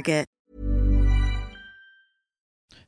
Target. 0.00 0.39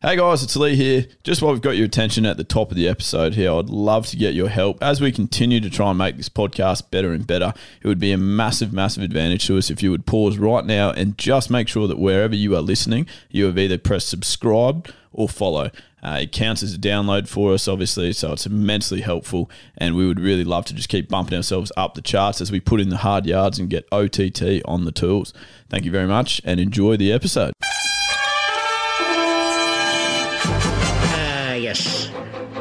Hey 0.04 0.16
guys, 0.16 0.42
it's 0.42 0.56
Lee 0.56 0.74
here. 0.74 1.06
Just 1.22 1.42
while 1.42 1.52
we've 1.52 1.62
got 1.62 1.76
your 1.76 1.86
attention 1.86 2.26
at 2.26 2.36
the 2.36 2.42
top 2.42 2.72
of 2.72 2.76
the 2.76 2.88
episode 2.88 3.34
here, 3.34 3.52
I'd 3.52 3.70
love 3.70 4.08
to 4.08 4.16
get 4.16 4.34
your 4.34 4.48
help 4.48 4.82
as 4.82 5.00
we 5.00 5.12
continue 5.12 5.60
to 5.60 5.70
try 5.70 5.90
and 5.90 5.98
make 5.98 6.16
this 6.16 6.28
podcast 6.28 6.90
better 6.90 7.12
and 7.12 7.24
better. 7.24 7.54
It 7.80 7.86
would 7.86 8.00
be 8.00 8.10
a 8.10 8.18
massive, 8.18 8.72
massive 8.72 9.04
advantage 9.04 9.46
to 9.46 9.58
us 9.58 9.70
if 9.70 9.80
you 9.80 9.92
would 9.92 10.04
pause 10.04 10.38
right 10.38 10.66
now 10.66 10.90
and 10.90 11.16
just 11.16 11.52
make 11.52 11.68
sure 11.68 11.86
that 11.86 12.00
wherever 12.00 12.34
you 12.34 12.56
are 12.56 12.60
listening, 12.60 13.06
you 13.30 13.44
have 13.44 13.56
either 13.56 13.78
pressed 13.78 14.08
subscribe 14.08 14.88
or 15.12 15.28
follow. 15.28 15.70
Uh, 16.02 16.18
it 16.22 16.32
counts 16.32 16.64
as 16.64 16.74
a 16.74 16.78
download 16.78 17.28
for 17.28 17.52
us, 17.52 17.68
obviously, 17.68 18.12
so 18.12 18.32
it's 18.32 18.44
immensely 18.44 19.02
helpful. 19.02 19.48
And 19.78 19.94
we 19.94 20.04
would 20.04 20.18
really 20.18 20.42
love 20.42 20.64
to 20.64 20.74
just 20.74 20.88
keep 20.88 21.08
bumping 21.08 21.36
ourselves 21.36 21.70
up 21.76 21.94
the 21.94 22.02
charts 22.02 22.40
as 22.40 22.50
we 22.50 22.58
put 22.58 22.80
in 22.80 22.88
the 22.88 22.96
hard 22.96 23.24
yards 23.24 23.60
and 23.60 23.70
get 23.70 23.86
OTT 23.92 24.62
on 24.64 24.84
the 24.84 24.90
tools. 24.92 25.32
Thank 25.70 25.84
you 25.84 25.92
very 25.92 26.08
much 26.08 26.40
and 26.44 26.58
enjoy 26.58 26.96
the 26.96 27.12
episode. 27.12 27.52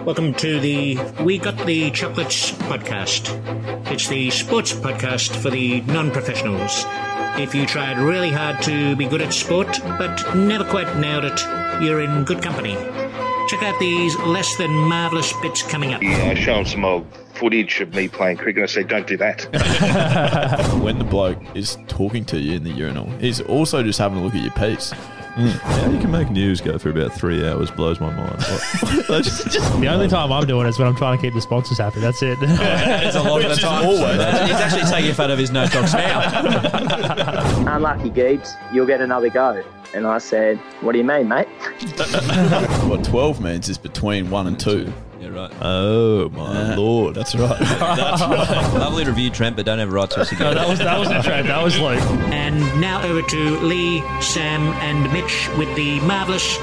Welcome 0.05 0.33
to 0.35 0.59
the 0.59 0.97
We 1.23 1.37
Got 1.37 1.63
the 1.67 1.91
Chocolates 1.91 2.53
podcast. 2.53 3.29
It's 3.91 4.07
the 4.07 4.31
sports 4.31 4.73
podcast 4.73 5.35
for 5.35 5.51
the 5.51 5.81
non 5.81 6.09
professionals. 6.09 6.85
If 7.37 7.53
you 7.53 7.67
tried 7.67 7.99
really 7.99 8.31
hard 8.31 8.63
to 8.63 8.95
be 8.95 9.05
good 9.05 9.21
at 9.21 9.31
sport, 9.31 9.79
but 9.83 10.35
never 10.35 10.63
quite 10.63 10.97
nailed 10.97 11.25
it, 11.25 11.39
you're 11.83 12.01
in 12.01 12.23
good 12.23 12.41
company. 12.41 12.73
Check 13.47 13.61
out 13.61 13.79
these 13.79 14.17
less 14.19 14.55
than 14.55 14.71
marvellous 14.71 15.33
bits 15.41 15.61
coming 15.61 15.93
up. 15.93 16.01
Yeah, 16.01 16.31
I 16.31 16.33
show 16.33 16.55
him 16.55 16.65
some 16.65 16.83
old 16.83 17.05
footage 17.35 17.79
of 17.81 17.93
me 17.93 18.07
playing 18.07 18.37
cricket. 18.37 18.57
And 18.57 18.63
I 18.63 18.67
say, 18.73 18.83
don't 18.83 19.05
do 19.05 19.17
that. 19.17 19.43
when 20.81 20.97
the 20.97 21.03
bloke 21.03 21.39
is 21.55 21.77
talking 21.87 22.25
to 22.25 22.39
you 22.39 22.55
in 22.55 22.63
the 22.63 22.71
urinal, 22.71 23.09
he's 23.19 23.39
also 23.41 23.83
just 23.83 23.99
having 23.99 24.17
a 24.17 24.23
look 24.23 24.33
at 24.33 24.41
your 24.41 24.53
piece. 24.53 24.93
How 25.35 25.89
you 25.89 25.99
can 25.99 26.11
make 26.11 26.29
news 26.29 26.59
go 26.61 26.77
for 26.77 26.89
about 26.89 27.13
three 27.13 27.47
hours 27.47 27.71
blows 27.71 27.99
my 27.99 28.11
mind. 28.13 28.41
What- 28.41 29.07
that's 29.07 29.43
just- 29.53 29.79
The 29.79 29.87
only 29.87 30.07
time 30.07 30.31
I'm 30.31 30.45
doing 30.45 30.65
it 30.65 30.69
is 30.69 30.79
when 30.79 30.87
I'm 30.87 30.95
trying 30.95 31.17
to 31.17 31.21
keep 31.21 31.33
the 31.33 31.41
sponsors 31.41 31.77
happy. 31.77 31.99
That's 32.01 32.21
it. 32.21 32.37
Oh, 32.41 32.45
it's 33.03 33.15
a 33.15 33.21
lot 33.23 33.43
of 33.43 33.49
the 33.55 33.55
time. 33.55 33.85
He's 34.47 34.55
actually 34.55 34.83
taking 34.91 35.11
a 35.11 35.13
photo 35.13 35.33
of 35.33 35.39
his 35.39 35.51
no 35.51 35.65
dogs 35.67 35.93
now. 35.93 36.21
unlucky 37.75 38.09
Gibbs, 38.09 38.53
you'll 38.73 38.85
get 38.85 39.01
another 39.01 39.29
go. 39.29 39.63
And 39.93 40.07
I 40.07 40.19
said, 40.19 40.57
what 40.81 40.93
do 40.93 40.97
you 40.99 41.03
mean, 41.03 41.27
mate? 41.27 41.47
What 42.87 43.03
12 43.03 43.41
means 43.41 43.67
is 43.69 43.77
between 43.77 44.29
one 44.29 44.47
and 44.47 44.59
two. 44.59 44.91
Yeah, 45.21 45.29
right. 45.29 45.51
oh 45.61 46.29
my 46.29 46.73
lord! 46.73 47.13
That's 47.13 47.35
right. 47.35 47.59
That's 47.59 48.21
right. 48.23 48.73
Lovely 48.73 49.03
review, 49.03 49.29
Trent, 49.29 49.55
but 49.55 49.67
don't 49.67 49.79
ever 49.79 49.91
write 49.91 50.09
to 50.11 50.21
us 50.21 50.31
no, 50.31 50.51
that 50.55 50.67
was 50.67 50.79
that 50.79 50.97
wasn't 50.97 51.23
Trent. 51.23 51.45
That 51.45 51.63
was 51.63 51.77
like. 51.79 52.01
And 52.31 52.59
now 52.81 53.03
over 53.03 53.21
to 53.21 53.59
Lee, 53.59 53.99
Sam, 54.19 54.61
and 54.81 55.13
Mitch 55.13 55.47
with 55.59 55.73
the 55.75 55.99
marvellous 55.99 56.57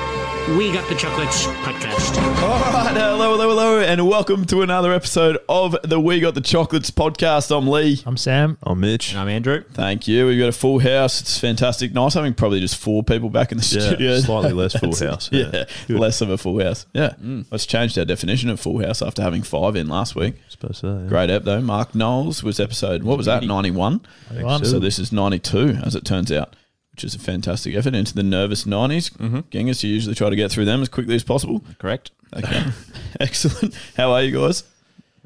We 0.57 0.73
Got 0.73 0.89
the 0.89 0.95
Chocolates 0.95 1.47
podcast. 1.47 2.17
All 2.43 2.59
right, 2.73 2.97
hello, 2.97 3.33
hello, 3.37 3.49
hello, 3.51 3.81
and 3.81 4.09
welcome 4.09 4.45
to 4.47 4.63
another 4.63 4.93
episode 4.93 5.37
of 5.49 5.77
the 5.85 6.01
We 6.01 6.21
Got 6.21 6.35
the 6.35 6.41
Chocolates 6.41 6.91
podcast. 6.91 7.55
I'm 7.57 7.69
Lee. 7.69 8.03
I'm 8.07 8.17
Sam. 8.17 8.57
I'm 8.63 8.81
Mitch. 8.81 9.11
And 9.13 9.21
I'm 9.21 9.29
Andrew. 9.29 9.63
Thank 9.75 10.09
you. 10.09 10.27
We've 10.27 10.39
got 10.39 10.49
a 10.49 10.53
full 10.53 10.79
house. 10.79 11.21
It's 11.21 11.39
fantastic. 11.39 11.93
Nice 11.93 12.15
having 12.15 12.33
probably 12.35 12.61
just 12.61 12.77
four 12.77 13.03
people 13.05 13.29
back 13.29 13.53
in 13.53 13.59
the 13.59 13.65
Yeah, 13.79 13.87
studio. 13.89 14.19
slightly 14.21 14.53
less 14.53 14.73
full 14.79 14.93
That's- 14.93 15.29
house, 15.29 15.29
Yeah, 15.31 15.65
yeah. 15.87 15.99
less 15.99 16.21
of 16.23 16.31
a 16.31 16.39
full 16.39 16.61
house. 16.65 16.87
Yeah. 16.95 17.15
Mm. 17.23 17.45
Let's 17.51 17.67
change 17.67 17.99
our 17.99 18.05
definition 18.07 18.49
of 18.49 18.59
full 18.59 18.83
house 18.85 19.03
after 19.03 19.23
having 19.23 19.43
five 19.43 19.77
in 19.77 19.87
last 19.89 20.17
week. 20.17 20.37
Suppose 20.49 20.79
so. 20.79 20.99
Yeah. 21.03 21.09
Great 21.09 21.29
ep 21.31 21.45
though. 21.45 21.61
Mark 21.61 21.95
Knowles 21.95 22.43
was 22.43 22.59
episode, 22.59 23.03
what 23.03 23.17
was 23.19 23.27
that, 23.27 23.45
91? 23.45 24.01
Ninety-one. 24.31 24.65
So 24.65 24.79
this 24.79 24.99
is 24.99 25.13
92, 25.13 25.79
as 25.85 25.95
it 25.95 26.05
turns 26.05 26.33
out, 26.33 26.55
which 26.99 27.05
is 27.05 27.15
a 27.15 27.19
fantastic 27.21 27.77
effort 27.77 27.95
into 27.95 28.13
the 28.13 28.25
nervous 28.25 28.65
90s. 28.65 29.13
Mm-hmm. 29.19 29.41
Genghis, 29.51 29.85
you 29.85 29.91
usually 29.95 30.17
try 30.17 30.31
to 30.31 30.35
get 30.35 30.51
through 30.51 30.65
them 30.65 30.83
as 30.83 30.89
quickly 30.89 31.15
as 31.15 31.23
possible. 31.23 31.63
Correct. 31.79 32.11
Okay. 32.35 32.65
Excellent. 33.21 33.79
How 33.97 34.11
are 34.11 34.23
you 34.25 34.37
guys? 34.37 34.65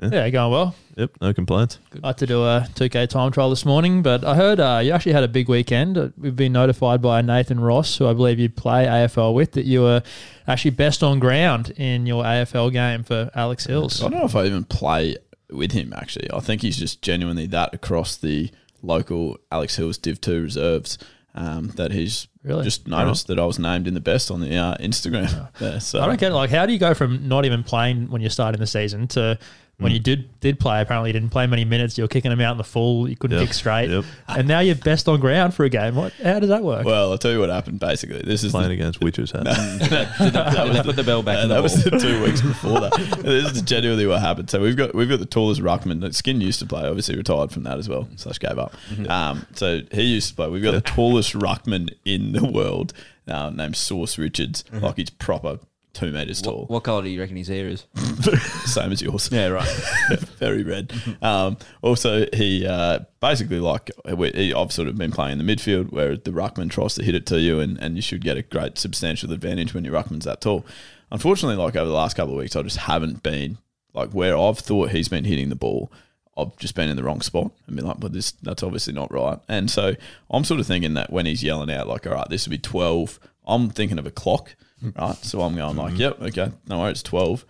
Yeah, 0.03 0.29
going 0.29 0.53
well. 0.53 0.75
Yep, 0.99 1.13
no 1.23 1.33
complaints. 1.33 1.79
I 2.05 2.09
had 2.09 2.19
to 2.19 2.27
do 2.27 2.43
a 2.43 2.69
2K 2.75 3.09
time 3.09 3.33
trial 3.33 3.49
this 3.49 3.65
morning, 3.65 4.03
but 4.03 4.23
I 4.23 4.35
heard 4.35 4.61
uh, 4.61 4.83
you 4.85 4.93
actually 4.93 5.13
had 5.13 5.25
a 5.25 5.29
big 5.29 5.49
weekend. 5.49 5.97
Uh, 5.97 6.09
We've 6.19 6.37
been 6.37 6.53
notified 6.53 7.01
by 7.01 7.23
Nathan 7.23 7.59
Ross, 7.59 7.97
who 7.97 8.07
I 8.07 8.13
believe 8.13 8.39
you 8.39 8.51
play 8.51 8.85
AFL 8.85 9.33
with, 9.33 9.53
that 9.53 9.65
you 9.65 9.81
were 9.81 10.03
actually 10.47 10.73
best 10.73 11.03
on 11.03 11.21
ground 11.21 11.71
in 11.79 12.05
your 12.05 12.23
AFL 12.23 12.71
game 12.71 13.03
for 13.03 13.31
Alex 13.35 13.65
Hills. 13.65 14.03
I 14.03 14.11
don't 14.11 14.19
know 14.19 14.27
if 14.27 14.37
I 14.37 14.45
even 14.45 14.65
play 14.65 15.17
with 15.51 15.73
him, 15.73 15.95
actually. 15.97 16.31
I 16.31 16.41
think 16.41 16.61
he's 16.61 16.77
just 16.77 17.01
genuinely 17.01 17.47
that 17.47 17.73
across 17.73 18.19
the 18.19 18.51
local 18.83 19.39
Alex 19.51 19.77
Hills 19.77 19.97
Div 19.97 20.21
2 20.21 20.43
reserves 20.43 20.99
um, 21.35 21.69
that 21.77 21.93
he's 21.93 22.29
Really? 22.45 22.65
just 22.65 22.87
noticed 22.89 23.29
that 23.29 23.39
I 23.39 23.45
was 23.45 23.59
named 23.59 23.87
in 23.87 23.95
the 23.95 24.01
best 24.01 24.31
on 24.31 24.41
the 24.41 24.57
uh, 24.57 24.77
Instagram. 24.79 25.49
there. 25.59 25.81
So 25.81 26.01
I 26.01 26.07
don't 26.07 26.19
get 26.19 26.33
it. 26.33 26.35
Like, 26.35 26.51
how 26.51 26.67
do 26.67 26.73
you 26.73 26.79
go 26.79 26.93
from 26.95 27.29
not 27.29 27.45
even 27.45 27.63
playing 27.63 28.11
when 28.11 28.21
you're 28.21 28.31
starting 28.31 28.61
the 28.61 28.67
season 28.67 29.07
to 29.09 29.39
when 29.83 29.93
you 29.93 29.99
did 29.99 30.29
did 30.41 30.59
play? 30.61 30.81
Apparently, 30.81 31.11
you 31.11 31.13
didn't 31.13 31.31
play 31.31 31.47
many 31.47 31.65
minutes. 31.65 31.97
You 31.99 32.05
were 32.05 32.09
kicking 32.09 32.31
them 32.31 32.41
out 32.41 32.53
in 32.53 32.59
the 32.59 32.65
full. 32.65 33.09
You 33.09 33.17
couldn't 33.17 33.39
Yep, 33.39 33.47
kick 33.49 33.55
straight, 33.55 33.91
yep. 33.91 34.05
and 34.29 34.47
now 34.49 34.61
you're 34.61 34.75
best 34.75 35.09
on 35.09 35.21
ground 35.21 35.55
for 35.55 35.65
a 35.65 35.69
game. 35.69 35.95
What? 35.95 36.13
How 36.15 36.39
does 36.39 36.49
that 36.49 36.63
work? 36.63 36.85
Well, 36.85 37.13
I'll 37.13 37.19
tell 37.19 37.33
you 37.33 37.41
what 37.41 37.49
happened 37.51 37.81
basically. 37.81 38.23
This 38.23 38.43
is 38.45 38.53
Playing 38.53 38.69
the, 38.69 38.75
against 38.75 39.01
witches. 39.01 39.31
Huh? 39.33 39.43
that 39.45 40.83
Put 40.85 40.97
the 40.97 41.05
bell 41.05 41.23
back 41.23 41.39
Uh, 41.39 41.43
in 41.43 41.49
the 41.49 41.55
that 41.55 41.63
was 41.63 41.75
wall. 41.75 41.85
the 41.91 41.99
two 41.99 42.23
weeks 42.23 42.41
before 42.41 42.81
that. 42.81 42.93
this 43.23 43.53
is 43.53 43.63
genuinely 43.63 44.07
what 44.07 44.21
happened. 44.21 44.51
So 44.51 44.61
we've 44.61 44.77
got 44.77 44.95
we've 44.95 45.09
got 45.09 45.19
the 45.21 45.27
tallest 45.27 45.61
ruckman. 45.61 46.01
that 46.01 46.15
Skin 46.15 46.41
used 46.41 46.59
to 46.61 46.67
play. 46.67 46.83
Obviously 46.87 47.17
retired 47.17 47.51
from 47.53 47.63
that 47.65 47.79
as 47.79 47.89
well. 47.89 48.09
Slash 48.17 48.39
gave 48.39 48.59
up. 48.59 48.75
Um, 49.09 49.47
so 49.55 49.81
he 49.91 50.03
used 50.03 50.29
to 50.31 50.35
play. 50.35 50.49
We've 50.49 50.63
got 50.63 50.73
the 50.73 50.81
tallest 50.81 51.33
ruckman 51.35 51.95
in 52.05 52.33
the 52.33 52.45
world 52.45 52.93
uh, 53.29 53.51
named 53.51 53.77
Sauce 53.77 54.19
Richards. 54.19 54.65
Like 54.73 54.97
he's 54.97 55.11
proper 55.11 55.59
two 55.93 56.11
meters 56.13 56.41
tall. 56.43 56.61
What, 56.63 56.71
what 56.71 56.85
colour 56.85 57.03
do 57.03 57.09
you 57.09 57.21
reckon 57.21 57.37
his 57.37 57.49
hair 57.49 57.69
is? 57.69 57.87
Same 58.65 58.93
as 58.93 59.03
yours. 59.03 59.29
Yeah, 59.33 59.49
right. 59.49 59.69
very 60.39 60.63
red. 60.63 60.93
Um, 61.21 61.57
also, 61.83 62.27
he 62.33 62.67
uh, 62.67 63.01
basically 63.21 63.61
like 63.61 63.91
we- 64.17 64.33
he, 64.33 64.55
I've 64.55 64.73
sort 64.73 64.89
of 64.89 64.97
been 64.97 65.13
playing 65.13 65.39
in 65.39 65.47
the 65.47 65.57
midfield 65.57 65.93
where 65.93 66.17
the 66.17 66.31
ruckman 66.31 66.71
tries 66.71 66.95
to 66.95 67.03
hit 67.05 67.15
it 67.15 67.27
to 67.27 67.41
you, 67.41 67.61
and, 67.61 67.79
and 67.79 67.97
you 67.97 68.03
should 68.03 68.23
get 68.23 68.37
a 68.37 68.43
great 68.43 68.79
substantial 68.79 69.33
advantage 69.33 69.75
when 69.75 69.85
your 69.85 69.95
ruckman's 69.95 70.25
that 70.25 70.41
tall. 70.41 70.65
Unfortunately, 71.11 71.57
like 71.63 71.77
over 71.77 71.89
the 71.89 71.95
last 71.95 72.17
couple 72.17 72.33
of 72.35 72.39
weeks, 72.39 72.57
I 72.57 72.63
just 72.63 72.79
haven't 72.79 73.23
been 73.23 73.59
like 73.95 74.11
where 74.13 74.37
I've 74.37 74.59
thought 74.59 74.91
he's 74.91 75.09
been 75.09 75.25
hitting 75.25 75.49
the 75.51 75.55
ball. 75.57 75.93
I've 76.35 76.57
just 76.57 76.75
been 76.75 76.89
in 76.89 76.97
the 76.97 77.03
wrong 77.03 77.21
spot 77.21 77.51
and 77.67 77.77
been 77.77 77.85
like, 77.87 78.01
but 78.01 78.15
this 78.15 78.33
that's 78.43 78.63
obviously 78.63 78.95
not 78.95 79.13
right. 79.13 79.39
And 79.49 79.71
so 79.71 79.95
I'm 80.31 80.45
sort 80.45 80.61
of 80.61 80.67
thinking 80.67 80.95
that 80.95 81.13
when 81.13 81.27
he's 81.27 81.43
yelling 81.43 81.71
out 81.71 81.87
like, 81.89 82.07
all 82.07 82.15
right, 82.15 82.29
this 82.31 82.47
would 82.47 82.51
be 82.53 82.57
12. 82.59 83.21
I'm 83.47 83.69
thinking 83.69 83.99
of 83.99 84.07
a 84.07 84.11
clock, 84.11 84.55
right? 84.83 85.17
So 85.17 85.43
I'm 85.43 85.55
going 85.57 85.77
like, 85.77 85.93
mm-hmm. 85.93 86.01
yep, 86.01 86.21
okay, 86.21 86.53
no 86.67 86.81
worries, 86.81 86.93
it's 86.93 87.03
12 87.03 87.45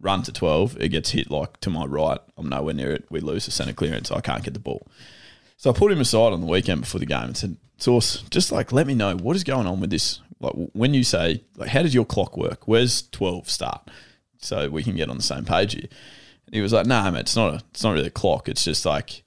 run 0.00 0.22
to 0.22 0.32
12, 0.32 0.80
it 0.80 0.88
gets 0.90 1.10
hit 1.10 1.30
like 1.30 1.58
to 1.60 1.70
my 1.70 1.84
right. 1.84 2.20
I'm 2.36 2.48
nowhere 2.48 2.74
near 2.74 2.92
it. 2.92 3.06
We 3.10 3.20
lose 3.20 3.46
the 3.46 3.50
centre 3.50 3.72
clearance. 3.72 4.10
I 4.10 4.20
can't 4.20 4.42
get 4.42 4.54
the 4.54 4.60
ball. 4.60 4.86
So 5.56 5.70
I 5.70 5.72
put 5.72 5.92
him 5.92 6.00
aside 6.00 6.32
on 6.32 6.40
the 6.40 6.46
weekend 6.46 6.82
before 6.82 7.00
the 7.00 7.06
game 7.06 7.24
and 7.24 7.36
said, 7.36 7.56
Source, 7.78 8.22
just 8.30 8.52
like 8.52 8.72
let 8.72 8.86
me 8.86 8.94
know 8.94 9.16
what 9.16 9.36
is 9.36 9.44
going 9.44 9.66
on 9.66 9.80
with 9.80 9.90
this. 9.90 10.20
Like 10.40 10.54
when 10.72 10.94
you 10.94 11.02
say, 11.02 11.42
like, 11.56 11.70
how 11.70 11.82
does 11.82 11.94
your 11.94 12.04
clock 12.04 12.36
work? 12.36 12.66
Where's 12.68 13.08
12 13.10 13.48
start? 13.48 13.90
So 14.38 14.68
we 14.68 14.82
can 14.82 14.96
get 14.96 15.08
on 15.08 15.16
the 15.16 15.22
same 15.22 15.44
page 15.44 15.74
here. 15.74 15.88
And 16.46 16.54
he 16.54 16.60
was 16.60 16.72
like, 16.72 16.86
nah, 16.86 17.10
mate, 17.10 17.20
it's 17.20 17.36
not 17.36 17.54
a, 17.54 17.56
it's 17.70 17.82
not 17.82 17.92
really 17.92 18.06
a 18.06 18.10
clock. 18.10 18.48
It's 18.48 18.64
just 18.64 18.84
like 18.84 19.24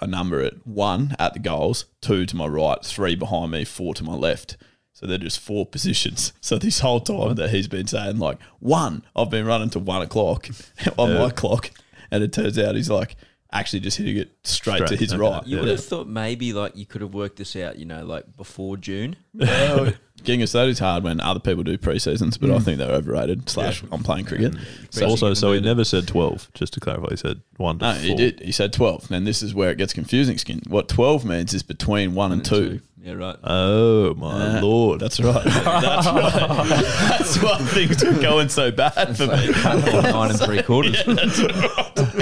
a 0.00 0.06
number 0.06 0.42
at 0.42 0.66
one 0.66 1.16
at 1.18 1.32
the 1.32 1.38
goals, 1.38 1.86
two 2.00 2.26
to 2.26 2.36
my 2.36 2.46
right, 2.46 2.84
three 2.84 3.14
behind 3.14 3.52
me, 3.52 3.64
four 3.64 3.94
to 3.94 4.04
my 4.04 4.14
left. 4.14 4.56
So 4.98 5.06
they're 5.06 5.16
just 5.16 5.38
four 5.38 5.64
positions. 5.64 6.32
So 6.40 6.58
this 6.58 6.80
whole 6.80 6.98
time 6.98 7.36
that 7.36 7.50
he's 7.50 7.68
been 7.68 7.86
saying 7.86 8.18
like 8.18 8.42
one, 8.58 9.04
I've 9.14 9.30
been 9.30 9.46
running 9.46 9.70
to 9.70 9.78
one 9.78 10.02
o'clock 10.02 10.48
on 10.98 11.10
Yeah. 11.10 11.18
my 11.18 11.30
clock, 11.30 11.70
and 12.10 12.24
it 12.24 12.32
turns 12.32 12.58
out 12.58 12.74
he's 12.74 12.90
like 12.90 13.14
actually 13.52 13.78
just 13.78 13.96
hitting 13.96 14.16
it 14.16 14.32
straight, 14.42 14.84
to 14.88 14.96
his 14.96 15.12
okay. 15.12 15.22
right. 15.22 15.46
You 15.46 15.58
Yeah. 15.58 15.62
would 15.62 15.70
have 15.70 15.84
thought 15.84 16.08
maybe 16.08 16.52
like 16.52 16.76
you 16.76 16.84
could 16.84 17.00
have 17.00 17.14
worked 17.14 17.36
this 17.36 17.54
out, 17.54 17.78
you 17.78 17.84
know, 17.84 18.04
like 18.04 18.36
before 18.36 18.76
June. 18.76 19.14
Well, 19.34 19.92
Genghis, 20.24 20.50
that 20.50 20.66
is 20.66 20.80
hard 20.80 21.04
when 21.04 21.20
other 21.20 21.38
people 21.38 21.62
do 21.62 21.78
pre-seasons, 21.78 22.36
but 22.36 22.50
I 22.50 22.54
mm. 22.54 22.62
think 22.64 22.78
they're 22.78 22.90
overrated. 22.90 23.48
Slash, 23.48 23.84
I'm 23.92 24.02
playing 24.02 24.24
cricket. 24.24 24.56
So 24.90 25.06
also, 25.06 25.32
so 25.32 25.52
he 25.52 25.60
never 25.60 25.84
said 25.84 26.08
12, 26.08 26.50
just 26.54 26.72
to 26.72 26.80
clarify. 26.80 27.10
He 27.10 27.16
said 27.16 27.40
1 27.56 27.78
to 27.78 27.84
No, 27.84 27.92
4. 27.94 28.02
he 28.02 28.14
did. 28.16 28.40
He 28.40 28.50
said 28.50 28.72
12. 28.72 29.12
And 29.12 29.24
this 29.24 29.44
is 29.44 29.54
where 29.54 29.70
it 29.70 29.78
gets 29.78 29.92
confusing, 29.92 30.36
Skin. 30.36 30.60
What 30.66 30.88
12 30.88 31.24
means 31.24 31.54
is 31.54 31.62
between 31.62 32.14
1 32.16 32.32
and 32.32 32.44
2. 32.44 32.80
Yeah, 33.00 33.12
right. 33.12 33.36
Oh, 33.44 34.14
my 34.14 34.58
Uh, 34.58 34.60
lord. 34.60 35.00
That's 35.00 35.20
right. 35.20 35.44
That's 35.44 36.06
right. 36.08 36.68
That's 37.18 37.42
why 37.42 37.58
things 37.58 38.04
were 38.04 38.12
going 38.20 38.48
so 38.48 38.70
bad 38.70 39.16
for 39.16 39.26
me. 39.28 39.48
Nine 39.62 40.30
and 40.30 40.40
three 40.40 40.62
quarters. 40.62 40.96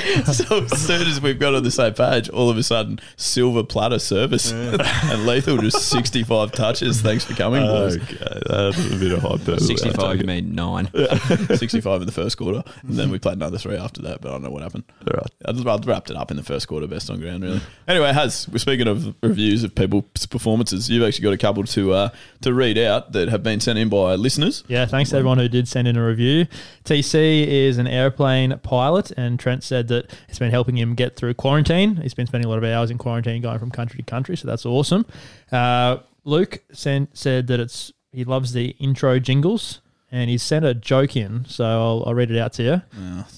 so 0.33 0.65
as 0.65 0.81
soon 0.81 1.07
as 1.07 1.21
we've 1.21 1.39
got 1.39 1.55
on 1.55 1.63
the 1.63 1.71
same 1.71 1.95
page, 1.95 2.29
all 2.29 2.51
of 2.51 2.57
a 2.57 2.63
sudden, 2.63 3.01
silver 3.17 3.63
platter 3.63 3.99
service 3.99 4.53
and 4.53 5.27
lethal 5.27 5.59
just 5.59 5.89
65 5.89 6.53
touches. 6.53 7.01
Thanks 7.01 7.25
for 7.25 7.35
coming, 7.35 7.63
boys. 7.63 7.97
Okay, 7.97 8.41
that's 8.47 8.79
a 8.79 8.97
bit 8.97 9.13
of 9.13 9.23
hyperbole. 9.23 9.57
I 9.57 9.59
65, 9.59 10.13
take 10.13 10.21
you 10.21 10.27
mean 10.27 10.55
nine. 10.55 10.91
65 10.95 12.03
in 12.03 12.07
the 12.07 12.13
first 12.13 12.37
quarter. 12.37 12.63
And 12.83 12.97
then 12.97 13.11
we 13.11 13.19
played 13.19 13.37
another 13.37 13.59
three 13.59 13.77
after 13.77 14.03
that, 14.03 14.21
but 14.21 14.29
I 14.29 14.33
don't 14.33 14.43
know 14.43 14.51
what 14.51 14.63
happened. 14.63 14.85
All 15.07 15.17
right. 15.17 15.31
I 15.45 15.53
just 15.53 15.67
I 15.67 15.77
wrapped 15.91 16.11
it 16.11 16.17
up 16.17 16.31
in 16.31 16.37
the 16.37 16.43
first 16.43 16.69
quarter, 16.69 16.87
best 16.87 17.11
on 17.11 17.21
ground, 17.21 17.43
really. 17.43 17.61
Anyway, 17.89 18.13
Has, 18.13 18.49
we're 18.49 18.59
speaking 18.59 18.89
of 18.89 19.15
reviews 19.23 19.65
of 19.65 19.75
people's 19.75 20.27
performances. 20.27 20.91
You've 20.91 21.07
actually 21.07 21.25
got 21.25 21.33
a 21.33 21.39
couple 21.39 21.65
to 21.65 21.93
uh, 21.93 22.09
to 22.43 22.53
read 22.53 22.79
out 22.79 23.13
that 23.13 23.29
have 23.29 23.43
been 23.43 23.61
sent 23.61 23.79
in 23.79 23.89
by 23.89 24.15
listeners. 24.15 24.65
Yeah, 24.69 24.87
thanks 24.87 25.11
to 25.11 25.17
everyone 25.17 25.39
who 25.39 25.49
did 25.49 25.69
send 25.69 25.89
in 25.89 25.97
a 25.97 26.07
review. 26.07 26.47
TC 26.85 27.47
is 27.47 27.79
an 27.79 27.87
airplane 27.87 28.59
pilot, 28.63 29.11
and 29.17 29.39
Trent 29.39 29.65
said 29.65 29.89
that 29.89 29.96
it's 30.29 30.39
been 30.39 30.51
helping 30.51 30.77
him 30.77 30.95
get 30.95 31.17
through 31.17 31.35
quarantine. 31.35 31.97
He's 31.97 32.15
been 32.15 32.27
spending 32.27 32.47
a 32.47 32.49
lot 32.49 32.59
of 32.59 32.65
hours 32.65 32.91
in 32.91 32.99
quarantine 32.99 33.43
going 33.43 33.59
from 33.59 33.71
country 33.71 33.99
to 33.99 34.03
country, 34.05 34.37
so 34.37 34.47
that's 34.47 34.67
awesome. 34.67 35.07
Uh, 35.51 35.99
Luke 36.25 36.63
sent, 36.73 37.17
said 37.17 37.47
that 37.49 37.61
it's 37.61 37.93
he 38.13 38.25
loves 38.25 38.53
the 38.53 38.69
intro 38.79 39.19
jingles, 39.19 39.81
and 40.11 40.31
he 40.31 40.39
sent 40.39 40.65
a 40.65 40.75
joke 40.75 41.17
in, 41.17 41.45
so 41.47 41.65
I'll, 41.65 42.05
I'll 42.07 42.15
read 42.15 42.31
it 42.31 42.39
out 42.39 42.53
to 42.55 42.63
you. 42.63 42.83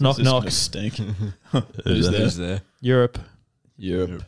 knock, 0.01 0.19
knock. 0.19 0.43
gonna 0.43 0.51
Stink. 0.51 0.95
Who's 1.85 2.11
there? 2.11 2.21
Who's 2.21 2.37
there? 2.37 2.61
Europe. 2.81 3.19
Europe. 3.77 4.25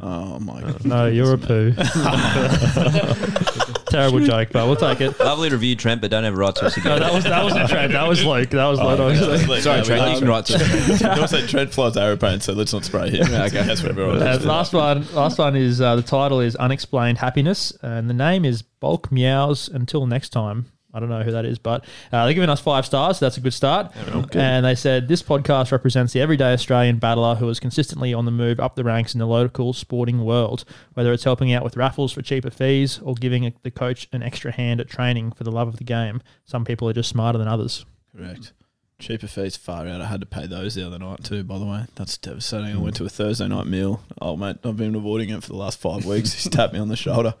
Oh 0.00 0.38
my 0.40 0.60
god. 0.60 0.84
No, 0.84 1.06
Europe 1.06 1.42
who? 1.42 1.72
Terrible 3.94 4.20
joke, 4.26 4.48
but 4.52 4.66
we'll 4.66 4.76
take 4.76 5.00
it. 5.00 5.18
Lovely 5.20 5.48
review, 5.48 5.76
Trent, 5.76 6.00
but 6.00 6.10
don't 6.10 6.24
ever 6.24 6.36
write 6.36 6.56
to 6.56 6.66
us 6.66 6.76
No, 6.84 6.96
again. 6.96 7.00
that 7.00 7.12
was 7.14 7.24
that 7.24 7.42
wasn't 7.44 7.68
Trent. 7.68 7.92
That 7.92 8.08
was 8.08 8.24
Luke. 8.24 8.50
That 8.50 8.66
was 8.66 8.78
Luke. 8.80 9.00
obviously. 9.00 9.60
Sorry, 9.60 9.82
Trent, 9.82 10.12
you 10.12 10.18
can 10.20 10.28
write 10.28 10.46
to 10.46 10.54
us. 10.56 11.00
He 11.00 11.06
also 11.20 11.46
Trent 11.46 11.72
flies 11.72 11.96
aeroplane, 11.96 12.40
so 12.40 12.52
let's 12.52 12.72
not 12.72 12.84
spray 12.84 13.10
him. 13.10 13.22
okay, 13.22 13.62
that's 13.62 13.82
what 13.82 13.90
everyone 13.92 14.22
Uh, 14.22 14.38
last 14.42 14.72
one. 14.72 15.06
Last 15.14 15.38
one 15.38 15.56
is 15.56 15.80
uh, 15.80 15.96
the 15.96 16.02
title 16.02 16.40
is 16.40 16.56
Unexplained 16.56 17.18
Happiness, 17.18 17.72
and 17.82 18.08
the 18.10 18.14
name 18.14 18.44
is 18.44 18.62
Bulk 18.62 19.10
Meows. 19.12 19.68
Until 19.68 20.06
next 20.06 20.30
time, 20.30 20.66
I 20.94 21.00
don't 21.00 21.08
know 21.08 21.22
who 21.22 21.32
that 21.32 21.44
is, 21.44 21.58
but 21.58 21.84
uh, 22.12 22.24
they're 22.24 22.34
giving 22.34 22.48
us 22.48 22.60
five 22.60 22.86
stars. 22.86 23.18
So 23.18 23.26
that's 23.26 23.36
a 23.36 23.40
good 23.40 23.52
start. 23.52 23.92
And 24.38 24.64
they 24.64 24.76
said 24.76 25.08
this 25.08 25.22
podcast 25.22 25.72
represents 25.72 26.12
the 26.12 26.20
everyday 26.20 26.52
Australian 26.52 26.98
battler 26.98 27.34
who 27.34 27.48
is 27.48 27.58
consistently 27.58 28.14
on 28.14 28.24
the 28.24 28.30
move 28.30 28.60
up 28.60 28.76
the 28.76 28.84
ranks 28.84 29.12
in 29.12 29.18
the 29.18 29.26
local 29.26 29.72
sporting 29.72 30.24
world. 30.24 30.64
Whether 30.94 31.12
it's 31.12 31.24
helping 31.24 31.52
out 31.52 31.64
with 31.64 31.76
raffles 31.76 32.12
for 32.12 32.22
cheaper 32.22 32.50
fees 32.50 33.00
or 33.02 33.14
giving 33.14 33.52
the 33.64 33.70
coach 33.70 34.08
an 34.12 34.22
extra 34.22 34.52
hand 34.52 34.80
at 34.80 34.88
training 34.88 35.32
for 35.32 35.42
the 35.44 35.50
love 35.50 35.66
of 35.68 35.76
the 35.76 35.84
game, 35.84 36.22
some 36.44 36.64
people 36.64 36.88
are 36.88 36.92
just 36.92 37.08
smarter 37.10 37.38
than 37.38 37.48
others. 37.48 37.84
Correct. 38.16 38.52
Cheaper 39.00 39.26
fees 39.26 39.56
far 39.56 39.88
out. 39.88 40.00
I 40.00 40.06
had 40.06 40.20
to 40.20 40.26
pay 40.26 40.46
those 40.46 40.76
the 40.76 40.86
other 40.86 41.00
night 41.00 41.24
too. 41.24 41.42
By 41.42 41.58
the 41.58 41.64
way, 41.64 41.86
that's 41.96 42.16
devastating. 42.16 42.76
I 42.76 42.78
went 42.78 42.94
to 42.96 43.04
a 43.04 43.08
Thursday 43.08 43.48
night 43.48 43.66
meal. 43.66 44.00
Oh 44.22 44.36
mate, 44.36 44.58
I've 44.64 44.76
been 44.76 44.94
avoiding 44.94 45.30
it 45.30 45.42
for 45.42 45.48
the 45.48 45.56
last 45.56 45.80
five 45.80 46.06
weeks. 46.06 46.32
He's 46.32 46.48
tapped 46.48 46.72
me 46.72 46.78
on 46.78 46.88
the 46.88 46.96
shoulder. 46.96 47.34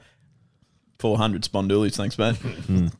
Four 1.04 1.18
hundred 1.18 1.42
spondoolies, 1.42 1.96
thanks, 1.96 2.16
mate. 2.16 2.34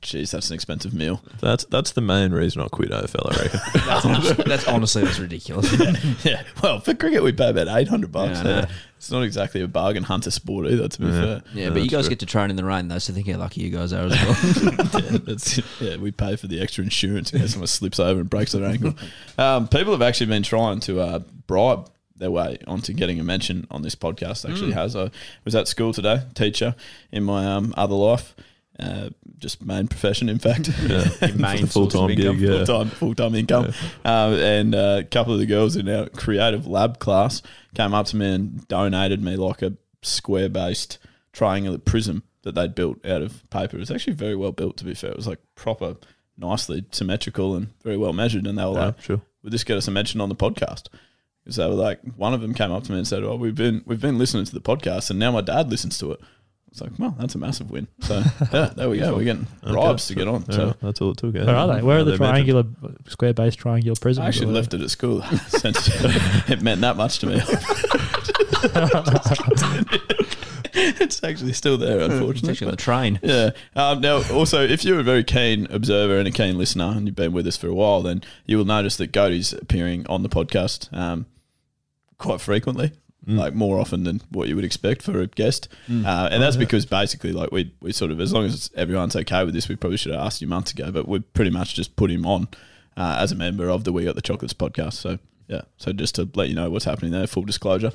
Jeez, 0.03 0.31
that's 0.31 0.51
an 0.51 0.55
expensive 0.57 0.93
meal. 0.93 1.23
That's 1.41 1.65
that's 1.65 1.93
the 1.93 2.03
main 2.03 2.33
reason 2.33 2.61
I 2.61 2.69
quit 2.69 2.91
AFL, 2.91 3.33
I 3.33 3.43
reckon. 3.45 3.61
That's, 3.87 4.05
honestly, 4.05 4.45
that's 4.47 4.69
honestly 4.69 5.05
that's 5.05 5.19
ridiculous. 5.19 5.73
Yeah, 6.23 6.43
well, 6.63 6.81
for 6.81 6.93
cricket 6.93 7.23
we 7.23 7.33
pay 7.33 7.49
about 7.49 7.69
eight 7.69 7.89
hundred 7.89 8.13
bucks. 8.13 8.33
Yeah, 8.35 8.41
I 8.41 8.43
know. 8.43 8.57
Yeah. 8.59 8.67
It's 8.99 9.11
not 9.11 9.23
exactly 9.23 9.63
a 9.63 9.69
bargain 9.69 10.03
hunter 10.03 10.31
sport 10.31 10.67
either. 10.67 10.87
To 10.87 11.01
be 11.01 11.11
fair, 11.11 11.43
Yeah, 11.55 11.71
but 11.71 11.81
you 11.83 11.89
guys 11.89 12.11
get 12.11 12.19
to 12.19 12.27
train 12.27 12.51
in 12.51 12.57
the 12.57 12.65
rain 12.65 12.89
though, 12.89 12.99
so 12.99 13.15
think 13.15 13.27
how 13.27 13.39
lucky 13.39 13.63
you 13.63 13.71
guys 13.71 13.95
are 13.95 14.05
as 14.05 14.13
well. 14.13 15.03
yeah, 15.03 15.19
that's, 15.25 15.61
yeah, 15.81 15.97
we 15.97 16.11
pay 16.11 16.37
for 16.37 16.47
the 16.47 16.61
extra 16.61 16.85
insurance 16.85 17.33
in 17.33 17.41
case 17.41 17.53
someone 17.53 17.69
slips 17.69 17.99
over 17.99 18.21
and 18.21 18.29
breaks 18.29 18.53
their 18.53 18.67
ankle. 18.67 18.93
Um, 19.39 19.67
people 19.67 19.93
have 19.93 20.03
actually 20.03 20.27
been 20.27 20.43
trying 20.43 20.81
to 20.81 21.01
uh, 21.01 21.19
bribe 21.47 21.89
their 22.17 22.31
way 22.31 22.59
onto 22.67 22.93
getting 22.93 23.19
a 23.21 23.25
mention 23.25 23.67
on 23.71 23.83
this 23.83 23.95
podcast. 23.95 24.49
Actually, 24.49 24.73
has 24.73 24.95
I 24.97 25.11
was 25.45 25.55
at 25.55 25.69
school 25.69 25.93
today, 25.93 26.23
teacher 26.35 26.75
in 27.13 27.25
my 27.25 27.45
um, 27.47 27.75
other 27.77 27.95
life, 27.95 28.35
uh, 28.79 29.11
just 29.39 29.63
main 29.65 29.89
profession, 29.89 30.29
in 30.29 30.39
fact. 30.39 30.69
main 31.37 31.67
full 31.67 31.89
time 31.89 32.11
income. 32.11 32.39
gig, 32.39 32.49
yeah. 32.49 32.65
full 32.65 32.67
time 32.67 32.89
full 32.91 33.15
time 33.15 33.35
income. 33.35 33.73
Um, 34.05 34.35
and 34.35 34.75
uh, 34.75 34.97
a 35.01 35.05
couple 35.05 35.33
of 35.33 35.39
the 35.39 35.47
girls 35.47 35.77
in 35.77 35.89
our 35.89 36.09
creative 36.09 36.67
lab 36.67 36.99
class 36.99 37.43
came 37.75 37.95
up 37.95 38.07
to 38.07 38.17
me 38.17 38.33
and 38.35 38.69
donated 38.69 39.23
me 39.23 39.37
like 39.37 39.63
a 39.63 39.75
square 40.03 40.49
based 40.49 40.99
triangular 41.33 41.79
prism 41.79 42.23
that 42.43 42.55
they'd 42.55 42.75
built 42.75 43.05
out 43.07 43.23
of 43.23 43.49
paper. 43.51 43.77
It 43.77 43.81
was 43.81 43.91
actually 43.91 44.13
very 44.15 44.37
well 44.37 44.53
built, 44.53 44.77
to 44.77 44.85
be 44.85 44.95
fair. 44.95 45.11
It 45.11 45.17
was 45.17 45.27
like 45.27 45.41
proper, 45.55 45.97
nicely 46.37 46.85
symmetrical 46.93 47.57
and 47.57 47.69
very 47.83 47.97
well 47.97 48.13
measured. 48.13 48.47
And 48.47 48.59
they 48.59 48.65
were 48.65 48.73
Yeah, 48.75 48.85
like, 48.87 49.01
sure. 49.01 49.23
"Would 49.43 49.53
this 49.53 49.65
get 49.65 49.77
us 49.77 49.89
a 49.89 49.91
mention 49.91 50.21
on 50.21 50.29
the 50.29 50.35
podcast?" 50.37 50.87
Because 51.45 51.57
they 51.57 51.67
were 51.67 51.75
like, 51.75 52.01
one 52.17 52.33
of 52.33 52.41
them 52.41 52.55
came 52.55 52.73
up 52.73 52.85
to 52.85 52.93
me 52.93 52.99
and 52.99 53.07
said, 53.07 53.23
"Well, 53.23 53.37
we've 53.37 53.55
been 53.55 53.83
we've 53.87 54.01
been 54.01 54.17
listening 54.19 54.47
to 54.47 54.53
the 54.55 54.61
podcast, 54.63 55.11
and 55.11 55.19
now 55.19 55.31
my 55.31 55.43
dad 55.43 55.71
listens 55.71 55.99
to 55.99 56.13
it." 56.13 56.21
It's 56.71 56.81
like, 56.81 56.91
well, 56.99 57.15
that's 57.21 57.35
a 57.37 57.39
massive 57.39 57.71
win. 57.71 57.87
So 58.01 58.21
yeah, 58.53 58.73
there 58.75 58.89
we 58.91 58.99
go. 58.99 59.15
We're 59.15 59.23
getting 59.25 59.47
bribes 59.63 60.09
to 60.09 60.15
get 60.17 60.27
on. 60.27 60.45
Yeah, 60.49 60.57
So 60.57 60.75
that's 60.83 61.01
all 61.01 61.11
it 61.13 61.19
took. 61.19 61.37
eh? 61.37 61.45
Where 61.45 61.55
are 61.55 61.69
they? 61.77 61.83
Where 61.83 61.99
are 61.99 62.03
the 62.05 62.17
They're 62.17 62.19
mentioned. 62.33 62.47
triangular, 62.47 62.65
square 63.07 63.33
based 63.35 63.59
triangular 63.61 63.95
prisms? 64.01 64.25
I 64.25 64.29
actually 64.29 64.49
Or- 64.49 64.55
left 64.55 64.75
it 64.75 64.81
at 64.81 64.91
school 64.91 65.23
since 65.49 65.89
it 66.51 66.63
meant 66.63 66.81
that 66.81 66.97
much 66.97 67.19
to 67.21 67.27
me. 67.27 67.41
it's 70.75 71.23
actually 71.23 71.53
still 71.53 71.77
there, 71.79 72.01
It's 72.01 72.15
unfortunately. 72.15 72.51
actually 72.51 72.67
on 72.67 72.71
the 72.73 72.77
train. 72.77 73.21
Yeah. 73.23 73.51
Um, 73.77 74.01
now, 74.01 74.23
also, 74.33 74.63
if 74.67 74.85
you're 74.85 75.01
a 75.01 75.05
very 75.05 75.25
keen 75.25 75.67
observer 75.71 76.19
and 76.19 76.27
a 76.27 76.31
keen 76.33 76.59
listener, 76.59 76.93
and 76.97 77.07
you've 77.07 77.17
been 77.17 77.33
with 77.33 77.47
us 77.47 77.57
for 77.57 77.69
a 77.69 77.75
while, 77.75 78.03
then 78.03 78.23
you 78.47 78.59
will 78.59 78.65
notice 78.65 78.97
that 78.97 79.13
Goaty's 79.13 79.53
appearing 79.53 80.07
on 80.09 80.23
the 80.23 80.29
podcast 80.29 80.93
um, 80.97 81.27
quite 82.19 82.41
frequently, 82.41 82.93
like 83.27 83.55
more 83.55 83.79
often 83.79 84.05
than 84.05 84.21
what 84.31 84.49
you 84.49 84.57
would 84.57 84.65
expect 84.65 85.03
for 85.03 85.21
a 85.21 85.27
guest. 85.27 85.69
Uh, 85.91 86.29
and 86.31 86.43
that's 86.43 86.57
because 86.57 86.85
basically, 86.87 87.33
like 87.33 87.51
we 87.53 87.73
we 87.81 87.93
sort 87.93 88.11
of, 88.11 88.21
as 88.21 88.33
long 88.33 88.45
as 88.45 88.71
everyone's 88.77 89.17
okay 89.17 89.45
with 89.45 89.55
this, 89.55 89.69
we 89.69 89.77
probably 89.77 89.97
should 89.97 90.13
have 90.13 90.25
asked 90.27 90.43
you 90.43 90.47
months 90.49 90.73
ago, 90.73 90.91
but 90.91 91.09
we 91.09 91.21
pretty 91.21 91.51
much 91.51 91.75
just 91.75 91.97
put 91.97 92.11
him 92.11 92.27
on 92.27 92.49
uh, 92.97 93.17
as 93.21 93.33
a 93.33 93.35
member 93.35 93.69
of 93.69 93.85
the 93.85 93.93
We 93.93 94.05
Got 94.05 94.15
the 94.15 94.23
Chocolates 94.23 94.55
podcast. 94.55 94.95
So. 94.95 95.19
Yeah, 95.47 95.61
so 95.77 95.93
just 95.93 96.15
to 96.15 96.27
let 96.35 96.49
you 96.49 96.55
know 96.55 96.71
what's 96.71 96.87
happening 96.87 97.13
there, 97.13 97.27
full 97.27 97.43
disclosure. 97.43 97.93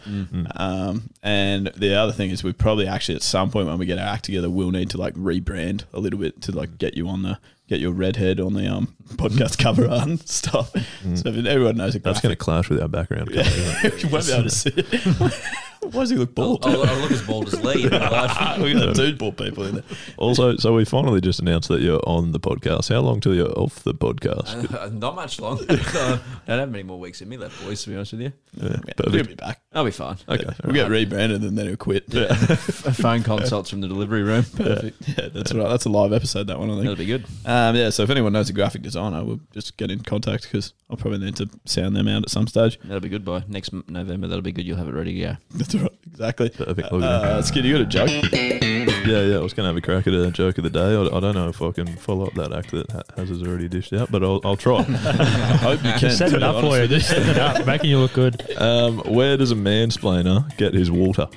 Um, 0.55 1.09
and 1.23 1.71
the 1.75 1.95
other 1.95 2.11
thing 2.11 2.29
is, 2.29 2.43
we 2.43 2.53
probably 2.53 2.85
actually 2.85 3.15
at 3.15 3.23
some 3.23 3.49
point 3.49 3.65
when 3.65 3.79
we 3.79 3.87
get 3.87 3.97
our 3.97 4.05
act 4.05 4.25
together, 4.25 4.51
we'll 4.51 4.69
need 4.69 4.91
to 4.91 4.99
like 4.99 5.15
rebrand 5.15 5.85
a 5.91 5.99
little 5.99 6.19
bit 6.19 6.41
to 6.43 6.51
like 6.51 6.77
get 6.77 6.95
you 6.95 7.07
on 7.07 7.23
the 7.23 7.39
get 7.69 7.79
your 7.79 7.91
redhead 7.91 8.39
on 8.39 8.53
the 8.55 8.67
um 8.67 8.95
podcast 9.15 9.57
cover 9.63 9.87
art 9.87 10.07
and 10.07 10.27
stuff. 10.27 10.71
So 11.15 11.29
everyone 11.29 11.77
knows 11.77 11.95
a 11.95 11.99
That's 11.99 12.19
going 12.19 12.33
to 12.33 12.35
clash 12.35 12.69
with 12.69 12.81
our 12.81 12.87
background. 12.87 13.29
colour, 13.31 13.41
isn't 13.45 14.03
you 14.03 14.09
won't 14.09 14.25
be 14.25 14.31
able 14.33 14.43
to 14.43 14.49
see 14.49 14.73
it. 14.75 15.33
Why 15.91 16.01
does 16.01 16.09
he 16.09 16.17
look 16.17 16.35
bald? 16.35 16.65
I'll, 16.65 16.83
I'll 16.83 16.97
look 16.99 17.11
as 17.11 17.21
bald 17.25 17.47
as 17.47 17.63
Lee. 17.63 17.83
in 17.85 17.89
real 17.89 17.99
life. 17.99 18.57
we 18.61 18.73
got 18.73 18.95
two 18.95 19.15
bald 19.15 19.37
people 19.37 19.65
in 19.65 19.75
there. 19.75 19.83
Also, 20.17 20.55
so 20.57 20.73
we 20.75 20.85
finally 20.85 21.21
just 21.21 21.39
announced 21.39 21.69
that 21.69 21.81
you're 21.81 22.01
on 22.05 22.31
the 22.31 22.39
podcast. 22.39 22.89
How 22.93 22.99
long 22.99 23.19
till 23.21 23.33
you're 23.33 23.51
off 23.57 23.83
the 23.83 23.93
podcast? 23.93 24.73
Uh, 24.73 24.89
not 24.89 25.15
much 25.15 25.39
longer. 25.39 25.65
I 25.69 26.19
don't 26.47 26.59
have 26.59 26.69
many 26.71 26.83
more 26.83 26.99
weeks 26.99 27.21
in 27.21 27.29
me 27.29 27.37
left, 27.37 27.63
boys, 27.65 27.81
to 27.83 27.89
be 27.89 27.95
honest 27.95 28.11
with 28.11 28.21
you. 28.21 28.33
Yeah, 28.53 28.77
We'll 29.07 29.23
be 29.23 29.35
back. 29.35 29.61
I'll 29.73 29.85
be 29.85 29.91
fine. 29.91 30.17
Okay, 30.27 30.45
We'll 30.63 30.73
get 30.73 30.89
rebranded 30.89 31.43
and 31.43 31.57
then 31.57 31.67
he'll 31.67 31.77
quit. 31.77 32.05
Yeah, 32.09 32.33
Phone 32.33 33.23
consults 33.23 33.69
from 33.69 33.81
the 33.81 33.87
delivery 33.87 34.23
room. 34.23 34.43
perfect. 34.43 35.07
Yeah, 35.07 35.29
that's 35.29 35.53
right. 35.53 35.69
That's 35.69 35.85
a 35.85 35.89
live 35.89 36.11
episode. 36.13 36.47
That 36.47 36.59
one, 36.59 36.69
I 36.69 36.73
think. 36.73 36.83
That'll 36.83 36.95
be 36.97 37.05
good. 37.05 37.25
Um, 37.45 37.75
yeah. 37.75 37.89
So 37.89 38.03
if 38.03 38.09
anyone 38.09 38.33
knows 38.33 38.49
a 38.49 38.53
graphic 38.53 38.81
designer, 38.81 39.23
we'll 39.23 39.39
just 39.53 39.77
get 39.77 39.91
in 39.91 40.01
contact 40.01 40.43
because 40.43 40.73
I'll 40.89 40.97
probably 40.97 41.19
need 41.19 41.35
to 41.37 41.49
sound 41.65 41.95
them 41.95 42.07
out 42.07 42.23
at 42.23 42.29
some 42.29 42.47
stage. 42.47 42.79
That'll 42.83 42.99
be 42.99 43.09
good 43.09 43.23
by 43.23 43.43
next 43.47 43.71
November. 43.89 44.27
That'll 44.27 44.41
be 44.41 44.51
good. 44.51 44.65
You'll 44.65 44.77
have 44.77 44.87
it 44.89 44.93
ready 44.93 45.13
to 45.13 45.19
go. 45.21 45.37
That's 45.71 45.75
right. 45.83 45.91
Exactly. 46.07 46.49
Perfect. 46.49 46.91
Look 46.91 47.01
at 47.03 47.07
Uh, 47.09 47.41
Skid, 47.41 47.63
you 47.65 47.73
got 47.73 47.81
a 47.81 47.85
joke? 47.85 48.09
Yeah, 48.33 49.21
yeah. 49.21 49.35
I 49.37 49.39
was 49.39 49.53
going 49.53 49.63
to 49.63 49.67
have 49.69 49.77
a 49.77 49.81
crack 49.81 50.05
at 50.07 50.13
a 50.13 50.31
joke 50.31 50.57
of 50.57 50.63
the 50.65 50.69
day. 50.69 50.95
I, 50.95 51.01
I 51.01 51.19
don't 51.19 51.33
know 51.35 51.47
if 51.47 51.61
I 51.61 51.71
can 51.71 51.87
follow 51.97 52.25
up 52.27 52.33
that 52.33 52.51
act 52.51 52.71
that 52.71 52.91
Ha- 52.91 53.03
Has 53.15 53.29
has 53.29 53.41
already 53.41 53.69
dished 53.69 53.93
out, 53.93 54.11
but 54.11 54.21
I'll, 54.23 54.41
I'll 54.43 54.57
try. 54.57 54.79
I 54.79 54.83
hope 54.83 55.83
you 55.83 55.91
can. 55.93 56.11
Set 56.11 56.31
to 56.31 56.35
it 56.37 56.43
up 56.43 56.59
for 56.61 56.67
honest 56.67 56.81
you. 56.91 56.97
Just 56.97 57.09
set 57.09 57.21
it 57.27 57.37
up, 57.37 57.65
making 57.65 57.89
you 57.89 57.99
look 57.99 58.13
good. 58.13 58.43
um, 58.61 58.99
where 59.05 59.37
does 59.37 59.51
a 59.51 59.55
mansplainer 59.55 60.55
get 60.57 60.73
his 60.73 60.91
water? 60.91 61.27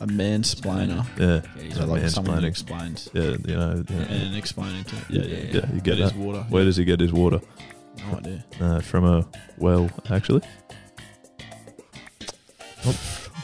A 0.00 0.06
mansplainer. 0.06 1.04
Yeah, 1.18 1.62
he's 1.62 1.76
So 1.76 1.84
a 1.84 1.86
like 1.86 2.08
someone 2.08 2.42
who 2.42 2.42
mansplaining. 2.42 2.48
explains. 2.48 3.10
Yeah, 3.14 3.22
you 3.22 3.56
know. 3.56 3.84
yeah. 3.88 3.96
And 3.96 4.36
explaining 4.36 4.84
to 4.84 4.96
yeah, 5.10 5.22
yeah, 5.22 5.36
Yeah, 5.60 5.74
you 5.74 5.80
get 5.80 5.98
his 5.98 6.12
that. 6.12 6.18
water. 6.18 6.44
Where 6.50 6.64
does 6.64 6.76
he 6.76 6.84
get 6.84 7.00
his 7.00 7.12
water? 7.12 7.40
No 8.10 8.18
idea. 8.18 8.44
Uh, 8.60 8.80
from 8.80 9.04
a 9.04 9.26
well, 9.58 9.90
actually. 10.10 10.42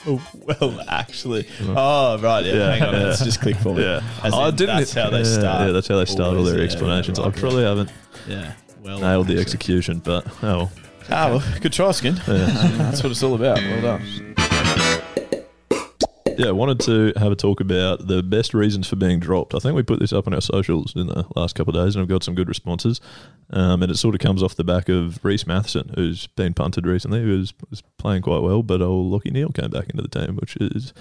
Oh, 0.06 0.20
well, 0.60 0.80
actually. 0.88 1.46
Oh, 1.62 2.18
right. 2.18 2.44
Yeah. 2.44 2.74
Hang 2.74 2.82
on. 2.82 2.94
Let's 2.94 3.22
just 3.24 3.40
click 3.40 3.56
for 3.56 3.74
me. 3.74 3.82
Yeah, 3.82 4.02
As 4.22 4.32
I 4.32 4.48
in, 4.48 4.56
didn't. 4.56 4.76
That's 4.78 4.92
how 4.94 5.10
they 5.10 5.24
start. 5.24 5.66
Yeah, 5.66 5.72
that's 5.72 5.88
how 5.88 5.96
they 5.98 6.04
start 6.06 6.28
all 6.30 6.36
Always, 6.38 6.50
their 6.52 6.58
yeah, 6.60 6.64
explanations. 6.64 7.18
yeah, 7.18 7.24
I 7.24 7.28
right, 7.28 7.36
probably 7.36 7.64
haven't 7.64 7.92
Yeah. 8.26 8.52
Well, 8.82 8.98
nailed 8.98 9.26
the 9.26 9.32
actually. 9.34 9.42
execution, 9.42 9.98
but 9.98 10.26
oh, 10.42 10.42
well. 10.42 10.72
Ah, 11.10 11.28
well, 11.28 11.42
good 11.60 11.72
try, 11.72 11.90
Skin. 11.92 12.16
Yeah. 12.26 12.46
that's 12.46 13.02
what 13.02 13.12
it's 13.12 13.22
all 13.22 13.34
about. 13.34 13.58
Well 13.58 13.82
done. 13.82 14.29
Yeah, 16.40 16.48
I 16.48 16.52
wanted 16.52 16.80
to 16.80 17.12
have 17.18 17.30
a 17.30 17.36
talk 17.36 17.60
about 17.60 18.06
the 18.06 18.22
best 18.22 18.54
reasons 18.54 18.88
for 18.88 18.96
being 18.96 19.20
dropped. 19.20 19.54
I 19.54 19.58
think 19.58 19.76
we 19.76 19.82
put 19.82 20.00
this 20.00 20.10
up 20.10 20.26
on 20.26 20.32
our 20.32 20.40
socials 20.40 20.94
in 20.96 21.06
the 21.06 21.26
last 21.36 21.54
couple 21.54 21.76
of 21.76 21.84
days, 21.84 21.94
and 21.94 22.02
I've 22.02 22.08
got 22.08 22.22
some 22.22 22.34
good 22.34 22.48
responses. 22.48 22.98
Um, 23.50 23.82
and 23.82 23.92
it 23.92 23.96
sort 23.96 24.14
of 24.14 24.22
comes 24.22 24.42
off 24.42 24.54
the 24.54 24.64
back 24.64 24.88
of 24.88 25.22
Rhys 25.22 25.46
Mathieson, 25.46 25.92
who's 25.96 26.28
been 26.28 26.54
punted 26.54 26.86
recently, 26.86 27.20
who 27.20 27.40
was, 27.40 27.52
playing 27.98 28.22
quite 28.22 28.40
well, 28.40 28.62
but 28.62 28.80
old 28.80 29.12
Lachie 29.12 29.32
Neale 29.32 29.50
came 29.50 29.70
back 29.70 29.90
into 29.90 30.02
the 30.02 30.08
team, 30.08 30.36
which 30.36 30.56
is 30.56 30.94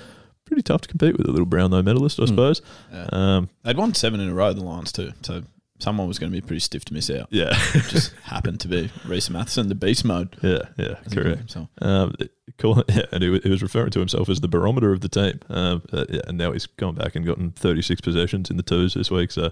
pretty 0.44 0.62
tough 0.62 0.82
to 0.82 0.90
compete 0.90 1.18
with 1.18 1.26
a 1.26 1.32
little 1.32 1.46
Brownlow 1.46 1.84
medalist, 1.84 2.20
I 2.20 2.26
suppose. 2.26 2.62
Yeah. 2.92 3.08
Um, 3.14 3.50
They'd 3.64 3.78
won 3.78 3.94
seven 3.94 4.20
in 4.20 4.28
a 4.28 4.34
row, 4.34 4.52
the 4.52 4.62
Lions, 4.62 4.92
too. 4.92 5.14
So 5.22 5.44
someone 5.80 6.08
was 6.08 6.20
going 6.20 6.32
to 6.32 6.36
be 6.36 6.46
pretty 6.46 6.60
stiff 6.60 6.86
to 6.86 6.94
miss 6.94 7.10
out. 7.10 7.28
yeah, 7.32 7.52
Just 7.90 8.14
happened 8.24 8.60
to 8.62 8.68
be 8.68 8.92
Rhys 9.06 9.30
Mathieson, 9.30 9.68
the 9.70 9.76
beast 9.76 10.06
mode. 10.06 10.36
yeah, 10.44 10.60
yeah, 10.78 10.96
as 11.06 11.12
he 11.12 11.16
called 11.16 11.26
correct. 11.26 11.38
himself. 11.40 11.70
Um, 11.82 12.14
cool. 12.58 12.84
Yeah, 12.90 13.04
and 13.12 13.24
he, 13.24 13.40
he 13.40 13.50
was 13.50 13.62
referring 13.62 13.92
to 13.92 14.00
himself 14.00 14.30
as 14.30 14.42
the 14.42 14.48
barometer 14.48 14.92
of 14.92 15.02
the 15.02 15.10
team. 15.10 15.40
Um, 15.50 15.82
uh, 15.94 16.06
yeah, 16.10 16.22
and 16.28 16.38
now 16.38 16.52
he's 16.52 16.66
gone 16.66 16.96
back 16.96 17.16
and 17.16 17.26
gotten 17.26 17.52
36 17.52 18.02
possessions 18.02 18.50
in 18.50 18.58
the 18.58 18.64
twos 18.64 18.94
this 18.94 19.10
week. 19.10 19.32
So, 19.32 19.52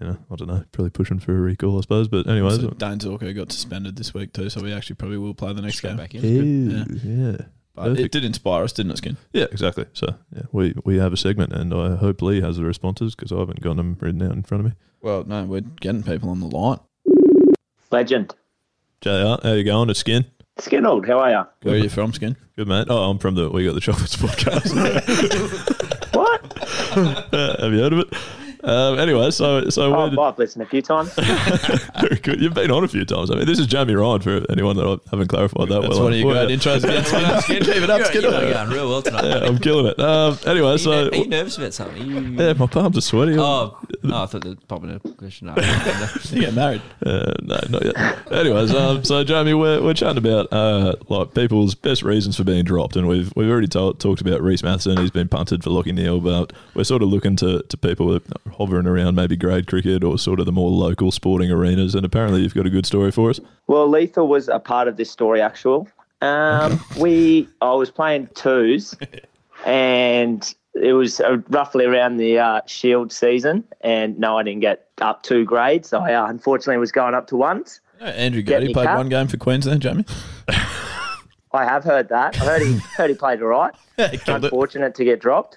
you 0.00 0.06
know, 0.08 0.18
I 0.30 0.34
don't 0.36 0.48
know, 0.48 0.64
probably 0.72 0.90
pushing 0.90 1.18
for 1.20 1.36
a 1.36 1.40
recall, 1.40 1.78
I 1.78 1.80
suppose. 1.82 2.08
But 2.08 2.26
anyways, 2.26 2.56
So 2.56 2.70
Dayne 2.70 2.98
Zorko 2.98 3.34
got 3.34 3.52
suspended 3.52 3.96
this 3.96 4.12
week, 4.12 4.32
too. 4.32 4.50
So 4.50 4.60
we 4.62 4.72
actually 4.72 4.96
probably 4.96 5.18
will 5.18 5.34
play 5.34 5.52
the 5.52 5.62
next 5.62 5.76
Straight 5.78 5.90
game. 5.90 5.96
back 5.96 6.14
in. 6.14 6.70
yeah, 6.70 6.84
yeah, 7.30 7.36
But 7.74 7.98
it 7.98 8.12
did 8.12 8.24
inspire 8.24 8.62
us, 8.64 8.72
didn't 8.72 8.92
it, 8.92 8.98
Skin? 8.98 9.16
yeah, 9.32 9.46
exactly. 9.50 9.86
So, 9.94 10.14
yeah, 10.34 10.42
we 10.52 10.74
we 10.84 10.98
have 10.98 11.12
a 11.12 11.16
segment, 11.16 11.52
and 11.52 11.74
I 11.74 11.96
hope 11.96 12.22
Lee 12.22 12.40
has 12.40 12.56
the 12.56 12.64
responses 12.64 13.14
because 13.14 13.32
I 13.32 13.38
haven't 13.38 13.60
got 13.60 13.76
them 13.76 13.96
written 14.00 14.22
out 14.22 14.32
in 14.32 14.42
front 14.44 14.64
of 14.64 14.70
me. 14.70 14.76
Well, 15.02 15.24
no, 15.24 15.44
we're 15.44 15.60
getting 15.60 16.02
people 16.04 16.30
on 16.30 16.40
the 16.40 16.46
line. 16.46 16.78
Legend. 17.90 18.34
JR, 19.00 19.36
how 19.42 19.52
you 19.52 19.64
going? 19.64 19.90
It's 19.90 20.00
Skin. 20.00 20.24
Skin 20.58 20.86
old, 20.86 21.04
how 21.06 21.18
are 21.18 21.30
you? 21.30 21.44
Where 21.62 21.74
are 21.74 21.78
you 21.78 21.88
from, 21.88 22.12
Skin? 22.12 22.36
Good 22.56 22.68
mate. 22.68 22.86
Oh, 22.88 23.10
I'm 23.10 23.18
from 23.18 23.34
the 23.34 23.50
We 23.50 23.64
Got 23.66 23.74
the 23.74 23.80
Chocolates 23.80 24.16
podcast. 24.22 24.70
What? 26.14 26.40
Uh, 27.34 27.60
have 27.60 27.72
you 27.72 27.80
heard 27.80 27.92
of 27.92 27.98
it? 27.98 28.14
Um, 28.64 28.98
anyway, 28.98 29.30
so 29.30 29.68
so 29.68 29.90
where 29.90 30.00
Oh, 30.00 30.10
did- 30.10 30.18
I've 30.18 30.38
listened 30.38 30.62
a 30.62 30.66
few 30.66 30.80
times. 30.82 31.12
Very 32.00 32.16
good. 32.22 32.40
You've 32.40 32.54
been 32.54 32.70
on 32.70 32.82
a 32.84 32.88
few 32.88 33.04
times. 33.04 33.30
I 33.30 33.34
mean, 33.36 33.46
this 33.46 33.58
is 33.58 33.66
Jamie 33.66 33.94
Ryan 33.94 34.20
for 34.22 34.40
anyone 34.50 34.76
that 34.76 34.86
I 34.86 34.96
haven't 35.10 35.28
clarified 35.28 35.68
that 35.68 35.82
That's 35.82 35.94
well. 35.94 36.04
one 36.04 36.12
of 36.12 36.18
your 36.18 36.28
Well, 36.28 36.46
great 36.46 36.58
intros 36.58 36.82
again, 36.84 37.04
Skin. 37.04 37.40
Skin, 37.42 37.62
keep 37.74 37.82
it 37.82 37.90
up, 37.90 38.00
You're, 38.14 38.22
you're 38.22 38.30
going 38.52 38.70
real 38.70 38.88
well 38.88 39.02
tonight. 39.02 39.24
Yeah, 39.24 39.46
I'm 39.48 39.58
killing 39.58 39.86
it. 39.86 39.98
Um, 40.00 40.38
anyway, 40.46 40.68
Are 40.68 40.72
you, 40.72 40.78
so 40.78 40.90
ner- 41.04 41.10
are 41.10 41.14
you 41.16 41.26
nervous 41.28 41.58
about 41.58 41.74
something? 41.74 42.06
You, 42.06 42.20
yeah, 42.20 42.52
my 42.54 42.66
palms 42.66 42.96
are 42.96 43.00
sweaty. 43.02 43.36
Oh, 43.38 43.76
oh, 44.04 44.22
I 44.22 44.26
thought 44.26 44.42
the 44.42 44.56
popping 44.68 44.90
a 44.92 44.98
question. 45.00 45.48
No, 45.48 45.54
no. 45.54 46.06
You 46.30 46.40
get 46.40 46.54
married. 46.54 46.82
Uh, 47.04 47.34
no, 47.42 47.58
not 47.68 47.84
yet. 47.84 48.32
Anyways, 48.32 48.74
um, 48.74 49.04
so 49.04 49.22
Jamie, 49.24 49.54
we're, 49.54 49.82
we're 49.82 49.94
chatting 49.94 50.18
about 50.18 50.52
uh, 50.52 50.94
like 51.08 51.34
people's 51.34 51.74
best 51.74 52.02
reasons 52.02 52.36
for 52.36 52.44
being 52.44 52.64
dropped, 52.64 52.96
and 52.96 53.06
we've 53.06 53.32
we've 53.36 53.48
already 53.50 53.66
told, 53.68 54.00
talked 54.00 54.20
about 54.20 54.40
Rhys 54.40 54.62
Mathieson. 54.62 54.98
He's 54.98 55.10
been 55.10 55.28
punted 55.28 55.62
for 55.62 55.70
Lachie 55.70 55.94
Neale, 55.94 56.20
but 56.20 56.52
we're 56.74 56.84
sort 56.84 57.02
of 57.02 57.08
looking 57.10 57.36
to, 57.36 57.62
to 57.62 57.76
people 57.76 58.08
that 58.08 58.22
are 58.46 58.52
hovering 58.54 58.86
around 58.86 59.14
maybe 59.14 59.36
grade 59.36 59.66
cricket 59.66 60.02
or 60.02 60.18
sort 60.18 60.40
of 60.40 60.46
the 60.46 60.52
more 60.52 60.70
local 60.70 61.10
sporting 61.10 61.50
arenas. 61.50 61.94
And 61.94 62.04
apparently, 62.04 62.42
you've 62.42 62.54
got 62.54 62.66
a 62.66 62.70
good 62.70 62.86
story 62.86 63.10
for 63.10 63.30
us. 63.30 63.40
Well, 63.66 63.88
Lethal 63.88 64.28
was 64.28 64.48
a 64.48 64.58
part 64.58 64.88
of 64.88 64.96
this 64.96 65.10
story, 65.10 65.40
actual. 65.40 65.88
Um, 66.20 66.80
we, 66.98 67.48
I 67.60 67.72
was 67.74 67.90
playing 67.90 68.28
twos, 68.34 68.94
and 69.66 70.54
it 70.74 70.92
was 70.92 71.20
uh, 71.20 71.38
roughly 71.48 71.84
around 71.84 72.16
the 72.16 72.38
uh, 72.38 72.60
Shield 72.66 73.12
season. 73.12 73.64
And 73.82 74.18
no, 74.18 74.38
I 74.38 74.42
didn't 74.42 74.60
get 74.60 74.88
up 75.00 75.22
two 75.22 75.44
grades. 75.44 75.92
I 75.92 76.14
uh, 76.14 76.26
unfortunately 76.26 76.78
was 76.78 76.92
going 76.92 77.14
up 77.14 77.26
to 77.28 77.36
ones. 77.36 77.80
Andrew 78.00 78.42
Get 78.42 78.60
Goody 78.60 78.72
played 78.72 78.86
cap. 78.86 78.98
one 78.98 79.08
game 79.08 79.28
for 79.28 79.36
Queensland, 79.36 79.82
Jamie. 79.82 80.04
I 81.54 81.64
have 81.64 81.84
heard 81.84 82.08
that. 82.08 82.40
I 82.40 82.44
heard 82.44 82.62
he 82.62 82.74
heard 82.96 83.10
he 83.10 83.16
played 83.16 83.40
all 83.40 83.48
right. 83.48 83.74
killed 83.96 84.44
it. 84.44 84.44
Unfortunate 84.44 84.94
to 84.96 85.04
get 85.04 85.20
dropped. 85.20 85.54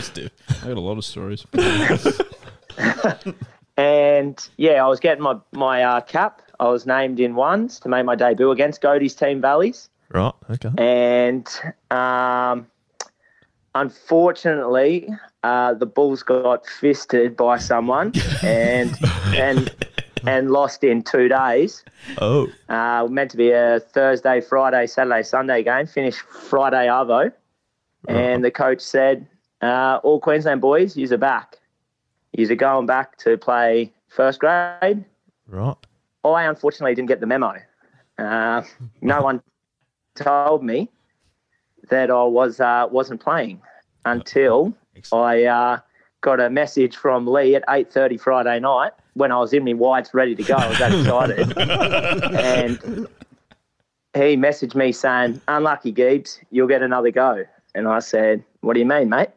Stiff. 0.00 0.30
I 0.62 0.68
got 0.68 0.76
a 0.76 0.80
lot 0.80 0.96
of 0.98 1.04
stories. 1.04 1.44
And 3.78 4.48
yeah, 4.58 4.84
I 4.84 4.88
was 4.88 5.00
getting 5.00 5.22
my 5.22 5.38
my 5.52 5.82
uh, 5.82 6.00
cap. 6.02 6.42
I 6.60 6.68
was 6.68 6.86
named 6.86 7.18
in 7.18 7.34
ones 7.34 7.80
to 7.80 7.88
make 7.88 8.04
my 8.04 8.14
debut 8.14 8.50
against 8.50 8.82
Godey's 8.82 9.14
team 9.14 9.40
Valleys. 9.40 9.88
Right. 10.10 10.34
Okay. 10.50 10.68
and 10.76 11.48
um, 11.90 12.66
unfortunately, 13.74 15.08
uh, 15.42 15.72
the 15.72 15.86
Bulls 15.86 16.22
got 16.22 16.66
fisted 16.66 17.34
by 17.34 17.56
someone 17.56 18.12
and 18.42 18.94
and 19.34 19.74
and 20.26 20.50
lost 20.50 20.84
in 20.84 21.02
two 21.02 21.28
days. 21.28 21.84
Oh. 22.18 22.48
Uh, 22.68 23.06
meant 23.08 23.30
to 23.32 23.36
be 23.36 23.50
a 23.50 23.80
Thursday, 23.80 24.40
Friday, 24.40 24.86
Saturday, 24.86 25.22
Sunday 25.22 25.62
game. 25.62 25.86
Finished 25.86 26.20
Friday 26.20 26.86
arvo, 26.86 27.32
and 28.08 28.44
the 28.44 28.50
coach 28.50 28.80
said, 28.80 29.26
uh, 29.60 30.00
"All 30.02 30.20
Queensland 30.20 30.60
boys, 30.60 30.96
you're 30.96 31.18
back. 31.18 31.58
You're 32.32 32.54
going 32.56 32.86
back 32.86 33.18
to 33.18 33.36
play 33.36 33.92
first 34.08 34.40
grade." 34.40 35.04
Right. 35.48 35.76
I 36.24 36.44
unfortunately 36.44 36.94
didn't 36.94 37.08
get 37.08 37.20
the 37.20 37.26
memo. 37.26 37.54
Uh, 38.18 38.62
no 39.00 39.22
one 39.22 39.42
told 40.14 40.62
me 40.62 40.90
that 41.88 42.10
I 42.10 42.24
was 42.24 42.60
uh, 42.60 42.86
wasn't 42.90 43.20
playing 43.20 43.60
until 44.04 44.74
I 45.12 45.44
uh, 45.44 45.78
got 46.22 46.40
a 46.40 46.48
message 46.48 46.96
from 46.96 47.26
Lee 47.26 47.54
at 47.54 47.62
eight 47.68 47.92
thirty 47.92 48.16
Friday 48.16 48.58
night 48.58 48.92
when 49.14 49.30
I 49.30 49.38
was 49.38 49.52
in 49.52 49.64
my 49.64 49.74
whites 49.74 50.14
ready 50.14 50.34
to 50.34 50.42
go. 50.42 50.54
I 50.54 50.68
was 50.68 50.78
that 50.78 50.92
excited, 50.92 51.58
and 52.38 53.06
he 54.14 54.36
messaged 54.36 54.74
me 54.74 54.92
saying, 54.92 55.40
"Unlucky 55.48 55.92
Gibbs, 55.92 56.40
you'll 56.50 56.68
get 56.68 56.82
another 56.82 57.10
go." 57.10 57.44
And 57.74 57.86
I 57.86 57.98
said, 57.98 58.42
"What 58.60 58.74
do 58.74 58.80
you 58.80 58.86
mean, 58.86 59.10
mate?" 59.10 59.28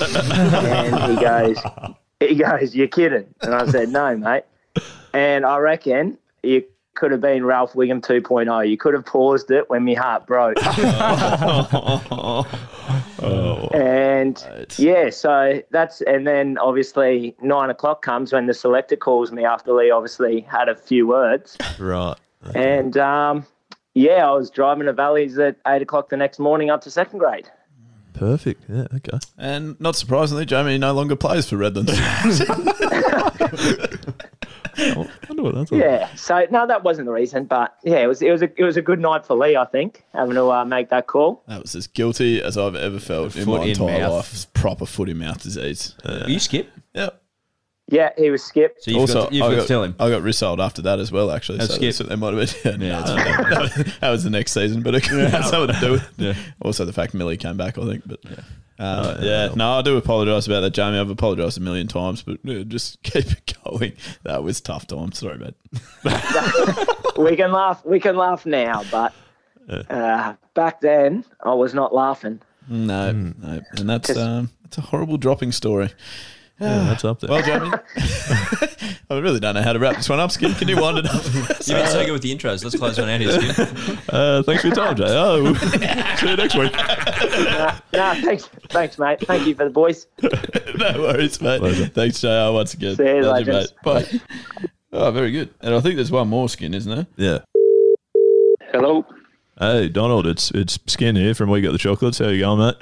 and 0.00 1.10
he 1.10 1.24
goes, 1.24 1.58
"He 2.20 2.34
goes, 2.34 2.74
you're 2.74 2.88
kidding." 2.88 3.32
And 3.40 3.54
I 3.54 3.66
said, 3.66 3.88
"No, 3.88 4.14
mate." 4.16 4.44
And 5.14 5.46
I 5.46 5.58
reckon 5.58 6.18
you 6.42 6.64
could 6.94 7.10
have 7.10 7.20
been 7.20 7.44
Ralph 7.44 7.72
Wiggum 7.72 8.00
2.0. 8.00 8.68
You 8.68 8.76
could 8.76 8.94
have 8.94 9.06
paused 9.06 9.50
it 9.50 9.68
when 9.70 9.84
my 9.84 9.94
heart 9.94 10.26
broke. 10.26 10.58
and 13.74 14.68
yeah, 14.78 15.10
so 15.10 15.62
that's 15.70 16.00
and 16.02 16.26
then 16.26 16.58
obviously 16.58 17.36
nine 17.40 17.70
o'clock 17.70 18.02
comes 18.02 18.32
when 18.32 18.46
the 18.46 18.54
selector 18.54 18.96
calls 18.96 19.32
me 19.32 19.44
after 19.44 19.72
Lee 19.72 19.90
obviously 19.90 20.40
had 20.40 20.68
a 20.68 20.74
few 20.74 21.06
words. 21.06 21.56
Right. 21.78 22.16
And 22.54 22.96
um, 22.96 23.46
yeah, 23.94 24.28
I 24.28 24.32
was 24.32 24.50
driving 24.50 24.86
to 24.86 24.92
Valleys 24.92 25.38
at 25.38 25.56
eight 25.66 25.82
o'clock 25.82 26.08
the 26.08 26.16
next 26.16 26.38
morning 26.38 26.70
up 26.70 26.82
to 26.82 26.90
second 26.90 27.18
grade. 27.18 27.48
Perfect. 28.14 28.64
Yeah. 28.68 28.86
Okay. 28.94 29.18
And 29.38 29.80
not 29.80 29.96
surprisingly, 29.96 30.44
Jamie 30.44 30.78
no 30.78 30.92
longer 30.92 31.16
plays 31.16 31.48
for 31.48 31.56
Redlands. 31.56 31.92
I 34.76 34.94
wonder 35.28 35.42
what 35.42 35.54
that's 35.54 35.72
all 35.72 35.78
Yeah, 35.78 36.14
so 36.14 36.46
no, 36.50 36.66
that 36.66 36.82
wasn't 36.84 37.06
the 37.06 37.12
reason, 37.12 37.44
but 37.44 37.76
yeah, 37.84 37.98
it 37.98 38.06
was 38.06 38.22
it 38.22 38.30
was 38.30 38.42
a 38.42 38.50
it 38.60 38.64
was 38.64 38.76
a 38.76 38.82
good 38.82 39.00
night 39.00 39.26
for 39.26 39.36
Lee, 39.36 39.56
I 39.56 39.64
think, 39.66 40.04
having 40.12 40.34
to 40.34 40.50
uh, 40.50 40.64
make 40.64 40.90
that 40.90 41.06
call. 41.06 41.42
that 41.48 41.62
was 41.62 41.74
as 41.74 41.86
guilty 41.86 42.42
as 42.42 42.56
I've 42.58 42.74
ever 42.74 42.98
felt 42.98 43.36
in 43.36 43.48
my 43.48 43.62
in 43.62 43.70
entire 43.70 44.00
mouth. 44.00 44.12
life. 44.12 44.32
It's 44.32 44.44
proper 44.46 44.86
foot 44.86 45.08
in 45.08 45.18
mouth 45.18 45.42
disease. 45.42 45.94
Were 46.04 46.28
you 46.28 46.38
skip? 46.38 46.70
Yep. 46.94 47.21
Yeah, 47.92 48.08
he 48.16 48.30
was 48.30 48.42
skipped. 48.42 48.84
So 48.84 48.90
you've 48.90 49.00
also, 49.00 49.24
got 49.24 49.28
to, 49.28 49.34
you've 49.34 49.44
I, 49.44 49.48
got 49.50 49.54
got, 49.54 49.62
to 49.62 49.68
tell 49.68 49.82
him. 49.82 49.94
I 50.00 50.08
got 50.08 50.22
rissoled 50.22 50.60
after 50.62 50.80
that 50.80 50.98
as 50.98 51.12
well, 51.12 51.30
actually. 51.30 51.60
Oh, 51.60 51.66
so 51.66 51.74
skip. 51.74 51.80
that's 51.82 52.00
what 52.00 52.08
they 52.08 52.16
might 52.16 52.32
have 52.32 52.62
been. 52.62 52.80
Yeah, 52.80 53.00
Yeah, 53.00 53.04
no, 53.04 53.50
that, 53.50 53.60
was, 53.60 53.98
that 54.00 54.10
was 54.10 54.24
the 54.24 54.30
next 54.30 54.52
season, 54.52 54.82
but 54.82 54.94
it 54.94 55.04
had 55.04 55.44
something 55.44 55.74
to 55.74 55.80
do 55.80 55.92
with 55.92 56.10
Yeah. 56.16 56.34
Also, 56.62 56.86
the 56.86 56.92
fact 56.94 57.12
Millie 57.12 57.36
came 57.36 57.58
back, 57.58 57.76
I 57.76 57.84
think. 57.84 58.04
But 58.06 58.20
uh, 58.78 59.18
yeah, 59.20 59.50
no, 59.54 59.74
I 59.74 59.82
do 59.82 59.98
apologise 59.98 60.46
about 60.46 60.60
that, 60.60 60.70
Jamie. 60.70 60.98
I've 60.98 61.10
apologised 61.10 61.58
a 61.58 61.60
million 61.60 61.86
times, 61.86 62.22
but 62.22 62.38
yeah, 62.44 62.62
just 62.62 63.02
keep 63.02 63.30
it 63.30 63.54
going. 63.62 63.92
That 64.22 64.42
was 64.42 64.62
tough 64.62 64.86
time. 64.86 65.12
Sorry, 65.12 65.36
mate. 65.36 65.54
we 67.18 67.36
can 67.36 67.52
laugh. 67.52 67.84
We 67.84 68.00
can 68.00 68.16
laugh 68.16 68.46
now, 68.46 68.84
but 68.90 69.12
uh, 69.68 70.32
back 70.54 70.80
then 70.80 71.26
I 71.42 71.52
was 71.52 71.74
not 71.74 71.94
laughing. 71.94 72.40
No, 72.68 73.12
no, 73.12 73.60
and 73.76 73.90
that's 73.90 74.16
um, 74.16 74.48
that's 74.62 74.78
a 74.78 74.80
horrible 74.80 75.18
dropping 75.18 75.52
story. 75.52 75.90
Yeah, 76.62 76.84
that's 76.84 77.04
up 77.04 77.18
there. 77.20 77.28
Well, 77.30 77.42
Jamie, 77.42 77.70
I 79.10 79.18
really 79.18 79.40
don't 79.40 79.54
know 79.54 79.62
how 79.62 79.72
to 79.72 79.78
wrap 79.80 79.96
this 79.96 80.08
one 80.08 80.20
up. 80.20 80.30
Skin, 80.30 80.54
can 80.54 80.68
you 80.68 80.80
wind 80.80 80.98
it 80.98 81.06
up? 81.06 81.24
You've 81.24 81.48
been 81.66 81.86
so 81.88 82.04
good 82.04 82.12
with 82.12 82.22
the 82.22 82.34
intros. 82.34 82.62
Let's 82.62 82.76
close 82.76 82.98
one 82.98 83.08
out 83.08 83.20
here, 83.20 83.32
Skip. 83.32 83.98
Uh, 84.08 84.42
thanks 84.44 84.62
for 84.62 84.68
your 84.68 84.76
time, 84.76 84.94
Jay. 84.96 85.04
Oh, 85.08 85.52
see 86.16 86.28
you 86.30 86.36
next 86.36 86.54
week. 86.54 86.72
nah, 86.72 87.78
nah, 87.92 88.14
thanks, 88.14 88.48
thanks, 88.68 88.98
mate. 88.98 89.20
Thank 89.22 89.46
you 89.46 89.54
for 89.56 89.64
the 89.64 89.70
boys. 89.70 90.06
no 90.22 91.00
worries, 91.00 91.40
mate. 91.40 91.92
Thanks, 91.94 92.20
JR, 92.20 92.52
once 92.52 92.74
again. 92.74 92.94
See 92.96 93.04
you, 93.04 93.22
Love 93.22 93.46
legends. 93.46 93.74
mate. 93.84 94.20
Bye. 94.62 94.68
oh, 94.92 95.10
very 95.10 95.32
good. 95.32 95.52
And 95.60 95.74
I 95.74 95.80
think 95.80 95.96
there's 95.96 96.12
one 96.12 96.28
more 96.28 96.48
skin, 96.48 96.74
isn't 96.74 96.94
there? 96.94 97.06
Yeah. 97.16 97.38
Hello. 98.70 99.04
Hey, 99.58 99.88
Donald, 99.88 100.26
it's 100.26 100.50
it's 100.52 100.78
Skin 100.86 101.16
here 101.16 101.34
from 101.34 101.50
We 101.50 101.60
Got 101.60 101.72
the 101.72 101.78
Chocolates. 101.78 102.18
How 102.18 102.28
you 102.28 102.40
going, 102.40 102.58
mate? 102.60 102.76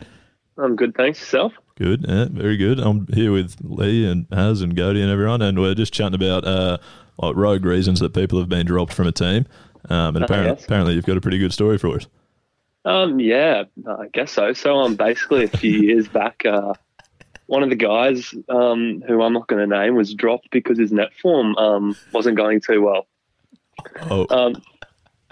I'm 0.58 0.76
good, 0.76 0.94
thanks. 0.94 1.18
Yourself? 1.20 1.52
Good, 1.80 2.04
yeah, 2.06 2.26
very 2.30 2.58
good. 2.58 2.78
I'm 2.78 3.06
here 3.14 3.32
with 3.32 3.56
Lee 3.62 4.06
and 4.06 4.26
Haz 4.30 4.60
and 4.60 4.76
Cody 4.76 5.00
and 5.00 5.10
everyone, 5.10 5.40
and 5.40 5.58
we're 5.58 5.74
just 5.74 5.94
chatting 5.94 6.14
about 6.14 6.44
uh, 6.46 6.76
like 7.16 7.34
rogue 7.36 7.64
reasons 7.64 8.00
that 8.00 8.12
people 8.12 8.38
have 8.38 8.50
been 8.50 8.66
dropped 8.66 8.92
from 8.92 9.06
a 9.06 9.12
team. 9.12 9.46
Um, 9.88 10.14
and 10.14 10.18
Oh, 10.18 10.24
apparently, 10.26 10.56
yes. 10.56 10.64
apparently, 10.66 10.92
you've 10.94 11.06
got 11.06 11.16
a 11.16 11.22
pretty 11.22 11.38
good 11.38 11.54
story 11.54 11.78
for 11.78 11.96
us. 11.96 12.06
Um, 12.84 13.18
yeah, 13.18 13.64
I 13.88 14.08
guess 14.12 14.30
so. 14.30 14.52
So, 14.52 14.76
um, 14.76 14.94
basically, 14.94 15.44
a 15.44 15.48
few 15.48 15.70
years 15.72 16.06
back, 16.06 16.42
uh, 16.44 16.74
one 17.46 17.62
of 17.62 17.70
the 17.70 17.76
guys, 17.76 18.34
um, 18.50 19.02
who 19.08 19.22
I'm 19.22 19.32
not 19.32 19.46
going 19.46 19.66
to 19.66 19.78
name, 19.78 19.94
was 19.94 20.12
dropped 20.12 20.50
because 20.50 20.78
his 20.78 20.92
net 20.92 21.14
form 21.22 21.56
um, 21.56 21.96
wasn't 22.12 22.36
going 22.36 22.60
too 22.60 22.82
well. 22.82 23.06
Oh, 24.10 24.26
Um, 24.28 24.62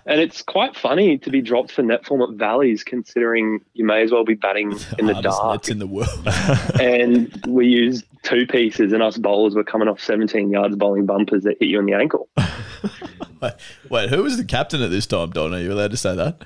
and 0.08 0.22
it's 0.22 0.40
quite 0.40 0.74
funny 0.74 1.18
to 1.18 1.30
be 1.30 1.42
dropped 1.42 1.70
for 1.70 1.82
net 1.82 2.06
form 2.06 2.22
at 2.22 2.30
Valleys, 2.30 2.82
considering 2.82 3.60
you 3.74 3.84
may 3.84 4.02
as 4.02 4.10
well 4.10 4.24
be 4.24 4.32
batting 4.32 4.72
in 4.98 5.04
the 5.04 5.12
dark. 5.22 5.52
nets 5.52 5.68
in 5.68 5.78
the 5.78 5.86
world. 5.86 6.26
and 6.80 7.44
we 7.46 7.66
used 7.66 8.06
two 8.22 8.46
pieces, 8.46 8.94
and 8.94 9.02
us 9.02 9.18
bowlers 9.18 9.54
were 9.54 9.62
coming 9.62 9.86
off 9.86 10.00
17 10.00 10.50
yards 10.50 10.76
bowling 10.76 11.04
bumpers 11.04 11.42
that 11.42 11.58
hit 11.60 11.68
you 11.68 11.78
in 11.78 11.84
the 11.84 11.92
ankle. 11.92 12.26
wait, 13.42 13.52
wait, 13.90 14.08
who 14.08 14.22
was 14.22 14.38
the 14.38 14.44
captain 14.44 14.80
at 14.80 14.90
this 14.90 15.06
time, 15.06 15.28
Don? 15.28 15.52
Are 15.52 15.60
you 15.60 15.74
allowed 15.74 15.90
to 15.90 15.98
say 15.98 16.16
that? 16.16 16.42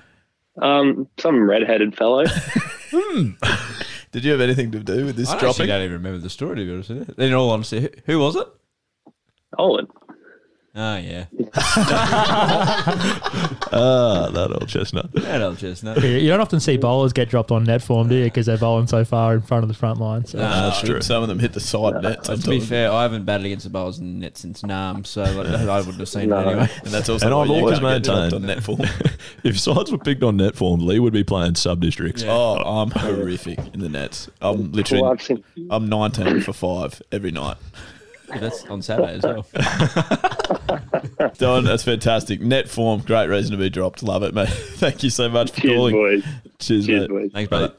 Um, 0.60 1.08
some 1.18 1.48
red-headed 1.48 1.96
fellow. 1.96 2.24
hmm. 2.90 3.30
Did 4.10 4.24
you 4.24 4.32
have 4.32 4.40
anything 4.40 4.72
to 4.72 4.80
do 4.80 5.06
with 5.06 5.14
this 5.14 5.28
dropping? 5.28 5.46
I 5.46 5.50
actually 5.50 5.66
dropping? 5.66 5.68
don't 5.68 5.82
even 5.82 5.92
remember 5.92 6.18
the 6.18 6.30
story, 6.30 6.56
to 6.56 6.64
be 6.64 6.72
honest 6.72 6.90
with 6.90 7.16
you. 7.16 7.24
In 7.24 7.32
all 7.32 7.50
honesty, 7.50 7.80
who, 7.80 7.88
who 8.06 8.18
was 8.18 8.34
it? 8.34 8.48
Owen. 9.56 9.86
Oh, 10.74 10.96
yeah. 10.96 11.26
ah, 13.72 14.30
that 14.32 14.50
old 14.58 14.68
chestnut. 14.68 15.12
That 15.12 15.42
old 15.42 15.58
chestnut. 15.58 16.02
You 16.02 16.26
don't 16.28 16.40
often 16.40 16.60
see 16.60 16.78
bowlers 16.78 17.12
get 17.12 17.28
dropped 17.28 17.50
on 17.50 17.64
net 17.64 17.82
form, 17.82 18.08
do 18.08 18.14
you? 18.14 18.24
Because 18.24 18.46
they're 18.46 18.56
bowling 18.56 18.86
so 18.86 19.04
far 19.04 19.34
in 19.34 19.42
front 19.42 19.64
of 19.64 19.68
the 19.68 19.74
front 19.74 20.00
line. 20.00 20.24
So. 20.24 20.38
Nah, 20.38 20.70
That's 20.70 20.80
true. 20.80 21.00
Some 21.02 21.22
of 21.22 21.28
them 21.28 21.38
hit 21.38 21.52
the 21.52 21.60
side 21.60 22.02
net. 22.02 22.24
To 22.24 22.32
be 22.36 22.40
sometimes. 22.42 22.68
fair, 22.68 22.90
I 22.90 23.02
haven't 23.02 23.24
batted 23.26 23.44
against 23.46 23.64
the 23.64 23.70
bowlers 23.70 23.98
in 23.98 24.14
the 24.14 24.20
net 24.20 24.38
since 24.38 24.62
Nam, 24.62 25.04
so 25.04 25.22
like, 25.24 25.46
I 25.48 25.76
wouldn't 25.80 25.98
have 25.98 26.08
seen 26.08 26.30
No. 26.30 26.38
it 26.40 26.46
anyway. 26.46 26.68
And 26.84 26.88
that's 26.88 27.08
also 27.10 27.26
And 27.26 27.34
I've 27.34 27.50
always 27.50 27.78
can't 27.78 28.04
get 28.04 28.04
dropped 28.04 28.32
maintained- 28.32 28.34
on 28.34 28.46
net 28.46 28.62
form. 28.62 28.80
if 29.44 29.58
sides 29.60 29.92
were 29.92 29.98
picked 29.98 30.22
on 30.22 30.38
net 30.38 30.56
form, 30.56 30.86
Lee 30.86 30.98
would 31.00 31.12
be 31.12 31.24
playing 31.24 31.56
sub 31.56 31.80
districts. 31.80 32.24
Oh, 32.26 32.56
I'm 32.56 32.90
horrific 32.92 33.58
in 33.74 33.80
the 33.80 33.90
nets. 33.90 34.30
I'm 34.40 34.72
literally, 34.72 35.02
Well, 35.02 35.12
I've 35.12 35.22
seen, 35.22 35.44
I'm 35.70 35.86
19 35.88 36.40
for 36.40 36.54
five 36.54 37.02
every 37.12 37.30
night. 37.30 37.58
That's 38.40 38.64
on 38.66 38.82
Saturday 38.82 39.14
as 39.14 39.22
well. 39.22 39.46
Don, 41.38 41.64
that's 41.64 41.82
fantastic. 41.82 42.40
Net 42.40 42.68
form, 42.68 43.00
great 43.00 43.28
reason 43.28 43.52
to 43.52 43.56
be 43.58 43.70
dropped. 43.70 44.02
Love 44.02 44.22
it, 44.22 44.34
mate. 44.34 44.48
Thank 44.76 45.02
you 45.02 45.10
so 45.10 45.28
much 45.28 45.50
for 45.52 45.60
cheers, 45.60 45.74
calling. 45.76 45.94
boys. 45.94 46.24
Cheers, 46.58 46.86
Cheers, 46.86 47.00
mate. 47.02 47.10
boys. 47.10 47.30
Thanks, 47.32 47.48
brother. 47.48 47.74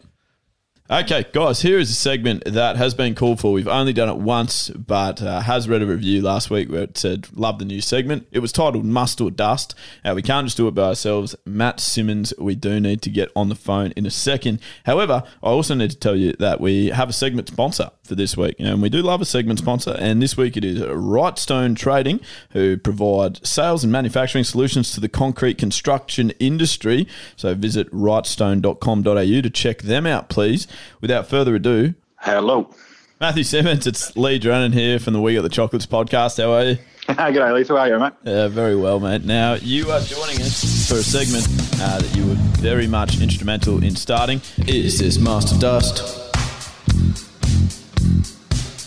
Okay, 0.92 1.26
guys, 1.32 1.62
here 1.62 1.80
is 1.80 1.90
a 1.90 1.94
segment 1.94 2.44
that 2.44 2.76
has 2.76 2.94
been 2.94 3.16
called 3.16 3.40
for. 3.40 3.54
We've 3.54 3.70
only 3.70 3.94
done 3.94 4.10
it 4.10 4.18
once, 4.18 4.70
but 4.70 5.22
uh, 5.22 5.40
has 5.40 5.70
read 5.70 5.82
a 5.82 5.86
review 5.86 6.22
last 6.22 6.50
week 6.50 6.70
where 6.70 6.84
it 6.84 6.98
said, 6.98 7.30
Love 7.32 7.58
the 7.58 7.64
new 7.64 7.80
segment. 7.80 8.28
It 8.34 8.40
was 8.40 8.52
titled 8.52 8.84
Must 8.84 9.22
or 9.22 9.32
Dust. 9.32 9.76
Uh, 10.04 10.12
we 10.14 10.22
can't 10.22 10.46
just 10.46 10.58
do 10.58 10.68
it 10.68 10.76
by 10.76 10.90
ourselves. 10.90 11.38
Matt 11.46 11.80
Simmons, 11.80 12.34
we 12.38 12.56
do 12.56 12.82
need 12.82 13.02
to 13.04 13.10
get 13.10 13.32
on 13.34 13.48
the 13.48 13.56
phone 13.56 13.94
in 13.96 14.06
a 14.06 14.12
second. 14.12 14.60
However, 14.86 15.24
I 15.42 15.48
also 15.48 15.74
need 15.74 15.90
to 15.92 15.98
tell 15.98 16.18
you 16.18 16.34
that 16.40 16.60
we 16.60 16.88
have 16.88 17.08
a 17.08 17.14
segment 17.14 17.48
sponsor 17.48 17.90
for 18.04 18.16
this 18.16 18.36
week, 18.36 18.58
and 18.60 18.82
we 18.82 18.90
do 18.90 19.02
love 19.02 19.22
a 19.22 19.26
segment 19.26 19.60
sponsor. 19.60 19.96
And 19.98 20.22
this 20.22 20.36
week 20.36 20.58
it 20.58 20.66
is 20.66 20.82
Rightstone 20.82 21.78
Trading, 21.78 22.20
who 22.50 22.76
provide 22.76 23.48
sales 23.48 23.86
and 23.86 23.92
manufacturing 23.94 24.44
solutions 24.44 24.92
to 24.92 25.00
the 25.00 25.08
concrete 25.08 25.58
construction 25.58 26.32
industry. 26.42 27.08
So 27.38 27.56
visit 27.56 27.90
rightstone.com.au 27.94 29.42
to 29.42 29.50
check 29.50 29.84
them 29.84 30.06
out, 30.06 30.28
please. 30.28 30.68
Without 31.02 31.28
further 31.28 31.56
ado, 31.56 31.94
Hello. 32.18 32.74
Matthew 33.20 33.44
Simmons, 33.44 33.86
it's 33.88 34.16
Lee 34.18 34.40
Drennan 34.40 34.72
here 34.74 35.00
from 35.00 35.14
the 35.14 35.22
We 35.22 35.36
Got 35.36 35.44
the 35.44 35.50
Chocolates 35.50 35.86
podcast. 35.86 36.42
How 36.42 36.52
are 36.54 36.64
you? 36.64 36.78
G'day, 37.08 37.54
Lisa. 37.54 37.74
How 37.74 37.80
are 37.80 37.88
you, 37.90 38.00
mate? 38.00 38.14
Yeah, 38.24 38.48
very 38.48 38.76
well, 38.76 39.00
mate. 39.00 39.24
Now, 39.24 39.54
you 39.56 39.92
are 39.92 40.00
joining 40.02 40.42
us 40.42 40.88
for 40.90 40.96
a 40.96 41.04
segment 41.04 41.46
uh, 41.82 42.00
that 42.00 42.16
you 42.16 42.26
were 42.26 42.36
very 42.60 42.88
much 42.88 43.22
instrumental 43.22 43.84
in 43.84 43.96
starting. 43.96 44.42
Is 44.68 45.00
this 45.00 45.18
Master 45.20 45.58
Dust? 45.60 46.20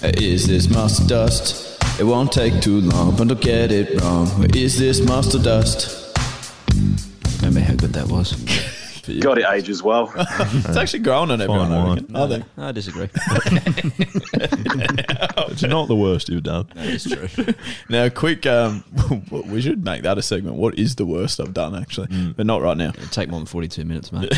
Uh, 0.02 0.12
Is 0.18 0.46
this 0.46 0.68
Master 0.68 1.06
Dust? 1.06 1.78
It 1.98 2.04
won't 2.04 2.30
take 2.32 2.60
too 2.60 2.80
long, 2.82 3.16
but 3.16 3.28
don't 3.28 3.40
get 3.40 3.72
it 3.72 4.00
wrong. 4.02 4.28
Is 4.54 4.78
this 4.78 5.00
Master 5.00 5.38
Dust? 5.38 6.14
Remember 7.40 7.60
how 7.60 7.74
good 7.74 7.92
that 7.94 8.08
was? 8.08 8.34
Got 9.20 9.38
it 9.38 9.46
age 9.50 9.68
as 9.68 9.82
well. 9.82 10.12
It's 10.16 10.76
actually 10.76 11.00
growing 11.00 11.30
on 11.30 11.40
everyone, 11.40 11.72
I 11.72 11.84
wine. 11.84 11.94
reckon. 11.96 12.16
I 12.16 12.28
think. 12.28 12.44
I 12.58 12.72
disagree. 12.72 13.08
It's 15.48 15.62
not 15.62 15.88
the 15.88 15.96
worst 15.96 16.28
you've 16.28 16.42
done. 16.42 16.66
That 16.74 16.86
is 16.86 17.04
true. 17.04 17.54
Now, 17.88 18.08
quick, 18.08 18.44
um, 18.46 18.84
we 19.30 19.60
should 19.62 19.84
make 19.84 20.02
that 20.02 20.18
a 20.18 20.22
segment. 20.22 20.56
What 20.56 20.78
is 20.78 20.96
the 20.96 21.06
worst 21.06 21.40
I've 21.40 21.54
done, 21.54 21.74
actually? 21.74 22.08
But 22.36 22.46
not 22.46 22.60
right 22.62 22.76
now. 22.76 22.90
It'd 22.90 23.12
take 23.12 23.28
more 23.30 23.40
than 23.40 23.46
42 23.46 23.84
minutes, 23.84 24.12
mate. 24.12 24.32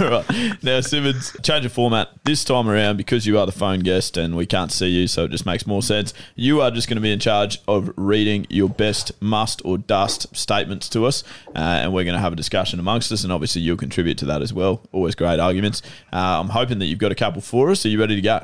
All 0.00 0.08
right. 0.10 0.62
Now, 0.62 0.80
Simmons, 0.80 1.36
change 1.42 1.64
of 1.64 1.72
format. 1.72 2.08
This 2.24 2.44
time 2.44 2.68
around, 2.68 2.96
because 2.96 3.26
you 3.26 3.38
are 3.38 3.46
the 3.46 3.52
phone 3.52 3.80
guest 3.80 4.16
and 4.16 4.36
we 4.36 4.46
can't 4.46 4.72
see 4.72 4.88
you, 4.88 5.06
so 5.06 5.24
it 5.24 5.30
just 5.30 5.46
makes 5.46 5.66
more 5.66 5.82
sense. 5.82 6.14
You 6.34 6.60
are 6.60 6.70
just 6.70 6.88
going 6.88 6.96
to 6.96 7.02
be 7.02 7.12
in 7.12 7.20
charge 7.20 7.60
of 7.68 7.92
reading 7.96 8.46
your 8.48 8.68
best 8.68 9.12
must 9.20 9.62
or 9.64 9.78
dust 9.78 10.34
statements 10.36 10.88
to 10.90 11.06
us. 11.06 11.22
Uh, 11.48 11.58
and 11.58 11.92
we're 11.92 12.04
going 12.04 12.14
to 12.14 12.20
have 12.20 12.32
a 12.32 12.36
discussion 12.36 12.80
amongst 12.80 13.12
us. 13.12 13.24
And 13.24 13.32
obviously, 13.32 13.62
you'll 13.62 13.76
contribute 13.76 14.18
to 14.18 14.26
that 14.26 14.42
as 14.42 14.52
well. 14.52 14.82
Always 14.92 15.14
great 15.14 15.40
arguments. 15.40 15.82
Uh, 16.12 16.40
I'm 16.40 16.48
hoping 16.48 16.78
that 16.78 16.86
you've 16.86 16.98
got 16.98 17.12
a 17.12 17.16
couple 17.16 17.40
for 17.40 17.70
us. 17.70 17.84
Are 17.84 17.88
you 17.88 18.00
ready 18.00 18.16
to 18.16 18.22
go? 18.22 18.40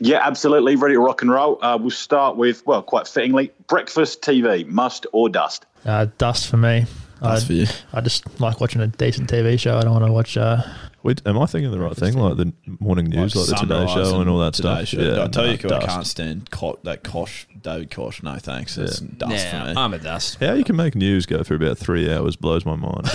yeah, 0.00 0.26
absolutely. 0.26 0.76
Ready 0.76 0.94
to 0.94 1.00
rock 1.00 1.22
and 1.22 1.30
roll. 1.30 1.58
Uh, 1.62 1.76
we'll 1.80 1.90
start 1.90 2.36
with, 2.36 2.66
well, 2.66 2.82
quite 2.82 3.06
fittingly, 3.06 3.52
breakfast 3.66 4.22
TV, 4.22 4.66
must 4.66 5.06
or 5.12 5.28
dust. 5.28 5.66
Uh, 5.84 6.06
dust 6.16 6.48
for 6.48 6.56
me. 6.56 6.86
That's 7.20 7.44
I, 7.44 7.46
for 7.46 7.52
you. 7.52 7.66
I 7.92 8.00
just 8.00 8.40
like 8.40 8.60
watching 8.60 8.80
a 8.80 8.86
decent 8.86 9.30
TV 9.30 9.58
show. 9.58 9.76
I 9.76 9.82
don't 9.82 9.92
want 9.92 10.06
to 10.06 10.12
watch. 10.12 10.36
Uh, 10.36 10.62
Wait, 11.02 11.22
am 11.26 11.38
I 11.38 11.46
thinking 11.46 11.70
the 11.70 11.78
right 11.80 11.96
thing? 11.96 12.14
Like 12.14 12.36
the 12.36 12.52
morning 12.78 13.06
news, 13.06 13.34
like, 13.34 13.46
the 13.46 13.54
Today 13.54 13.86
Show 13.86 14.20
and 14.20 14.28
all 14.28 14.38
that 14.40 14.52
Today 14.54 14.84
stuff? 14.84 14.88
Show. 14.88 15.22
I 15.22 15.28
tell 15.28 15.44
no, 15.44 15.50
you, 15.52 15.58
I 15.76 15.86
can't 15.86 16.06
stand 16.06 16.50
co- 16.50 16.78
that 16.82 17.02
Koch, 17.02 17.46
David 17.62 17.90
Koch. 17.90 18.22
No, 18.22 18.36
thanks. 18.36 18.76
It's 18.76 19.00
dust 19.00 19.48
for 19.48 19.64
me. 19.64 19.72
I'm 19.76 19.94
a 19.94 19.98
dust. 19.98 20.36
How 20.40 20.52
you 20.52 20.64
can 20.64 20.76
make 20.76 20.94
news 20.94 21.24
go 21.24 21.42
for 21.42 21.54
about 21.54 21.78
three 21.78 22.12
hours 22.12 22.36
blows 22.36 22.66
my 22.66 22.76
mind. 22.76 23.08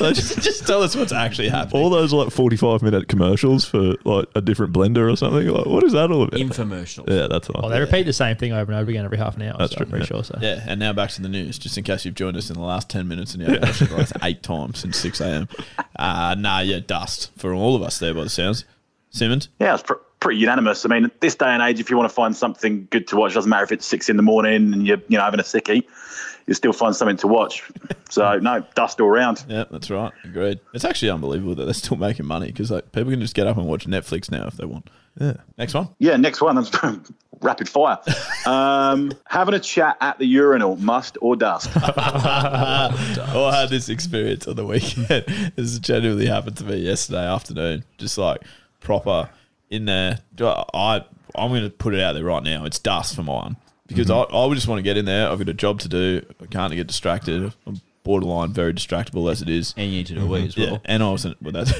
Like, 0.00 0.14
just- 0.14 0.40
just 0.40 0.66
tell 0.66 0.82
us 0.82 0.94
what's 0.94 1.12
actually 1.12 1.48
happening. 1.48 1.82
all 1.82 1.90
those 1.90 2.12
like 2.12 2.30
forty-five 2.30 2.82
minute 2.82 3.08
commercials 3.08 3.64
for 3.64 3.94
like 4.04 4.28
a 4.36 4.40
different 4.40 4.72
blender 4.72 5.12
or 5.12 5.16
something. 5.16 5.48
Like, 5.48 5.66
what 5.66 5.82
is 5.82 5.92
that 5.92 6.12
all 6.12 6.22
about? 6.22 6.38
Infomercials. 6.38 7.08
yeah, 7.10 7.26
that's 7.26 7.48
what. 7.48 7.62
well, 7.62 7.70
they 7.70 7.80
repeat 7.80 8.04
the 8.04 8.12
same 8.12 8.36
thing 8.36 8.52
over 8.52 8.70
and 8.70 8.80
over 8.80 8.90
again 8.90 9.04
every 9.04 9.18
half 9.18 9.34
an 9.36 9.42
hour. 9.42 9.56
That's 9.58 9.72
so 9.74 9.80
I'm 9.80 9.90
pretty 9.90 10.04
yeah. 10.04 10.08
sure. 10.08 10.24
So 10.24 10.38
Yeah, 10.40 10.64
and 10.66 10.78
now 10.78 10.92
back 10.92 11.10
to 11.10 11.22
the 11.22 11.28
news, 11.28 11.58
just 11.58 11.76
in 11.76 11.82
case 11.82 12.04
you've 12.04 12.14
joined 12.14 12.36
us 12.36 12.50
in 12.50 12.54
the 12.54 12.62
last 12.62 12.88
10 12.88 13.08
minutes 13.08 13.34
and 13.34 13.42
you've 13.42 13.60
watched 13.60 13.82
it 13.82 13.90
like 13.90 14.08
eight 14.22 14.42
times 14.44 14.78
since 14.78 14.96
6 14.98 15.20
a.m. 15.22 15.48
Uh, 15.98 16.34
nah, 16.38 16.60
yeah, 16.60 16.78
dust 16.78 17.15
for 17.36 17.52
all 17.54 17.74
of 17.74 17.82
us 17.82 17.98
there 17.98 18.14
by 18.14 18.22
the 18.24 18.30
sounds. 18.30 18.64
Simmons? 19.10 19.48
Yeah, 19.60 19.74
it's 19.74 19.82
pr- 19.82 19.94
pretty 20.20 20.40
unanimous. 20.40 20.84
I 20.84 20.88
mean, 20.88 21.10
this 21.20 21.34
day 21.34 21.46
and 21.46 21.62
age, 21.62 21.80
if 21.80 21.90
you 21.90 21.96
want 21.96 22.08
to 22.08 22.14
find 22.14 22.36
something 22.36 22.86
good 22.90 23.06
to 23.08 23.16
watch, 23.16 23.34
doesn't 23.34 23.48
matter 23.48 23.64
if 23.64 23.72
it's 23.72 23.86
six 23.86 24.08
in 24.08 24.16
the 24.16 24.22
morning 24.22 24.72
and 24.72 24.86
you're, 24.86 25.00
you 25.08 25.16
know, 25.16 25.24
having 25.24 25.40
a 25.40 25.44
sickie, 25.44 25.84
you 26.46 26.54
still 26.54 26.72
find 26.72 26.94
something 26.94 27.16
to 27.18 27.26
watch. 27.26 27.62
So, 28.08 28.38
no, 28.38 28.64
dust 28.76 29.00
all 29.00 29.10
round. 29.10 29.44
Yeah, 29.48 29.64
that's 29.68 29.90
right. 29.90 30.12
Agreed. 30.22 30.60
It's 30.72 30.84
actually 30.84 31.10
unbelievable 31.10 31.56
that 31.56 31.64
they're 31.64 31.74
still 31.74 31.96
making 31.96 32.24
money 32.24 32.46
because 32.46 32.70
like, 32.70 32.92
people 32.92 33.10
can 33.10 33.20
just 33.20 33.34
get 33.34 33.48
up 33.48 33.56
and 33.56 33.66
watch 33.66 33.84
Netflix 33.84 34.30
now 34.30 34.46
if 34.46 34.54
they 34.56 34.64
want. 34.64 34.88
Yeah. 35.20 35.38
Next 35.58 35.74
one. 35.74 35.88
Yeah, 35.98 36.16
next 36.16 36.40
one. 36.40 36.54
That's 36.54 36.70
rapid 37.40 37.68
fire. 37.68 37.98
Um, 38.46 39.12
having 39.26 39.54
a 39.54 39.58
chat 39.58 39.96
at 40.00 40.20
the 40.20 40.24
urinal, 40.24 40.76
must 40.76 41.18
or 41.20 41.34
dust? 41.34 41.68
Oh, 41.74 43.50
I 43.52 43.60
had 43.60 43.70
this 43.70 43.88
experience 43.88 44.46
on 44.46 44.54
the 44.54 44.64
weekend. 44.64 45.52
this 45.56 45.80
genuinely 45.80 46.26
happened 46.26 46.56
to 46.58 46.64
me 46.64 46.76
yesterday 46.76 47.26
afternoon. 47.26 47.82
Just 47.98 48.18
like 48.18 48.42
proper 48.78 49.28
in 49.68 49.86
there. 49.86 50.20
I 50.40 51.04
I'm 51.34 51.50
going 51.50 51.64
to 51.64 51.70
put 51.70 51.92
it 51.92 52.00
out 52.00 52.12
there 52.12 52.22
right 52.22 52.44
now. 52.44 52.64
It's 52.66 52.78
dust 52.78 53.16
for 53.16 53.24
mine 53.24 53.56
because 53.88 54.10
I, 54.10 54.20
I 54.20 54.46
would 54.46 54.54
just 54.54 54.68
want 54.68 54.78
to 54.78 54.84
get 54.84 54.96
in 54.96 55.04
there. 55.06 55.28
I've 55.28 55.38
got 55.38 55.48
a 55.48 55.54
job 55.54 55.80
to 55.80 55.88
do. 55.88 56.24
I 56.40 56.46
can't 56.46 56.72
get 56.72 56.86
distracted. 56.86 57.52
I'm 57.66 57.80
borderline 58.04 58.52
very 58.52 58.72
distractable 58.72 59.30
as 59.30 59.42
it 59.42 59.48
is. 59.48 59.74
And 59.76 59.90
you 59.90 59.98
need 59.98 60.06
to 60.06 60.14
do 60.14 60.22
a 60.22 60.26
wee 60.26 60.46
as 60.46 60.56
Yeah, 60.56 60.78
and 60.84 61.02
I 61.02 61.10
wasn't. 61.10 61.42
Well, 61.42 61.52
that's 61.52 61.72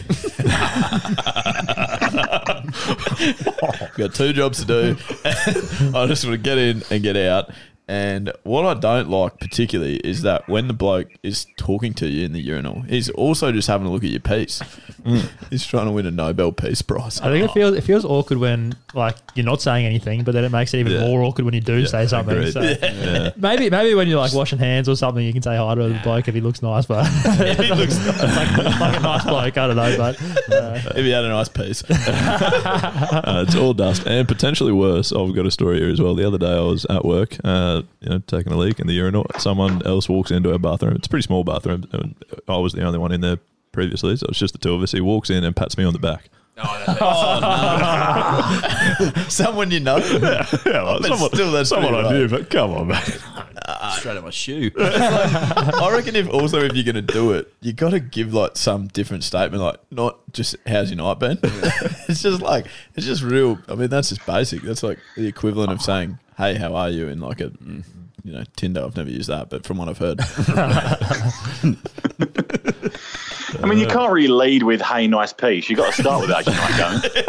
got 3.96 4.14
two 4.14 4.33
jobs 4.33 4.64
to 4.64 4.66
do. 4.66 4.96
I 5.24 6.07
just 6.07 6.24
want 6.24 6.35
to 6.35 6.38
get 6.38 6.59
in 6.59 6.83
and 6.90 7.02
get 7.02 7.16
out. 7.16 7.50
And 7.88 8.33
what 8.42 8.64
I 8.66 8.75
don't 8.75 9.09
like 9.09 9.38
particularly 9.38 9.99
is 9.99 10.22
that 10.22 10.49
when 10.49 10.66
the 10.66 10.75
bloke 10.75 11.09
is 11.22 11.46
talking 11.57 11.94
to 11.94 12.09
you 12.09 12.25
in 12.25 12.33
the 12.33 12.40
urinal, 12.40 12.81
he's 12.83 13.09
also 13.11 13.53
just 13.53 13.68
having 13.68 13.87
a 13.87 13.90
look 13.92 14.03
at 14.03 14.11
your 14.11 14.18
piece. 14.20 14.61
He's 15.51 15.64
trying 15.64 15.87
to 15.87 15.92
win 15.92 16.05
a 16.05 16.11
Nobel 16.11 16.51
Peace 16.51 16.83
Prize. 16.83 17.20
I 17.20 17.29
think 17.31 17.44
it 17.49 17.53
feels 17.55 17.77
it 17.77 17.83
feels 17.83 18.05
awkward 18.05 18.40
when 18.40 18.75
like 18.92 19.14
you're 19.37 19.46
not 19.46 19.62
saying 19.62 19.87
anything, 19.87 20.25
but 20.25 20.33
then 20.33 20.42
it 20.42 20.51
makes 20.51 20.75
it 20.75 20.79
even 20.81 20.94
Yeah. 20.94 21.07
more 21.07 21.22
awkward 21.22 21.44
when 21.44 21.55
you 21.55 21.61
do 21.61 21.87
say 21.87 22.09
something. 22.09 22.37
agreed. 22.37 22.53
So 22.53 22.61
Yeah. 22.62 23.31
maybe 23.37 23.70
maybe 23.70 23.94
when 23.94 24.09
you're 24.09 24.18
like 24.18 24.33
washing 24.33 24.59
hands 24.59 24.88
or 24.88 24.96
something, 24.96 25.25
you 25.25 25.33
can 25.33 25.42
say 25.42 25.57
hi 25.57 25.75
to 25.77 25.88
the 25.90 26.01
bloke 26.03 26.27
if 26.27 26.35
he 26.35 26.40
looks 26.40 26.61
nice. 26.61 26.87
But 26.87 27.05
he 27.07 27.72
looks 27.75 28.05
like, 28.05 28.81
like 28.81 28.96
a 28.96 29.01
nice 29.01 29.25
bloke. 29.25 29.57
I 29.59 29.66
don't 29.68 29.77
know, 29.77 29.96
but 29.96 30.20
uh, 30.53 30.81
if 30.96 31.05
he 31.05 31.11
had 31.11 31.25
a 31.25 31.29
nice 31.29 31.49
piece. 31.51 31.85
uh, 31.88 33.44
it's 33.46 33.55
all 33.55 33.75
dust 33.75 34.07
and 34.07 34.27
potentially 34.27 34.72
worse. 34.72 35.12
I've 35.12 35.35
got 35.37 35.46
a 35.46 35.53
story 35.53 35.79
here 35.79 35.90
as 35.90 36.01
well. 36.01 36.16
The 36.16 36.27
other 36.27 36.38
day 36.38 36.53
I 36.57 36.61
was 36.62 36.85
at 36.90 37.05
work, 37.05 37.37
uh, 37.44 37.75
you 38.00 38.08
know, 38.10 38.18
taking 38.26 38.52
a 38.52 38.56
leak 38.56 38.78
in 38.80 38.86
the 38.86 38.94
urinal. 38.94 39.26
Someone 39.38 39.84
else 39.86 40.08
walks 40.08 40.30
into 40.30 40.52
our 40.52 40.58
bathroom. 40.58 40.94
It's 40.96 41.06
a 41.06 41.10
pretty 41.10 41.24
small 41.26 41.44
bathroom. 41.44 41.88
and 41.92 42.14
I 42.48 42.56
was 42.58 42.72
the 42.72 42.84
only 42.84 42.98
one 42.98 43.12
in 43.12 43.20
there 43.20 43.38
previously, 43.72 44.16
so 44.16 44.26
it's 44.28 44.38
just 44.38 44.52
the 44.52 44.58
two 44.58 44.74
of 44.74 44.82
us. 44.82 44.92
He 44.92 45.00
walks 45.00 45.30
in 45.30 45.44
and 45.44 45.54
pats 45.56 45.76
me 45.78 45.84
on 45.84 45.92
the 45.92 45.98
back. 45.98 46.30
Oh 46.58 47.38
no! 49.14 49.22
Someone 49.28 49.70
you 49.70 49.80
know. 49.80 49.98
yeah, 49.98 50.46
well, 50.64 51.00
But 51.00 51.34
still, 51.34 51.52
that's 51.52 51.68
someone 51.68 51.92
pretty 51.92 52.08
I 52.08 52.12
knew, 52.12 52.28
but 52.28 52.48
come 52.48 52.70
on, 52.72 52.88
man. 52.88 53.02
Straight 53.98 54.16
out 54.16 54.24
my 54.24 54.30
shoe. 54.30 54.70
I 54.78 55.90
reckon 55.92 56.16
if 56.16 56.28
also 56.28 56.60
if 56.60 56.74
you're 56.74 56.84
gonna 56.84 57.02
do 57.02 57.32
it, 57.32 57.52
you 57.60 57.72
got 57.72 57.90
to 57.90 58.00
give 58.00 58.34
like 58.34 58.56
some 58.56 58.88
different 58.88 59.24
statement, 59.24 59.62
like 59.62 59.78
not 59.90 60.18
just 60.32 60.56
"How's 60.66 60.90
your 60.90 60.98
night 60.98 61.18
been?" 61.18 61.38
it's 61.42 62.22
just 62.22 62.42
like 62.42 62.66
it's 62.94 63.06
just 63.06 63.22
real. 63.22 63.58
I 63.68 63.74
mean, 63.74 63.88
that's 63.88 64.10
just 64.10 64.24
basic. 64.26 64.62
That's 64.62 64.82
like 64.82 64.98
the 65.16 65.26
equivalent 65.26 65.72
of 65.72 65.80
saying 65.80 66.18
"Hey, 66.36 66.54
how 66.54 66.74
are 66.74 66.90
you?" 66.90 67.08
in 67.08 67.20
like 67.20 67.40
a 67.40 67.50
mm, 67.50 67.84
you 68.24 68.32
know 68.32 68.44
Tinder. 68.56 68.84
I've 68.84 68.96
never 68.96 69.10
used 69.10 69.30
that, 69.30 69.48
but 69.48 69.64
from 69.64 69.78
what 69.78 69.88
I've 69.88 69.98
heard, 69.98 70.20
I 73.62 73.66
mean, 73.66 73.78
you 73.78 73.86
can't 73.86 74.12
really 74.12 74.28
lead 74.28 74.62
with 74.62 74.80
"Hey, 74.80 75.06
nice 75.06 75.32
piece." 75.32 75.68
You 75.68 75.76
got 75.76 75.92
to 75.92 76.02
start 76.02 76.20
with 76.20 76.30
"How's 76.30 76.46
your 76.46 76.54
night 76.54 76.70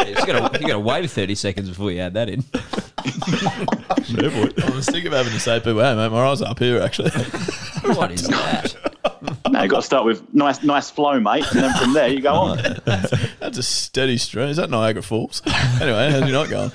you 0.08 0.16
got 0.26 0.54
to 0.54 0.60
you 0.62 0.68
got 0.68 0.74
to 0.74 0.80
wait 0.80 1.10
30 1.10 1.36
seconds 1.36 1.70
before 1.70 1.92
you 1.92 2.00
add 2.00 2.14
that 2.14 2.30
in. 2.30 2.44
I 4.64 4.70
was 4.76 4.86
thinking 4.86 5.08
of 5.08 5.14
having 5.14 5.34
to 5.34 5.40
say, 5.40 5.60
"People, 5.60 5.82
hey 5.82 5.96
mate, 5.96 6.10
my 6.10 6.26
eyes 6.28 6.42
are 6.42 6.50
up 6.50 6.60
here 6.60 6.82
actually." 6.82 7.12
What 7.88 8.12
is 8.12 8.28
that? 8.28 8.76
No, 9.50 9.64
you 9.64 9.70
got 9.70 9.78
to 9.78 9.82
start 9.82 10.04
with 10.04 10.34
"Nice, 10.34 10.62
nice 10.62 10.92
flow, 10.92 11.20
mate," 11.22 11.46
and 11.52 11.62
then 11.64 11.74
from 11.78 11.94
there 11.94 12.10
you 12.10 12.22
go 12.22 12.34
on. 12.34 12.58
That's 12.86 13.58
a 13.58 13.64
steady 13.64 14.18
stream. 14.18 14.50
Is 14.50 14.58
that 14.58 14.70
Niagara 14.70 15.02
Falls? 15.04 15.42
Anyway, 15.80 16.12
how's 16.12 16.30
your 16.30 16.34
night 16.34 16.50
going? 16.50 16.72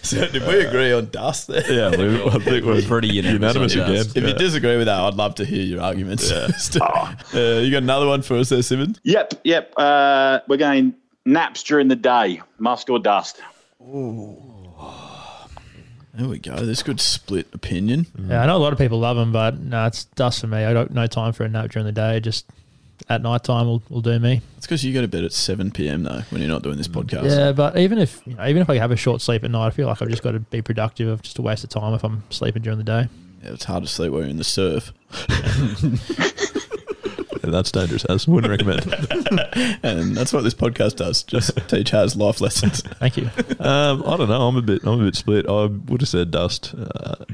so 0.02 0.26
did 0.28 0.46
we 0.46 0.60
agree 0.64 0.92
on 0.92 1.10
dust 1.10 1.46
there? 1.48 1.70
Yeah, 1.70 1.90
we, 1.96 2.22
I 2.24 2.38
think 2.38 2.64
we're 2.64 2.82
Pretty 2.82 3.08
unanimous 3.08 3.40
unanimous 3.64 3.72
again. 3.74 3.92
dust. 3.94 4.16
If 4.16 4.24
you 4.24 4.34
disagree 4.34 4.76
with 4.76 4.86
that, 4.86 4.98
I'd 5.00 5.14
love 5.14 5.34
to 5.36 5.44
hear 5.44 5.62
your 5.62 5.80
arguments. 5.82 6.24
Still. 6.62 6.82
uh, 6.82 7.14
you 7.60 7.70
got 7.70 7.82
another 7.82 8.06
one 8.06 8.22
for 8.22 8.36
us 8.36 8.48
there, 8.48 8.62
Simmons? 8.62 9.00
Yep, 9.04 9.34
yep. 9.44 9.72
Uh, 9.76 10.40
we're 10.48 10.56
going 10.56 10.94
naps 11.24 11.62
during 11.62 11.88
the 11.88 11.96
day, 11.96 12.40
must 12.58 12.88
or 12.90 12.98
dust. 12.98 13.40
There 16.12 16.28
we 16.28 16.38
go. 16.38 16.56
This 16.66 16.82
could 16.82 17.00
split 17.00 17.46
opinion. 17.52 18.06
yeah, 18.28 18.42
I 18.42 18.46
know 18.46 18.56
a 18.56 18.58
lot 18.58 18.72
of 18.72 18.78
people 18.78 18.98
love 18.98 19.16
them, 19.16 19.32
but 19.32 19.58
no, 19.60 19.86
it's 19.86 20.04
dust 20.04 20.40
for 20.40 20.48
me. 20.48 20.58
I 20.64 20.72
don't 20.72 20.90
no 20.90 21.06
time 21.06 21.32
for 21.32 21.44
a 21.44 21.48
nap 21.48 21.70
during 21.70 21.86
the 21.86 21.92
day. 21.92 22.18
Just 22.20 22.46
at 23.08 23.22
night 23.22 23.44
time 23.44 23.66
will, 23.66 23.82
will 23.88 24.00
do 24.00 24.18
me. 24.18 24.40
It's 24.56 24.66
because 24.66 24.84
you 24.84 24.92
go 24.92 25.00
to 25.00 25.08
bed 25.08 25.24
at 25.24 25.32
7 25.32 25.70
p.m. 25.70 26.02
though 26.02 26.22
when 26.30 26.40
you're 26.40 26.50
not 26.50 26.62
doing 26.62 26.76
this 26.76 26.88
podcast. 26.88 27.30
Yeah, 27.30 27.52
but 27.52 27.78
even 27.78 27.98
if 27.98 28.20
you 28.26 28.34
know, 28.34 28.46
even 28.46 28.62
if 28.62 28.70
I 28.70 28.76
have 28.78 28.90
a 28.90 28.96
short 28.96 29.20
sleep 29.20 29.44
at 29.44 29.50
night, 29.50 29.66
I 29.66 29.70
feel 29.70 29.86
like 29.86 30.00
I've 30.02 30.08
just 30.08 30.22
got 30.22 30.32
to 30.32 30.40
be 30.40 30.62
productive. 30.62 31.08
Of 31.08 31.22
just 31.22 31.38
a 31.38 31.42
waste 31.42 31.64
of 31.64 31.70
time 31.70 31.94
if 31.94 32.04
I'm 32.04 32.22
sleeping 32.30 32.62
during 32.62 32.78
the 32.78 32.84
day. 32.84 33.08
Yeah, 33.42 33.52
it's 33.52 33.64
hard 33.64 33.82
to 33.84 33.88
sleep 33.88 34.12
while 34.12 34.20
you're 34.20 34.30
in 34.30 34.36
the 34.36 34.44
surf. 34.44 34.92
Yeah, 37.42 37.50
that's 37.50 37.72
dangerous. 37.72 38.04
As 38.04 38.28
wouldn't 38.28 38.50
recommend. 38.50 38.84
And 39.82 40.14
that's 40.16 40.32
what 40.32 40.44
this 40.44 40.54
podcast 40.54 40.96
does. 40.96 41.22
Just 41.22 41.56
teach 41.68 41.90
Has 41.90 42.16
life 42.16 42.40
lessons. 42.40 42.82
Thank 42.98 43.16
you. 43.16 43.30
Um, 43.58 44.02
I 44.06 44.16
don't 44.16 44.28
know. 44.28 44.46
I'm 44.46 44.56
a 44.56 44.62
bit. 44.62 44.82
I'm 44.84 45.00
a 45.00 45.04
bit 45.04 45.16
split. 45.16 45.46
I 45.48 45.64
would 45.66 46.00
have 46.02 46.08
said 46.08 46.30
dust. 46.30 46.74
Uh, 46.76 47.24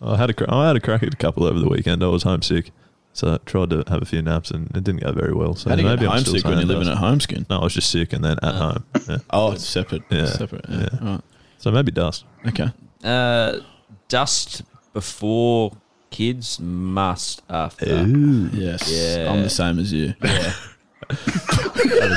I 0.00 0.16
had 0.16 0.30
a. 0.30 0.32
cra- 0.32 0.52
I 0.52 0.68
had 0.68 0.76
a 0.76 0.80
crack 0.80 1.02
at 1.02 1.12
a 1.12 1.16
couple 1.16 1.44
over 1.44 1.58
the 1.58 1.68
weekend. 1.68 2.04
I 2.04 2.06
was 2.06 2.22
homesick, 2.22 2.70
so 3.18 3.34
I 3.34 3.38
tried 3.46 3.70
to 3.70 3.82
have 3.88 4.00
a 4.00 4.04
few 4.04 4.22
naps, 4.22 4.52
and 4.52 4.68
it 4.76 4.84
didn't 4.84 5.02
go 5.02 5.10
very 5.10 5.34
well. 5.34 5.56
So 5.56 5.70
How 5.70 5.74
do 5.74 5.82
you 5.82 5.88
maybe 5.88 6.02
get 6.02 6.10
I'm 6.10 6.20
still 6.20 6.34
homesick 6.34 6.44
when 6.48 6.58
you're 6.58 6.68
living 6.68 6.86
at 6.86 6.98
home 6.98 7.18
skin? 7.18 7.46
No, 7.50 7.58
I 7.58 7.64
was 7.64 7.74
just 7.74 7.90
sick, 7.90 8.12
and 8.12 8.24
then 8.24 8.38
at 8.44 8.54
home. 8.54 8.84
Yeah. 9.08 9.18
Oh, 9.30 9.50
it's 9.52 9.66
separate. 9.66 10.02
Yeah. 10.08 10.26
Separate. 10.26 10.66
Yeah. 10.68 10.88
Yeah. 10.92 11.10
Right. 11.14 11.20
So 11.58 11.72
maybe 11.72 11.90
dust. 11.90 12.24
Okay. 12.46 12.68
Uh, 13.02 13.58
dust 14.06 14.62
before 14.92 15.72
kids, 16.10 16.60
must 16.60 17.42
after. 17.50 18.06
Yes. 18.06 18.88
Yeah. 18.88 19.32
I'm 19.32 19.42
the 19.42 19.50
same 19.50 19.80
as 19.80 19.92
you. 19.92 20.14
Yeah. 20.22 20.52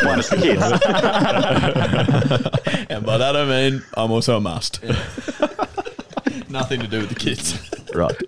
Minus 0.04 0.30
the 0.30 0.38
kids. 0.38 0.62
And 2.92 3.06
by 3.06 3.18
that 3.18 3.36
I 3.36 3.46
mean 3.46 3.82
I'm 3.96 4.12
also 4.12 4.38
a 4.38 4.42
must. 4.42 4.84
Nothing 6.50 6.82
to 6.82 6.88
do 6.88 7.00
with 7.00 7.10
the 7.10 7.16
kids. 7.16 7.58
Right. 7.96 8.22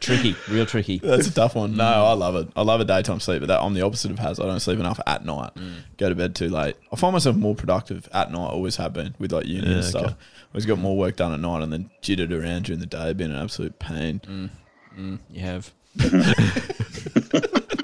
Tricky, 0.00 0.34
real 0.48 0.66
tricky. 0.66 0.98
That's 0.98 1.26
a 1.28 1.32
tough 1.32 1.54
one. 1.54 1.76
No, 1.76 1.84
I 1.84 2.12
love 2.14 2.34
it. 2.34 2.48
I 2.56 2.62
love 2.62 2.80
a 2.80 2.84
daytime 2.84 3.20
sleep, 3.20 3.40
but 3.40 3.46
that 3.46 3.60
I'm 3.60 3.74
the 3.74 3.82
opposite 3.82 4.10
of 4.10 4.18
Has. 4.18 4.40
I 4.40 4.44
don't 4.46 4.58
sleep 4.60 4.78
enough 4.80 4.98
at 5.06 5.24
night. 5.24 5.54
Mm. 5.54 5.74
Go 5.98 6.08
to 6.08 6.14
bed 6.14 6.34
too 6.34 6.48
late. 6.48 6.76
I 6.92 6.96
find 6.96 7.12
myself 7.12 7.36
more 7.36 7.54
productive 7.54 8.08
at 8.12 8.32
night. 8.32 8.38
Always 8.50 8.76
have 8.76 8.92
been 8.92 9.14
with 9.18 9.32
like 9.32 9.46
uni 9.46 9.68
Yeah, 9.68 9.74
and 9.76 9.84
stuff. 9.84 10.04
okay. 10.06 10.14
Always 10.54 10.66
got 10.66 10.78
more 10.78 10.96
work 10.96 11.16
done 11.16 11.32
at 11.32 11.40
night, 11.40 11.62
and 11.62 11.72
then 11.72 11.90
jittered 12.02 12.32
around 12.32 12.64
during 12.64 12.80
the 12.80 12.86
day, 12.86 13.12
been 13.12 13.30
an 13.30 13.40
absolute 13.40 13.78
pain. 13.78 14.20
Mm. 14.26 14.50
Mm. 14.98 15.18
You 15.30 15.40
have. 15.42 15.72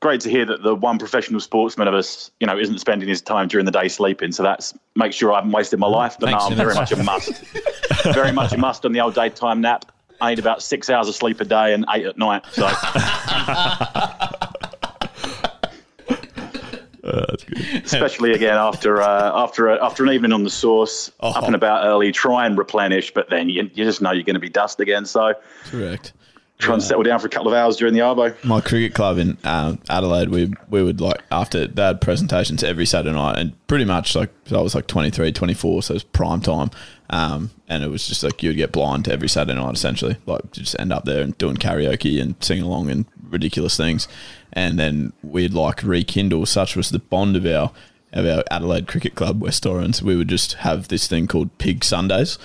Great 0.00 0.20
to 0.20 0.30
hear 0.30 0.44
that 0.46 0.62
the 0.62 0.76
one 0.76 0.96
professional 0.96 1.40
sportsman 1.40 1.88
of 1.88 1.94
us, 1.94 2.30
you 2.38 2.46
know, 2.46 2.56
isn't 2.56 2.78
spending 2.78 3.08
his 3.08 3.20
time 3.20 3.48
during 3.48 3.66
the 3.66 3.72
day 3.72 3.88
sleeping. 3.88 4.30
So 4.30 4.44
that's 4.44 4.72
make 4.94 5.12
sure 5.12 5.32
I 5.32 5.36
haven't 5.36 5.50
wasted 5.50 5.80
my 5.80 5.88
life. 5.88 6.16
But 6.20 6.26
Thanks, 6.30 6.44
no, 6.44 6.50
I'm 6.50 6.56
very 6.56 6.74
much 6.74 6.92
a 6.92 6.96
must. 7.02 7.32
very 8.14 8.30
much 8.30 8.52
a 8.52 8.58
must 8.58 8.84
on 8.86 8.92
the 8.92 9.00
old 9.00 9.14
daytime 9.16 9.60
nap. 9.60 9.90
I 10.20 10.30
need 10.30 10.38
about 10.38 10.62
six 10.62 10.90
hours 10.90 11.08
of 11.08 11.14
sleep 11.14 11.40
a 11.40 11.44
day 11.44 11.72
and 11.74 11.84
eight 11.94 12.06
at 12.06 12.18
night. 12.18 12.44
So 12.52 12.68
Uh, 17.04 17.24
that's 17.30 17.44
good. 17.44 17.58
especially 17.86 18.32
again 18.32 18.56
after 18.56 19.00
uh, 19.00 19.32
after 19.34 19.68
a, 19.68 19.82
after 19.82 20.04
an 20.04 20.10
evening 20.10 20.30
on 20.32 20.42
the 20.44 20.50
sauce, 20.50 21.10
up 21.20 21.42
and 21.44 21.54
about 21.54 21.86
early, 21.86 22.12
try 22.12 22.44
and 22.44 22.58
replenish. 22.58 23.14
But 23.14 23.30
then 23.30 23.48
you, 23.48 23.62
you 23.72 23.84
just 23.84 24.02
know 24.02 24.10
you're 24.12 24.24
going 24.24 24.34
to 24.34 24.40
be 24.40 24.50
dust 24.50 24.78
again. 24.78 25.06
So 25.06 25.32
Correct. 25.64 26.12
Try 26.58 26.74
and 26.74 26.82
settle 26.82 27.04
down 27.04 27.20
for 27.20 27.28
a 27.28 27.30
couple 27.30 27.48
of 27.48 27.54
hours 27.54 27.76
during 27.76 27.94
the 27.94 28.00
arvo. 28.00 28.34
My 28.44 28.60
cricket 28.60 28.94
club 28.94 29.18
in 29.18 29.38
um, 29.44 29.80
Adelaide, 29.88 30.28
we 30.28 30.52
we 30.68 30.82
would 30.82 31.00
like 31.00 31.22
after 31.30 31.66
they 31.66 31.82
had 31.82 32.00
presentations 32.00 32.62
every 32.62 32.86
Saturday 32.86 33.14
night, 33.14 33.38
and 33.38 33.66
pretty 33.68 33.84
much 33.84 34.14
like 34.14 34.30
I 34.50 34.60
was 34.60 34.74
like 34.74 34.86
23, 34.86 35.32
24, 35.32 35.82
so 35.82 35.92
it 35.92 35.94
was 35.94 36.02
prime 36.04 36.40
time. 36.40 36.70
Um, 37.10 37.50
and 37.68 37.82
it 37.82 37.88
was 37.88 38.06
just 38.06 38.22
like 38.22 38.42
you'd 38.42 38.56
get 38.56 38.72
blind 38.72 39.06
to 39.06 39.12
every 39.12 39.28
Saturday 39.28 39.58
night 39.58 39.74
essentially. 39.74 40.16
Like 40.26 40.50
just 40.52 40.78
end 40.78 40.92
up 40.92 41.04
there 41.04 41.22
and 41.22 41.36
doing 41.38 41.56
karaoke 41.56 42.20
and 42.20 42.34
singing 42.40 42.64
along 42.64 42.90
and 42.90 43.06
ridiculous 43.30 43.76
things. 43.76 44.08
And 44.52 44.78
then 44.78 45.12
we'd 45.22 45.54
like 45.54 45.82
rekindle. 45.82 46.44
Such 46.46 46.76
was 46.76 46.90
the 46.90 46.98
bond 46.98 47.36
of 47.36 47.46
our 47.46 47.72
of 48.12 48.26
our 48.26 48.42
Adelaide 48.50 48.88
Cricket 48.88 49.14
Club, 49.14 49.40
West 49.40 49.62
Torrens. 49.62 50.02
We 50.02 50.16
would 50.16 50.28
just 50.28 50.54
have 50.54 50.88
this 50.88 51.06
thing 51.06 51.26
called 51.26 51.56
Pig 51.58 51.84
Sundays, 51.84 52.38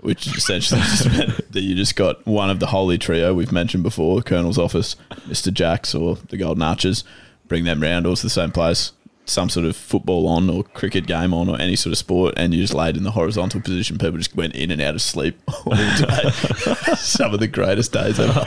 which 0.00 0.26
essentially 0.28 0.80
just 0.80 1.06
meant 1.10 1.52
that 1.52 1.62
you 1.62 1.74
just 1.74 1.96
got 1.96 2.24
one 2.26 2.50
of 2.50 2.60
the 2.60 2.66
holy 2.66 2.98
trio 2.98 3.34
we've 3.34 3.52
mentioned 3.52 3.82
before, 3.82 4.22
Colonel's 4.22 4.58
office, 4.58 4.96
Mr. 5.26 5.52
Jacks, 5.52 5.94
or 5.94 6.16
the 6.28 6.36
Golden 6.36 6.62
Archers. 6.62 7.04
Bring 7.48 7.64
them 7.64 7.82
round, 7.82 8.06
all 8.06 8.14
to 8.16 8.22
the 8.22 8.30
same 8.30 8.52
place. 8.52 8.92
Some 9.24 9.50
sort 9.50 9.66
of 9.66 9.76
football 9.76 10.26
on, 10.26 10.48
or 10.48 10.62
cricket 10.64 11.06
game 11.06 11.34
on, 11.34 11.48
or 11.48 11.60
any 11.60 11.76
sort 11.76 11.92
of 11.92 11.98
sport, 11.98 12.34
and 12.36 12.54
you 12.54 12.62
just 12.62 12.72
laid 12.74 12.96
in 12.96 13.02
the 13.02 13.10
horizontal 13.10 13.60
position. 13.60 13.98
People 13.98 14.18
just 14.18 14.34
went 14.34 14.54
in 14.54 14.70
and 14.70 14.80
out 14.80 14.94
of 14.94 15.02
sleep 15.02 15.38
all 15.66 15.74
day. 15.74 16.30
Some 16.96 17.34
of 17.34 17.40
the 17.40 17.48
greatest 17.48 17.92
days 17.92 18.18
ever. 18.18 18.46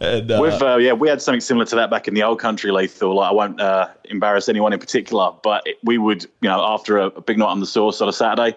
and, 0.00 0.30
uh, 0.30 0.38
We've 0.42 0.62
uh, 0.62 0.76
yeah, 0.76 0.92
we 0.92 1.08
had 1.08 1.22
something 1.22 1.40
similar 1.40 1.64
to 1.66 1.76
that 1.76 1.90
back 1.90 2.08
in 2.08 2.14
the 2.14 2.22
old 2.22 2.38
country, 2.38 2.70
lethal. 2.70 3.14
Like 3.14 3.30
I 3.30 3.34
won't 3.34 3.60
uh, 3.60 3.88
embarrass 4.04 4.48
anyone 4.48 4.72
in 4.72 4.78
particular, 4.78 5.32
but 5.42 5.64
we 5.84 5.96
would, 5.96 6.24
you 6.40 6.48
know, 6.48 6.62
after 6.62 6.98
a, 6.98 7.06
a 7.06 7.20
big 7.22 7.38
night 7.38 7.46
on 7.46 7.60
the 7.60 7.66
sauce 7.66 8.00
on 8.02 8.08
a 8.08 8.12
Saturday, 8.12 8.56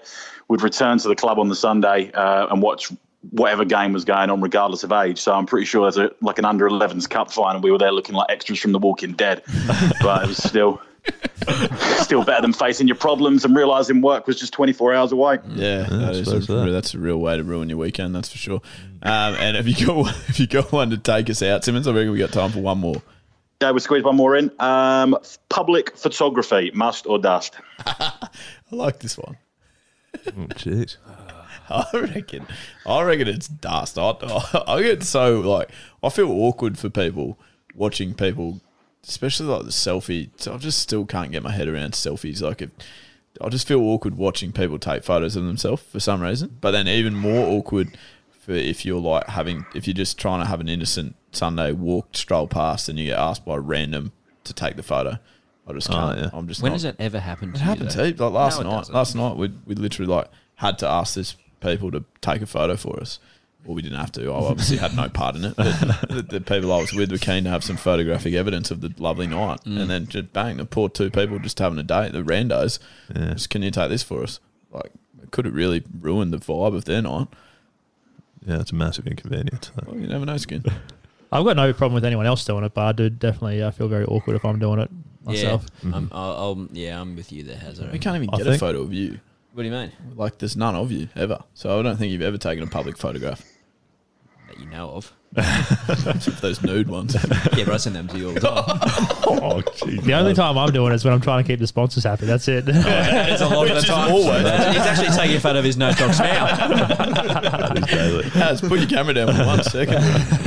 would 0.51 0.61
return 0.61 0.97
to 0.97 1.07
the 1.07 1.15
club 1.15 1.39
on 1.39 1.47
the 1.47 1.55
Sunday 1.55 2.11
uh, 2.11 2.47
and 2.47 2.61
watch 2.61 2.91
whatever 3.29 3.63
game 3.63 3.93
was 3.93 4.03
going 4.03 4.29
on, 4.29 4.41
regardless 4.41 4.83
of 4.83 4.91
age. 4.91 5.17
So 5.17 5.31
I'm 5.33 5.45
pretty 5.45 5.65
sure 5.65 5.89
there's 5.89 5.97
a 5.97 6.13
like 6.21 6.39
an 6.39 6.45
under 6.45 6.69
11s 6.69 7.09
cup 7.09 7.31
final. 7.31 7.61
We 7.61 7.71
were 7.71 7.77
there 7.77 7.93
looking 7.93 8.15
like 8.15 8.29
extras 8.29 8.59
from 8.59 8.73
The 8.73 8.79
Walking 8.79 9.13
Dead, 9.13 9.43
but 10.01 10.23
it 10.23 10.27
was 10.27 10.43
still. 10.43 10.81
Still 12.01 12.23
better 12.23 12.43
than 12.43 12.53
facing 12.53 12.87
your 12.87 12.95
problems 12.95 13.43
and 13.43 13.55
realizing 13.55 14.01
work 14.01 14.27
was 14.27 14.39
just 14.39 14.53
24 14.53 14.93
hours 14.93 15.11
away. 15.11 15.39
Yeah, 15.55 15.81
that 15.89 15.91
I 15.91 16.09
is 16.11 16.25
suppose 16.27 16.47
a, 16.47 16.53
that. 16.53 16.71
that's 16.71 16.93
a 16.93 16.99
real 16.99 17.17
way 17.17 17.37
to 17.37 17.43
ruin 17.43 17.69
your 17.69 17.79
weekend. 17.79 18.13
That's 18.13 18.29
for 18.29 18.37
sure. 18.37 18.61
Um, 19.01 19.33
and 19.39 19.57
if 19.57 19.67
you 19.67 19.87
got 19.87 20.13
if 20.29 20.39
you 20.39 20.45
got 20.45 20.71
one 20.71 20.91
to 20.91 20.99
take 20.99 21.27
us 21.31 21.41
out, 21.41 21.63
Simmons, 21.63 21.87
I 21.87 21.93
reckon 21.93 22.11
we 22.11 22.19
got 22.19 22.31
time 22.31 22.51
for 22.51 22.59
one 22.59 22.77
more. 22.77 23.01
Yeah, 23.63 23.71
we 23.71 23.79
squeeze 23.79 24.03
one 24.03 24.15
more 24.15 24.35
in. 24.35 24.51
Um, 24.59 25.17
public 25.49 25.97
photography, 25.97 26.69
must 26.75 27.07
or 27.07 27.17
dust? 27.17 27.55
I 27.79 28.29
like 28.69 28.99
this 28.99 29.17
one. 29.17 29.37
Oh, 30.15 30.47
jeez. 30.55 30.97
I 31.69 31.85
reckon. 31.93 32.47
I 32.85 33.01
reckon 33.03 33.27
it's 33.27 33.47
dust. 33.47 33.97
I, 33.97 34.13
I 34.67 34.81
get 34.81 35.03
so 35.03 35.39
like 35.39 35.69
I 36.03 36.09
feel 36.09 36.29
awkward 36.31 36.77
for 36.77 36.89
people 36.89 37.37
watching 37.75 38.13
people, 38.13 38.59
especially 39.07 39.47
like 39.47 39.63
the 39.63 39.69
selfie. 39.69 40.29
I 40.53 40.57
just 40.57 40.79
still 40.79 41.05
can't 41.05 41.31
get 41.31 41.43
my 41.43 41.51
head 41.51 41.67
around 41.67 41.93
selfies. 41.93 42.41
Like 42.41 42.61
if, 42.61 42.71
I 43.39 43.49
just 43.49 43.67
feel 43.67 43.79
awkward 43.81 44.17
watching 44.17 44.51
people 44.51 44.79
take 44.79 45.03
photos 45.03 45.35
of 45.35 45.45
themselves 45.45 45.81
for 45.83 45.99
some 45.99 46.21
reason. 46.21 46.57
But 46.59 46.71
then 46.71 46.87
even 46.87 47.15
more 47.15 47.47
awkward 47.47 47.97
for 48.41 48.51
if 48.51 48.85
you're 48.85 48.99
like 48.99 49.27
having 49.27 49.65
if 49.73 49.87
you're 49.87 49.93
just 49.93 50.19
trying 50.19 50.41
to 50.41 50.47
have 50.47 50.59
an 50.59 50.67
innocent 50.67 51.15
Sunday 51.31 51.71
walk 51.71 52.15
stroll 52.17 52.47
past 52.47 52.89
and 52.89 52.99
you 52.99 53.05
get 53.05 53.19
asked 53.19 53.45
by 53.45 53.55
random 53.55 54.11
to 54.43 54.53
take 54.53 54.75
the 54.75 54.83
photo. 54.83 55.19
I 55.67 55.73
just 55.73 55.89
Oh, 55.89 55.93
can't. 55.93 56.17
yeah. 56.19 56.29
I'm 56.33 56.47
just 56.47 56.61
When 56.61 56.71
not, 56.71 56.75
has 56.75 56.83
that 56.83 56.95
ever 56.99 57.19
happened? 57.19 57.55
it 57.55 57.59
to 57.59 57.63
happened 57.63 57.95
you, 57.95 58.11
to 58.11 58.11
though? 58.13 58.27
like 58.29 58.33
last 58.33 58.61
No, 58.61 58.69
night. 58.71 58.89
Last 58.89 59.15
night 59.15 59.35
we 59.37 59.51
we 59.65 59.75
literally 59.75 60.11
like 60.11 60.27
had 60.55 60.77
to 60.79 60.87
ask 60.87 61.13
this 61.15 61.35
people 61.61 61.91
to 61.91 62.03
take 62.21 62.41
a 62.41 62.45
photo 62.47 62.75
for 62.75 62.99
us. 62.99 63.19
Well, 63.63 63.75
we 63.75 63.83
didn't 63.83 63.99
have 63.99 64.11
to. 64.13 64.31
I 64.31 64.35
obviously 64.35 64.77
had 64.77 64.95
no 64.95 65.07
part 65.07 65.35
in 65.35 65.45
it. 65.45 65.53
But 65.55 66.09
the, 66.09 66.25
the 66.27 66.41
people 66.41 66.73
I 66.73 66.81
was 66.81 66.93
with 66.93 67.11
were 67.11 67.19
keen 67.19 67.43
to 67.43 67.51
have 67.51 67.63
some 67.63 67.77
photographic 67.77 68.33
evidence 68.33 68.71
of 68.71 68.81
the 68.81 68.91
lovely 68.97 69.27
night, 69.27 69.59
Mm. 69.65 69.81
and 69.81 69.89
then 69.89 70.07
just 70.07 70.33
bang, 70.33 70.57
the 70.57 70.65
poor 70.65 70.89
two 70.89 71.11
people 71.11 71.37
just 71.37 71.59
having 71.59 71.77
a 71.77 71.83
date, 71.83 72.11
the 72.13 72.23
randos. 72.23 72.79
Yeah. 73.15 73.33
Just, 73.33 73.51
can 73.51 73.61
you 73.61 73.69
take 73.69 73.89
this 73.91 74.01
for 74.01 74.23
us? 74.23 74.39
Like, 74.71 74.91
could 75.29 75.45
have 75.45 75.53
really 75.53 75.83
ruined 75.99 76.33
the 76.33 76.37
vibe 76.39 76.75
of 76.75 76.85
their 76.85 77.03
night. 77.03 77.27
Yeah, 78.45 78.61
it's 78.61 78.71
a 78.71 78.75
massive 78.75 79.05
inconvenience. 79.05 79.71
Well, 79.85 79.95
you 79.95 80.07
never 80.07 80.25
know, 80.25 80.37
skin. 80.37 80.63
I've 81.31 81.45
got 81.45 81.55
no 81.55 81.71
problem 81.71 81.93
with 81.93 82.03
anyone 82.05 82.25
else 82.25 82.43
doing 82.43 82.63
it, 82.63 82.73
but 82.73 82.81
I 82.81 82.91
do 82.93 83.09
definitely 83.11 83.61
uh, 83.61 83.69
feel 83.69 83.87
very 83.87 84.05
awkward 84.05 84.35
if 84.35 84.43
I'm 84.43 84.57
doing 84.57 84.79
it 84.79 84.89
myself. 85.23 85.65
Yeah, 85.83 85.91
I'm, 85.93 86.09
I'll, 86.11 86.31
I'll, 86.31 86.67
yeah, 86.71 86.99
I'm 86.99 87.15
with 87.15 87.31
you 87.31 87.43
there, 87.43 87.57
Hazard. 87.57 87.91
We 87.91 87.99
can't 87.99 88.15
even 88.15 88.29
I 88.33 88.37
get 88.37 88.47
a 88.47 88.57
photo 88.57 88.81
of 88.81 88.93
you. 88.93 89.19
What 89.53 89.63
do 89.63 89.69
you 89.69 89.75
mean? 89.75 89.91
Like, 90.15 90.37
there's 90.37 90.55
none 90.55 90.75
of 90.75 90.91
you 90.91 91.09
ever. 91.15 91.39
So 91.53 91.77
I 91.77 91.81
don't 91.81 91.97
think 91.97 92.11
you've 92.11 92.21
ever 92.21 92.37
taken 92.37 92.63
a 92.63 92.67
public 92.67 92.97
photograph. 92.97 93.43
That 94.47 94.59
you 94.59 94.65
know 94.65 94.91
of? 94.91 95.13
Except 95.35 96.23
for 96.23 96.41
those 96.41 96.61
nude 96.61 96.89
ones. 96.89 97.15
yeah, 97.57 97.63
but 97.63 97.69
I 97.69 97.77
send 97.77 97.95
them 97.95 98.07
to 98.09 98.17
you 98.17 98.27
all 98.27 98.33
the 98.33 98.39
time. 98.41 98.53
oh, 99.27 99.61
jeez. 99.77 100.03
The 100.03 100.13
only 100.13 100.33
time 100.33 100.57
I'm 100.57 100.71
doing 100.73 100.91
it 100.91 100.95
is 100.95 101.05
when 101.05 101.13
I'm 101.13 101.21
trying 101.21 101.43
to 101.43 101.47
keep 101.47 101.59
the 101.59 101.67
sponsors 101.67 102.03
happy. 102.03 102.25
That's 102.25 102.47
it. 102.47 102.65
It's 103.31 103.41
a 103.41 103.47
lot 103.47 103.69
of 103.69 103.75
the 103.75 103.81
time. 103.81 104.11
always. 104.11 104.41
He's 104.41 104.85
actually 104.85 105.09
taking 105.09 105.37
a 105.37 105.39
photo 105.39 105.59
of 105.59 105.65
his 105.65 105.77
no 105.77 105.91
dogs 105.93 106.19
now. 106.19 106.45
That 106.67 107.77
is 107.77 107.85
daily. 107.85 108.23
Haz, 108.29 108.61
put 108.61 108.79
your 108.79 108.89
camera 108.89 109.13
down 109.13 109.33
for 109.33 109.45
one 109.45 109.63
second. 109.63 110.01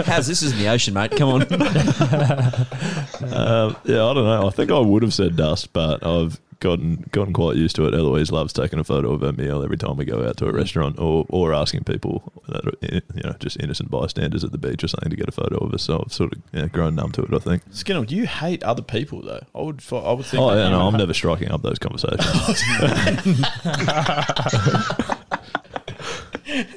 Haz, 0.06 0.26
this 0.26 0.42
is 0.42 0.52
in 0.52 0.58
the 0.58 0.68
ocean, 0.68 0.92
mate. 0.94 1.12
Come 1.12 1.28
on. 1.30 1.42
Um, 3.32 3.76
yeah, 3.84 4.04
I 4.04 4.14
don't 4.14 4.24
know. 4.24 4.46
I 4.46 4.50
think 4.50 4.70
I 4.70 4.78
would 4.78 5.02
have 5.02 5.14
said 5.14 5.36
dust, 5.36 5.72
but 5.72 6.04
I've 6.06 6.40
gotten 6.64 7.04
gotten 7.12 7.32
quite 7.32 7.56
used 7.56 7.76
to 7.76 7.86
it. 7.86 7.94
Eloise 7.94 8.32
loves 8.32 8.52
taking 8.52 8.80
a 8.80 8.84
photo 8.84 9.12
of 9.12 9.20
her 9.20 9.32
meal 9.32 9.62
every 9.62 9.76
time 9.76 9.96
we 9.96 10.04
go 10.04 10.26
out 10.26 10.36
to 10.38 10.46
a 10.46 10.52
restaurant, 10.52 10.98
or 10.98 11.24
or 11.28 11.54
asking 11.54 11.84
people 11.84 12.32
that 12.48 12.66
are 12.66 12.72
you 12.82 13.00
know 13.22 13.36
just 13.38 13.60
innocent 13.60 13.88
bystanders 13.90 14.42
at 14.42 14.50
the 14.50 14.58
beach 14.58 14.82
or 14.82 14.88
something 14.88 15.10
to 15.10 15.16
get 15.16 15.28
a 15.28 15.32
photo 15.32 15.58
of 15.58 15.72
us. 15.72 15.84
So 15.84 16.02
I've 16.04 16.12
sort 16.12 16.32
of 16.32 16.42
yeah, 16.52 16.66
grown 16.66 16.96
numb 16.96 17.12
to 17.12 17.22
it. 17.22 17.32
I 17.32 17.38
think. 17.38 17.62
Skinner, 17.70 18.04
do 18.04 18.16
you 18.16 18.26
hate 18.26 18.64
other 18.64 18.82
people 18.82 19.22
though? 19.22 19.46
I 19.54 19.62
would. 19.62 19.80
I 19.92 20.12
would 20.12 20.26
think. 20.26 20.42
Oh 20.42 20.52
yeah, 20.54 20.70
no, 20.70 20.88
I'm 20.88 20.96
never 20.96 21.14
striking 21.14 21.50
up 21.50 21.62
those 21.62 21.78
conversations. 21.78 23.44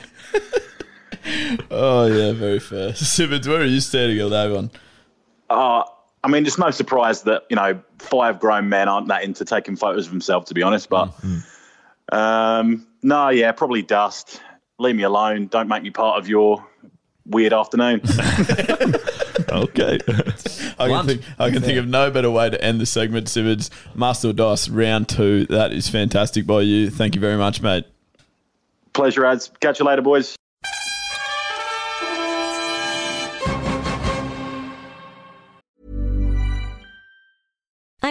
Oh 1.70 2.06
yeah, 2.06 2.34
very 2.34 2.60
fair. 2.60 2.94
Simmons, 2.96 3.48
where 3.48 3.62
are 3.62 3.66
you 3.66 3.80
standing 3.80 4.22
on 4.22 4.32
that 4.32 4.52
one? 4.52 4.72
Uh, 5.50 5.84
I 6.28 6.30
mean, 6.30 6.46
it's 6.46 6.58
no 6.58 6.72
surprise 6.72 7.22
that 7.22 7.46
you 7.50 7.56
know 7.56 7.82
five 8.00 8.38
grown 8.42 8.68
men 8.68 8.90
aren't 8.90 9.08
that 9.08 9.24
into 9.24 9.46
taking 9.46 9.78
photos 9.78 10.08
of 10.08 10.12
themselves, 10.12 10.50
to 10.50 10.54
be 10.54 10.62
honest. 10.62 10.90
But 10.90 11.14
um, 12.12 12.86
no, 13.02 13.30
yeah, 13.30 13.54
probably 13.54 13.82
dust. 13.82 14.42
Leave 14.78 14.98
me 14.98 15.04
alone. 15.04 15.48
Don't 15.48 15.70
make 15.70 15.84
me 15.84 15.90
part 15.90 16.20
of 16.20 16.28
your 16.28 16.68
weird 17.26 17.54
afternoon. 17.54 18.02
okay. 19.50 20.00
I 20.78 20.88
can 20.90 21.06
think. 21.06 21.22
I 21.40 21.50
can 21.50 21.62
think 21.62 21.80
of 21.80 21.88
no 21.88 22.12
better 22.12 22.30
way 22.30 22.50
to 22.50 22.62
end 22.62 22.82
the 22.82 22.86
segment. 22.86 23.30
Simmons, 23.30 23.72
Master 23.96 24.28
or 24.28 24.34
Dice, 24.34 24.68
round 24.68 25.08
two. 25.08 25.46
That 25.46 25.72
is 25.72 25.88
fantastic 25.88 26.46
by 26.46 26.60
you. 26.60 26.90
Thank 26.90 27.16
you 27.16 27.22
very 27.22 27.38
much, 27.38 27.62
mate. 27.62 27.86
Pleasure, 28.92 29.26
ads. 29.26 29.50
Catch 29.62 29.80
you 29.80 29.86
later, 29.86 30.02
boys. 30.02 30.36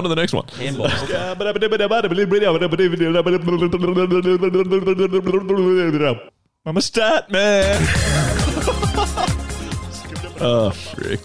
On 0.00 0.04
to 0.04 0.08
the 0.08 0.16
next 0.16 0.32
one. 0.32 0.46
I'm 6.64 6.78
a 6.78 6.80
stat 6.80 7.30
man. 7.30 7.82
oh 10.40 10.70
frick! 10.70 11.20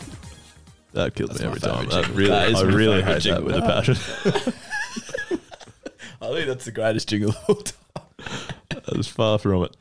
That 0.92 1.16
kills 1.16 1.40
me 1.40 1.46
every 1.46 1.62
time. 1.62 1.88
That 1.88 2.10
really, 2.10 2.32
That 2.32 2.50
is 2.50 2.62
I 2.62 2.66
really 2.66 3.02
hate 3.02 3.24
that 3.24 3.46
with 3.46 3.56
a 3.56 3.62
passion. 3.62 3.96
I 6.22 6.34
think 6.34 6.48
that's 6.48 6.66
the 6.66 6.72
greatest 6.72 7.08
jingle 7.08 7.30
of 7.30 7.38
all 7.48 7.56
time. 7.56 7.80
I 8.74 8.98
was 8.98 9.08
far 9.08 9.40
from 9.40 9.64
it. 9.64 9.78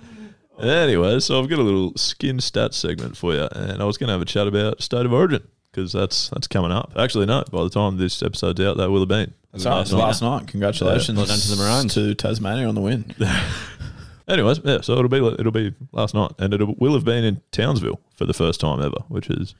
Anyway, 0.60 1.18
so 1.18 1.40
I've 1.40 1.48
got 1.48 1.58
a 1.58 1.62
little 1.62 1.96
skin 1.96 2.36
stats 2.36 2.74
segment 2.74 3.16
for 3.16 3.34
you, 3.34 3.48
and 3.50 3.82
I 3.82 3.86
was 3.86 3.98
going 3.98 4.06
to 4.06 4.12
have 4.12 4.22
a 4.22 4.24
chat 4.24 4.46
about 4.46 4.80
state 4.80 5.04
of 5.04 5.12
origin 5.12 5.42
because 5.74 5.92
that's 5.92 6.30
that's 6.30 6.46
coming 6.46 6.70
up. 6.70 6.92
Actually, 6.96 7.26
no, 7.26 7.42
by 7.50 7.64
the 7.64 7.70
time 7.70 7.96
this 7.96 8.22
episode's 8.22 8.60
out, 8.60 8.76
that 8.76 8.90
will 8.90 9.00
have 9.00 9.08
been. 9.08 9.34
That's 9.52 9.66
right. 9.66 9.90
Last 9.92 10.22
night. 10.22 10.46
Congratulations. 10.46 11.16
Well 11.16 11.26
done 11.26 11.38
to 11.38 11.48
the 11.48 11.56
Maroons. 11.56 11.94
To 11.94 12.14
Tasmania 12.14 12.68
on 12.68 12.74
the 12.74 12.80
win. 12.80 13.14
Anyways, 14.28 14.60
yeah, 14.64 14.80
so 14.80 14.94
it'll 14.94 15.08
be 15.08 15.18
it'll 15.38 15.52
be 15.52 15.74
last 15.92 16.14
night, 16.14 16.32
and 16.38 16.54
it 16.54 16.80
will 16.80 16.94
have 16.94 17.04
been 17.04 17.24
in 17.24 17.40
Townsville 17.52 18.00
for 18.16 18.24
the 18.24 18.32
first 18.32 18.60
time 18.60 18.80
ever, 18.80 18.98
which 19.08 19.28
is 19.28 19.54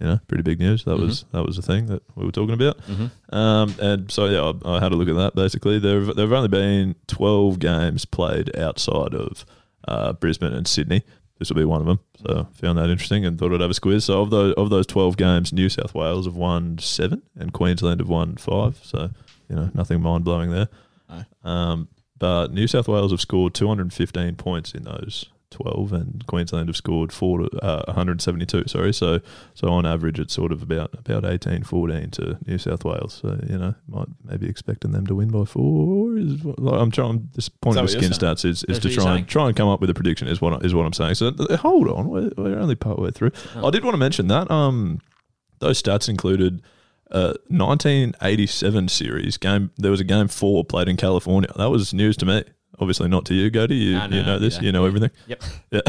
you 0.00 0.06
know 0.06 0.18
pretty 0.26 0.42
big 0.42 0.58
news. 0.58 0.84
That 0.84 0.98
was 0.98 1.24
that 1.32 1.46
was 1.46 1.56
the 1.56 1.62
thing 1.62 1.86
that 1.86 2.02
we 2.16 2.24
were 2.24 2.32
talking 2.32 2.54
about. 2.54 2.78
Um, 3.30 3.74
and 3.80 4.10
so 4.10 4.24
yeah, 4.26 4.52
I, 4.64 4.76
I 4.76 4.80
had 4.80 4.92
a 4.92 4.96
look 4.96 5.08
at 5.08 5.14
that. 5.16 5.34
Basically, 5.36 5.78
there 5.78 6.00
there 6.00 6.26
have 6.26 6.32
only 6.32 6.48
been 6.48 6.96
twelve 7.06 7.58
games 7.60 8.04
played 8.04 8.56
outside 8.56 9.14
of 9.14 9.44
uh, 9.86 10.14
Brisbane 10.14 10.52
and 10.52 10.66
Sydney. 10.66 11.04
This 11.38 11.50
will 11.50 11.56
be 11.56 11.64
one 11.64 11.80
of 11.80 11.86
them. 11.86 12.00
So 12.26 12.48
found 12.52 12.78
that 12.78 12.90
interesting 12.90 13.24
and 13.24 13.38
thought 13.38 13.52
I'd 13.52 13.60
have 13.60 13.70
a 13.70 13.74
squiz. 13.74 14.02
So 14.02 14.22
of 14.22 14.30
those 14.30 14.54
of 14.54 14.70
those 14.70 14.86
twelve 14.86 15.16
games, 15.16 15.52
New 15.52 15.68
South 15.68 15.94
Wales 15.94 16.26
have 16.26 16.36
won 16.36 16.78
seven 16.78 17.22
and 17.36 17.52
Queensland 17.52 18.00
have 18.00 18.08
won 18.08 18.36
five. 18.36 18.80
So 18.82 19.10
you 19.48 19.56
know 19.56 19.70
nothing 19.74 20.00
mind 20.00 20.24
blowing 20.24 20.50
there. 20.50 20.68
Um, 21.44 21.88
but 22.18 22.52
New 22.52 22.66
South 22.66 22.88
Wales 22.88 23.12
have 23.12 23.20
scored 23.20 23.54
215 23.54 24.34
points 24.36 24.72
in 24.72 24.82
those 24.82 25.26
12, 25.50 25.92
and 25.92 26.26
Queensland 26.26 26.68
have 26.68 26.76
scored 26.76 27.12
four, 27.12 27.48
uh, 27.62 27.82
172. 27.86 28.64
Sorry, 28.66 28.92
so 28.92 29.20
so 29.54 29.68
on 29.68 29.86
average, 29.86 30.18
it's 30.18 30.34
sort 30.34 30.52
of 30.52 30.62
about 30.62 30.94
about 30.94 31.24
18, 31.24 31.64
14 31.64 32.10
to 32.10 32.38
New 32.46 32.58
South 32.58 32.84
Wales. 32.84 33.20
So 33.22 33.40
you 33.48 33.58
know, 33.58 33.74
might 33.88 34.08
maybe 34.24 34.48
expecting 34.48 34.92
them 34.92 35.06
to 35.06 35.14
win 35.14 35.30
by 35.30 35.44
four. 35.44 36.16
Is 36.16 36.42
what, 36.42 36.58
like, 36.58 36.80
I'm 36.80 36.90
trying. 36.90 37.28
This 37.34 37.48
point 37.48 37.76
Is 37.76 37.94
of 37.94 38.00
the 38.00 38.06
skin 38.06 38.12
stats 38.12 38.44
is, 38.44 38.64
is 38.64 38.80
That's 38.80 38.94
to 38.94 39.00
try 39.00 39.16
and 39.16 39.28
try 39.28 39.46
and 39.48 39.56
come 39.56 39.68
up 39.68 39.80
with 39.80 39.90
a 39.90 39.94
prediction. 39.94 40.28
Is 40.28 40.40
what 40.40 40.64
is 40.64 40.74
what 40.74 40.86
I'm 40.86 40.92
saying. 40.92 41.14
So 41.14 41.32
hold 41.56 41.88
on, 41.88 42.08
we're, 42.08 42.30
we're 42.36 42.58
only 42.58 42.76
part 42.76 42.98
way 42.98 43.10
through. 43.10 43.32
Oh. 43.56 43.68
I 43.68 43.70
did 43.70 43.84
want 43.84 43.94
to 43.94 43.98
mention 43.98 44.28
that 44.28 44.50
um 44.50 45.00
those 45.60 45.82
stats 45.82 46.08
included 46.08 46.62
uh, 47.10 47.34
1987 47.48 48.88
series 48.88 49.36
game. 49.36 49.70
There 49.76 49.90
was 49.90 50.00
a 50.00 50.04
game 50.04 50.28
four 50.28 50.64
played 50.64 50.88
in 50.88 50.96
California. 50.96 51.50
That 51.56 51.70
was 51.70 51.94
news 51.94 52.16
to 52.18 52.26
me. 52.26 52.44
Obviously 52.80 53.08
not 53.08 53.24
to 53.26 53.34
you, 53.34 53.50
Cody. 53.50 53.74
You, 53.76 53.92
No, 53.94 54.06
no, 54.06 54.16
you 54.16 54.22
know 54.22 54.32
no, 54.34 54.38
this. 54.38 54.56
yeah. 54.56 54.62
You 54.62 54.72
know 54.72 54.84
everything. 54.86 55.10
Yep. 55.26 55.42
Yeah. 55.70 55.80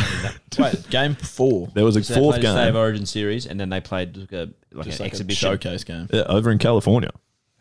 Wait, 0.57 0.89
game 0.89 1.15
four. 1.15 1.69
There 1.73 1.85
was 1.85 1.95
a 1.95 2.03
So 2.03 2.15
fourth 2.15 2.35
played 2.35 2.45
a 2.45 2.51
State 2.51 2.69
of. 2.69 2.75
Origin 2.75 3.05
series, 3.05 3.45
and 3.45 3.59
then 3.59 3.69
they 3.69 3.79
played 3.79 4.17
like, 4.17 4.31
a, 4.33 4.49
like 4.73 4.87
an 4.87 4.91
like 4.91 4.99
a 4.99 5.03
exhibition 5.03 5.49
showcase 5.51 5.83
game. 5.85 6.07
Yeah, 6.11 6.23
over 6.23 6.51
in 6.51 6.57
California. 6.57 7.11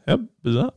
How 0.06 0.18
bizarre. 0.42 0.72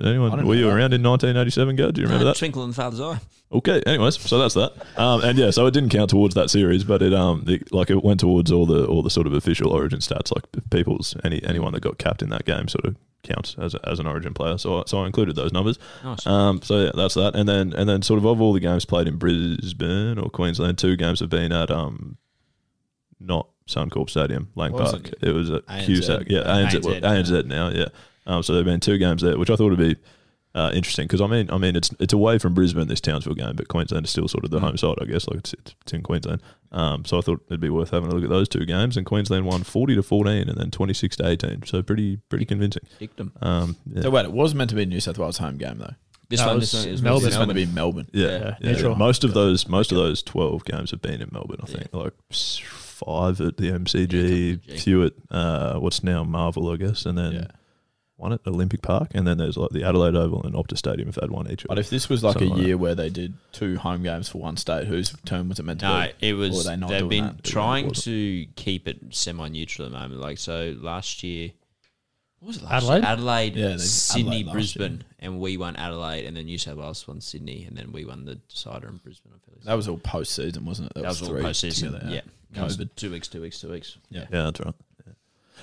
Anyone? 0.00 0.46
Were 0.46 0.54
you 0.54 0.66
that. 0.66 0.70
around 0.76 0.92
in 0.94 1.02
1987? 1.02 1.76
Go. 1.76 1.90
Do 1.90 2.00
you 2.00 2.06
remember 2.06 2.24
that? 2.26 2.36
Twinkle 2.36 2.62
in 2.64 2.70
the 2.70 2.74
Father's 2.76 3.00
Eye. 3.00 3.18
Okay. 3.50 3.82
Anyways, 3.86 4.20
so 4.20 4.38
that's 4.38 4.54
that. 4.54 4.72
Um, 4.96 5.22
and 5.24 5.38
yeah, 5.38 5.50
so 5.50 5.66
it 5.66 5.72
didn't 5.72 5.88
count 5.90 6.10
towards 6.10 6.34
that 6.34 6.50
series, 6.50 6.84
but 6.84 7.00
it 7.02 7.14
um 7.14 7.44
it, 7.46 7.72
like 7.72 7.90
it 7.90 8.04
went 8.04 8.20
towards 8.20 8.52
all 8.52 8.66
the 8.66 8.86
all 8.86 9.02
the 9.02 9.10
sort 9.10 9.26
of 9.26 9.32
official 9.32 9.70
Origin 9.72 10.00
stats, 10.00 10.34
like 10.34 10.44
people's 10.70 11.16
any 11.24 11.42
anyone 11.44 11.72
that 11.72 11.80
got 11.80 11.98
capped 11.98 12.22
in 12.22 12.28
that 12.30 12.44
game 12.44 12.68
sort 12.68 12.84
of 12.84 12.96
counts 13.24 13.56
as, 13.58 13.74
a, 13.74 13.88
as 13.88 13.98
an 13.98 14.06
Origin 14.06 14.34
player. 14.34 14.58
So 14.58 14.80
I- 14.80 14.84
so 14.86 15.02
I 15.02 15.06
included 15.06 15.34
those 15.36 15.52
numbers. 15.52 15.78
Nice. 16.04 16.26
Um, 16.26 16.60
so 16.62 16.84
yeah, 16.84 16.90
that's 16.94 17.14
that. 17.14 17.34
And 17.34 17.48
then 17.48 17.72
and 17.72 17.88
then 17.88 18.02
sort 18.02 18.18
of 18.18 18.26
of 18.26 18.40
all 18.40 18.52
the 18.52 18.60
games 18.60 18.84
played 18.84 19.08
in 19.08 19.16
Brisbane 19.16 20.18
or 20.18 20.28
Queensland, 20.30 20.76
two 20.78 20.96
games 20.96 21.20
have 21.20 21.30
been 21.30 21.50
at 21.52 21.70
um 21.70 22.18
not 23.20 23.48
Suncorp 23.66 24.08
Stadium, 24.10 24.48
Lang 24.54 24.72
What 24.72 24.82
was 24.82 24.92
Park. 24.92 25.08
it? 25.08 25.18
It 25.28 25.32
was 25.32 25.50
at 25.50 25.66
ANZ. 25.66 25.86
QSAC. 25.86 26.24
Yeah, 26.28 26.40
ANZ, 26.42 26.70
ANZ, 26.80 26.84
well, 26.84 27.00
ANZ 27.00 27.46
now. 27.46 27.68
Yeah. 27.70 27.86
Um, 28.28 28.42
so 28.44 28.52
there've 28.52 28.64
been 28.64 28.78
two 28.80 28.98
games 28.98 29.22
there, 29.22 29.36
which 29.38 29.50
I 29.50 29.56
thought 29.56 29.70
would 29.70 29.78
be 29.78 29.96
uh, 30.54 30.70
interesting 30.74 31.06
because 31.06 31.20
I 31.20 31.26
mean, 31.26 31.50
I 31.50 31.58
mean, 31.58 31.74
it's 31.76 31.90
it's 31.98 32.12
away 32.12 32.38
from 32.38 32.54
Brisbane 32.54 32.86
this 32.88 33.00
Townsville 33.00 33.34
game, 33.34 33.56
but 33.56 33.68
Queensland 33.68 34.04
is 34.06 34.10
still 34.10 34.28
sort 34.28 34.44
of 34.44 34.50
the 34.50 34.60
home 34.60 34.76
side, 34.76 34.96
I 35.00 35.04
guess. 35.06 35.26
Like 35.28 35.38
it's, 35.38 35.54
it's 35.54 35.92
in 35.92 36.02
Queensland. 36.02 36.42
Um, 36.70 37.04
so 37.04 37.18
I 37.18 37.20
thought 37.22 37.42
it'd 37.48 37.60
be 37.60 37.70
worth 37.70 37.90
having 37.90 38.10
a 38.10 38.14
look 38.14 38.24
at 38.24 38.30
those 38.30 38.48
two 38.48 38.64
games. 38.66 38.96
And 38.96 39.06
Queensland 39.06 39.46
won 39.46 39.62
forty 39.62 39.94
to 39.94 40.02
fourteen, 40.02 40.48
and 40.48 40.58
then 40.58 40.70
twenty 40.70 40.94
six 40.94 41.16
to 41.16 41.26
eighteen. 41.26 41.62
So 41.64 41.82
pretty 41.82 42.18
pretty 42.28 42.44
convincing. 42.44 42.82
Dictum. 42.98 43.32
Um, 43.40 43.76
yeah. 43.86 44.02
So 44.02 44.10
wait, 44.10 44.24
it 44.26 44.32
was 44.32 44.54
meant 44.54 44.70
to 44.70 44.76
be 44.76 44.84
New 44.86 45.00
South 45.00 45.18
Wales 45.18 45.38
home 45.38 45.56
game 45.58 45.78
though. 45.78 45.94
This 46.28 46.40
No, 46.40 46.48
one 46.48 46.56
it 46.56 46.60
this 46.60 46.74
was 46.74 46.84
one 46.84 46.94
is 46.94 47.02
Melbourne. 47.02 47.28
It's 47.28 47.38
meant 47.38 47.48
to 47.50 47.54
be 47.54 47.66
Melbourne. 47.66 48.08
Yeah, 48.12 48.26
Yeah, 48.28 48.56
yeah, 48.60 48.72
neutral. 48.72 48.94
Most 48.96 49.24
of 49.24 49.32
those, 49.32 49.66
most 49.68 49.92
of 49.92 49.96
those 49.96 50.22
twelve 50.22 50.64
games 50.64 50.90
have 50.90 51.00
been 51.00 51.22
in 51.22 51.30
Melbourne. 51.32 51.60
I 51.62 51.66
think 51.66 51.88
like 51.94 52.12
five 52.30 53.40
at 53.40 53.56
the 53.56 53.70
MCG, 53.70 54.60
MCG. 54.60 54.80
few 54.80 55.04
at 55.04 55.12
uh, 55.30 55.78
what's 55.78 56.02
now 56.02 56.24
Marvel, 56.24 56.70
I 56.70 56.76
guess, 56.76 57.06
and 57.06 57.16
then 57.16 57.32
Yeah. 57.32 57.46
One 58.18 58.32
at 58.32 58.40
Olympic 58.46 58.82
Park, 58.82 59.12
and 59.14 59.26
then 59.26 59.38
there's 59.38 59.56
like 59.56 59.70
the 59.70 59.84
Adelaide 59.84 60.14
Oval 60.16 60.42
and 60.42 60.54
Optus 60.54 60.78
Stadium 60.78 61.06
have 61.06 61.14
had 61.16 61.30
one 61.30 61.50
each. 61.50 61.64
But 61.68 61.78
if 61.78 61.88
this 61.88 62.08
was 62.08 62.22
like 62.24 62.36
a 62.36 62.38
Something 62.40 62.56
like 62.58 62.66
year 62.66 62.76
where 62.76 62.94
they 62.94 63.08
did 63.10 63.32
two 63.52 63.76
home 63.78 64.02
games 64.02 64.28
for 64.28 64.38
one 64.38 64.56
state, 64.56 64.86
whose 64.86 65.14
term 65.24 65.48
was 65.48 65.58
it 65.58 65.64
meant 65.64 65.80
to 65.80 65.86
No, 65.88 66.08
be? 66.20 66.28
it 66.28 66.32
was. 66.34 66.64
they 66.66 66.76
not 66.76 66.90
they've 66.90 67.08
been 67.08 67.26
that? 67.26 67.44
trying 67.44 67.90
to 67.92 68.46
keep 68.56 68.86
it 68.88 68.98
semi-neutral 69.10 69.86
at 69.86 69.92
the 69.92 69.98
moment. 69.98 70.20
Like 70.20 70.38
so, 70.38 70.76
last 70.80 71.22
year, 71.22 71.52
what 72.40 72.48
was 72.48 72.56
it? 72.58 72.64
Last 72.64 72.72
Adelaide? 72.84 72.96
year? 73.02 73.06
Adelaide, 73.06 73.56
Yeah, 73.56 73.76
Sydney, 73.78 74.22
Adelaide 74.28 74.46
last 74.46 74.52
Brisbane, 74.54 75.04
and 75.20 75.40
we 75.40 75.56
won 75.56 75.76
Adelaide, 75.76 76.24
and 76.24 76.36
then 76.36 76.46
New 76.46 76.58
South 76.58 76.76
Wales 76.76 77.06
won 77.06 77.20
Sydney, 77.20 77.64
and 77.68 77.76
then 77.76 77.92
we 77.92 78.04
won 78.04 78.24
the 78.24 78.34
decider 78.34 78.88
in 78.88 78.96
Brisbane. 78.96 79.32
I 79.34 79.38
feel 79.44 79.60
That 79.64 79.74
was 79.74 79.86
all 79.88 79.98
post 79.98 80.34
season, 80.34 80.64
wasn't 80.64 80.88
it? 80.90 80.94
that 81.02 81.04
was 81.08 81.22
all 81.22 81.28
three 81.28 81.42
post-season. 81.42 81.92
together, 81.92 82.12
Yeah, 82.12 82.20
That 82.52 82.64
was 82.64 82.76
COVID. 82.78 82.90
two 82.96 83.10
weeks, 83.12 83.28
two 83.28 83.40
weeks, 83.42 83.60
two 83.60 83.70
weeks. 83.70 83.96
Yeah. 84.10 84.22
Yeah, 84.32 84.44
that's 84.44 84.58
right. 84.60 84.74
Yeah. 85.06 85.12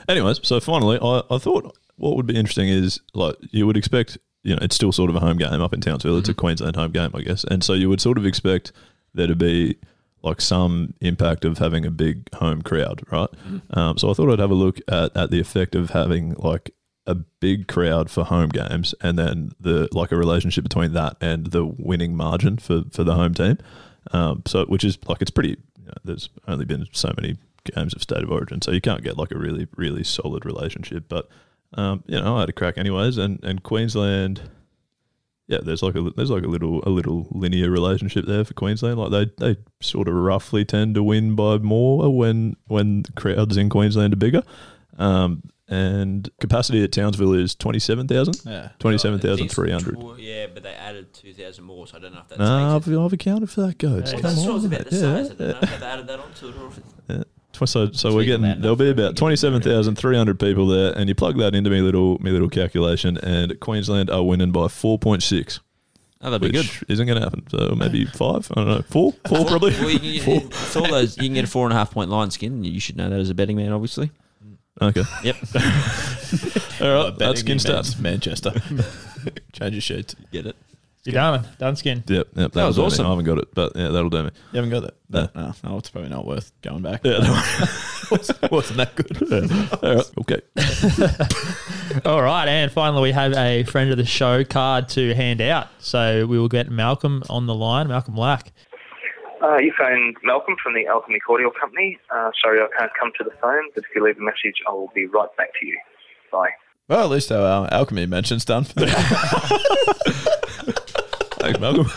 Anyways, 0.08 0.40
so 0.44 0.60
finally, 0.60 1.00
I, 1.02 1.22
I 1.30 1.38
thought 1.38 1.76
what 1.98 2.16
would 2.16 2.26
be 2.26 2.36
interesting 2.36 2.70
is 2.70 3.00
like 3.14 3.36
you 3.52 3.66
would 3.66 3.78
expect, 3.78 4.18
you 4.44 4.56
know, 4.56 4.60
it's 4.62 4.76
still 4.76 4.92
sort 4.92 5.10
of 5.10 5.16
a 5.16 5.20
home 5.20 5.38
game 5.38 5.62
up 5.62 5.74
in 5.74 5.82
Townsville. 5.82 6.18
It's 6.18 6.30
a 6.30 6.34
Queensland 6.34 6.76
home 6.76 6.92
game, 6.92 7.12
I 7.14 7.22
guess, 7.22 7.44
and 7.46 7.64
so 7.64 7.74
you 7.74 7.90
would 7.90 8.02
sort 8.02 8.18
of 8.18 8.26
expect 8.26 8.72
there 9.14 9.28
to 9.28 9.36
be 9.36 9.78
like 10.24 10.42
some 10.42 10.94
impact 11.02 11.46
of 11.46 11.60
having 11.60 11.86
a 11.86 11.92
big 11.92 12.34
home 12.34 12.62
crowd, 12.64 13.04
right? 13.12 13.30
Um, 13.72 13.98
so 13.98 14.10
I 14.10 14.14
thought 14.14 14.32
I'd 14.32 14.40
have 14.40 14.52
a 14.52 14.56
look 14.56 14.80
at, 14.88 15.16
at 15.16 15.30
the 15.30 15.40
effect 15.40 15.76
of 15.76 15.92
having 15.92 16.34
like 16.34 16.72
a 17.08 17.16
big 17.16 17.68
crowd 17.68 18.10
for 18.10 18.24
home 18.24 18.50
games, 18.50 18.96
and 19.02 19.18
then 19.18 19.52
the 19.60 19.88
like 19.92 20.12
a 20.12 20.18
relationship 20.18 20.64
between 20.64 20.94
that 20.94 21.16
and 21.22 21.48
the 21.48 21.66
winning 21.66 22.16
margin 22.16 22.58
for 22.58 22.84
for 22.92 23.04
the 23.04 23.16
home 23.16 23.34
team. 23.34 23.58
Um, 24.12 24.44
so 24.46 24.66
which 24.66 24.84
is 24.84 24.98
like 25.08 25.22
it's 25.22 25.32
pretty. 25.32 25.58
You 25.80 25.88
know, 25.88 25.94
there's 26.04 26.30
only 26.48 26.66
been 26.66 26.88
so 26.94 27.14
many 27.16 27.38
games 27.76 27.94
of 27.94 28.02
state 28.02 28.24
of 28.24 28.32
origin, 28.32 28.62
so 28.62 28.72
you 28.72 28.82
can't 28.82 29.04
get 29.04 29.18
like 29.18 29.32
a 29.32 29.38
really 29.38 29.68
really 29.76 30.04
solid 30.04 30.46
relationship. 30.46 31.06
But 31.08 31.30
um, 31.74 32.04
you 32.08 32.20
know, 32.20 32.38
I 32.38 32.42
had 32.42 32.50
a 32.50 32.54
crack 32.54 32.78
anyways, 32.78 33.18
and 33.18 33.44
and 33.44 33.64
Queensland. 33.64 34.42
Yeah, 35.48 35.60
there's 35.62 35.84
like 35.84 35.96
a 35.96 36.10
there's 36.16 36.32
like 36.32 36.44
a 36.44 36.48
little 36.48 36.82
a 36.86 36.90
little 36.90 37.28
linear 37.32 37.70
relationship 37.70 38.26
there 38.26 38.44
for 38.44 38.54
Queensland. 38.54 38.98
Like 38.98 39.12
they 39.12 39.54
they 39.54 39.60
sort 39.82 40.08
of 40.08 40.16
roughly 40.16 40.66
tend 40.66 40.96
to 40.96 41.04
win 41.04 41.36
by 41.36 41.58
more 41.60 42.16
when 42.16 42.56
when 42.68 43.04
the 43.04 43.12
crowds 43.12 43.56
in 43.58 43.70
Queensland 43.70 44.14
are 44.14 44.18
bigger. 44.18 44.44
Um, 44.98 45.44
and 45.68 46.30
capacity 46.40 46.84
at 46.84 46.92
Townsville 46.92 47.34
is 47.34 47.56
twenty 47.56 47.80
seven 47.80 48.08
thousand. 48.08 48.40
Yeah. 48.46 48.70
Twenty 48.80 48.98
seven 48.98 49.20
thousand 49.20 49.50
three 49.50 49.72
hundred. 49.72 49.98
Yeah, 50.20 50.48
but 50.54 50.64
they 50.64 50.74
added 50.74 51.14
two 51.14 51.34
thousand 51.34 51.64
more, 51.64 51.88
so 51.88 51.98
I 51.98 52.00
don't 52.02 52.14
know 52.14 52.22
if 52.22 52.28
that's. 52.28 52.40
Nah, 52.40 52.76
I've, 52.76 52.88
I've 52.88 53.14
accounted 53.14 53.50
for 53.50 53.62
that, 53.62 53.78
Goats. 53.80 54.12
Yeah, 54.14 54.20
Come 54.22 54.36
that's 54.36 54.42
what 54.42 54.50
I 54.50 54.54
was 54.54 54.66
on, 54.66 54.74
about 54.74 54.88
to 54.90 54.96
yeah, 54.96 55.02
say. 55.02 55.08
I 55.08 55.24
don't 55.24 55.40
know 55.40 55.60
if 55.62 55.80
they 55.80 55.86
added 55.86 56.08
that 56.08 56.20
onto 56.20 56.48
it 56.50 56.56
or 56.58 56.68
if 56.68 56.78
it's 56.78 56.94
Yeah. 57.10 57.24
Tw- 57.58 57.68
So, 57.70 57.92
so 57.92 58.16
we're 58.16 58.26
getting 58.26 58.62
there'll 58.62 58.76
be 58.76 58.86
enough 58.86 58.96
for 58.98 59.02
about 59.04 59.18
twenty 59.18 59.36
seven 59.36 59.62
thousand 59.62 59.96
three 59.96 60.16
hundred 60.18 60.40
people 60.40 60.68
there, 60.68 60.94
and 60.98 61.08
you 61.10 61.16
plug 61.16 61.38
that 61.38 61.56
into 61.56 61.70
me 61.70 61.82
little 61.82 62.18
me 62.20 62.32
little 62.32 62.50
calculation, 62.50 63.18
and 63.18 63.60
Queensland 63.60 64.10
are 64.10 64.24
winning 64.24 64.52
by 64.52 64.68
four 64.68 64.98
point 65.00 65.24
six. 65.24 65.60
Oh, 66.22 66.32
that'd 66.32 66.42
be 66.52 66.58
which 66.58 66.80
good. 66.80 66.90
isn't 66.92 67.06
going 67.06 67.18
to 67.20 67.24
happen. 67.24 67.46
So 67.50 67.76
maybe 67.76 68.06
five. 68.14 68.50
I 68.52 68.56
don't 68.56 68.68
know. 68.68 68.82
Four. 68.90 69.14
Four 69.28 69.46
probably. 69.46 69.72
Well, 69.74 69.90
you 69.90 70.00
can 70.00 70.12
get, 70.14 70.24
Four. 70.24 70.36
it's 70.46 70.76
all 70.76 70.88
those. 70.88 71.18
You 71.18 71.24
can 71.24 71.34
get 71.34 71.44
a 71.44 71.48
four 71.48 71.66
and 71.66 71.74
a 71.74 71.78
half 71.78 71.92
point 71.92 72.10
line 72.10 72.32
skin. 72.32 72.64
You 72.64 72.80
should 72.80 72.98
know 72.98 73.10
that 73.10 73.20
as 73.20 73.30
a 73.30 73.36
betting 73.36 73.58
man, 73.58 73.72
obviously. 73.72 74.12
Okay. 74.82 75.04
Yep. 75.24 75.36
All 76.82 76.94
right. 77.06 77.18
That's 77.18 77.40
skin 77.40 77.58
betting 77.58 77.72
stats. 77.74 77.98
Manchester. 78.00 78.52
Change 79.54 79.74
your 79.74 79.82
sheets. 79.82 80.16
Get 80.34 80.48
it. 80.48 80.56
You 81.06 81.12
done, 81.12 81.48
done 81.60 81.76
skin. 81.76 82.04
Yep. 82.08 82.28
Yep. 82.34 82.34
That 82.34 82.46
was 82.46 82.54
that'll 82.54 82.74
do 82.74 82.80
me. 82.82 82.86
awesome. 82.88 83.06
I 83.06 83.10
haven't 83.10 83.26
got 83.26 83.38
it, 83.38 83.54
but 83.54 83.74
yeah, 83.76 83.90
that'll 83.90 84.10
do 84.10 84.24
me. 84.24 84.32
You 84.52 84.56
haven't 84.56 84.72
got 84.72 84.84
it? 84.86 84.98
No. 85.08 85.30
No, 85.36 85.54
no, 85.64 85.78
it's 85.78 85.90
probably 85.92 86.10
not 86.10 86.26
worth 86.26 86.52
going 86.64 86.82
back. 86.82 87.02
Yeah. 87.04 87.20
no. 87.20 87.32
wasn't, 88.12 88.52
wasn't 88.52 88.78
that 88.78 88.96
good? 88.96 89.52
All 89.84 89.96
right. 89.96 90.12
Okay. 90.22 92.02
All 92.10 92.24
right, 92.24 92.48
and 92.48 92.72
finally 92.72 93.04
we 93.04 93.12
have 93.12 93.34
a 93.34 93.64
friend 93.64 93.92
of 93.92 93.98
the 93.98 94.06
show 94.06 94.44
card 94.44 94.90
to 94.90 95.14
hand 95.14 95.42
out. 95.42 95.68
So 95.78 96.26
we 96.26 96.40
will 96.40 96.50
get 96.50 96.72
Malcolm 96.72 97.22
on 97.30 97.46
the 97.46 97.54
line, 97.54 97.88
Malcolm 97.88 98.16
Lack. 98.16 98.52
Uh, 99.44 99.58
you 99.58 99.72
phoned 99.78 100.18
Malcolm 100.24 100.56
from 100.64 100.74
the 100.74 100.88
Alchemy 100.88 101.20
Cordial 101.20 101.52
Company. 101.52 102.00
Uh, 102.12 102.32
sorry 102.42 102.60
I 102.60 102.68
can't 102.80 102.92
come 103.00 103.12
to 103.20 103.24
the 103.24 103.36
phone, 103.40 103.70
but 103.76 103.84
if 103.84 103.90
you 103.96 104.04
leave 104.04 104.18
a 104.18 104.22
message, 104.22 104.56
I 104.68 104.72
will 104.72 104.90
be 104.96 105.06
right 105.06 105.30
back 105.38 105.50
to 105.60 105.66
you. 105.68 105.78
Bye. 106.32 106.50
Well, 106.88 107.04
at 107.04 107.10
least 107.12 107.32
our 107.32 107.66
uh, 107.66 107.70
alchemy 107.72 108.08
mention's 108.08 108.46
done 108.46 108.64
for 108.64 108.74
the 108.74 108.86
Thanks, 111.46 111.60
Malcolm. 111.60 111.86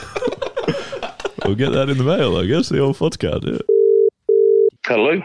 we'll 1.46 1.54
get 1.54 1.70
that 1.72 1.88
in 1.88 1.96
the 1.96 2.04
mail, 2.04 2.36
I 2.36 2.44
guess. 2.44 2.68
The 2.68 2.80
old 2.80 2.98
FOTS 2.98 3.16
card. 3.16 3.44
Yeah. 3.44 3.56
Hello. 4.84 5.22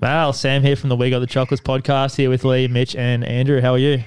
Mal, 0.00 0.32
Sam 0.32 0.62
here 0.62 0.76
from 0.76 0.88
the 0.88 0.96
We 0.96 1.10
Got 1.10 1.18
the 1.18 1.26
Chocolates 1.26 1.60
podcast 1.60 2.16
here 2.16 2.30
with 2.30 2.42
Lee, 2.42 2.68
Mitch, 2.68 2.96
and 2.96 3.22
Andrew. 3.22 3.60
How 3.60 3.74
are 3.74 3.78
you? 3.78 4.02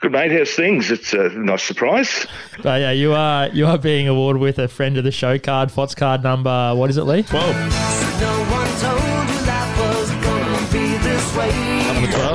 Good 0.00 0.10
mate, 0.10 0.32
how's 0.32 0.50
things? 0.50 0.90
It's 0.90 1.12
a 1.12 1.28
nice 1.28 1.62
surprise. 1.62 2.26
But 2.60 2.80
yeah, 2.80 2.90
you 2.90 3.12
are 3.12 3.46
you 3.50 3.66
are 3.66 3.78
being 3.78 4.08
awarded 4.08 4.42
with 4.42 4.58
a 4.58 4.66
friend 4.66 4.98
of 4.98 5.04
the 5.04 5.12
show 5.12 5.38
card, 5.38 5.70
FOTS 5.70 5.94
card 5.94 6.24
number. 6.24 6.74
What 6.74 6.90
is 6.90 6.96
it, 6.96 7.04
Lee? 7.04 7.22
Twelve. 7.22 7.54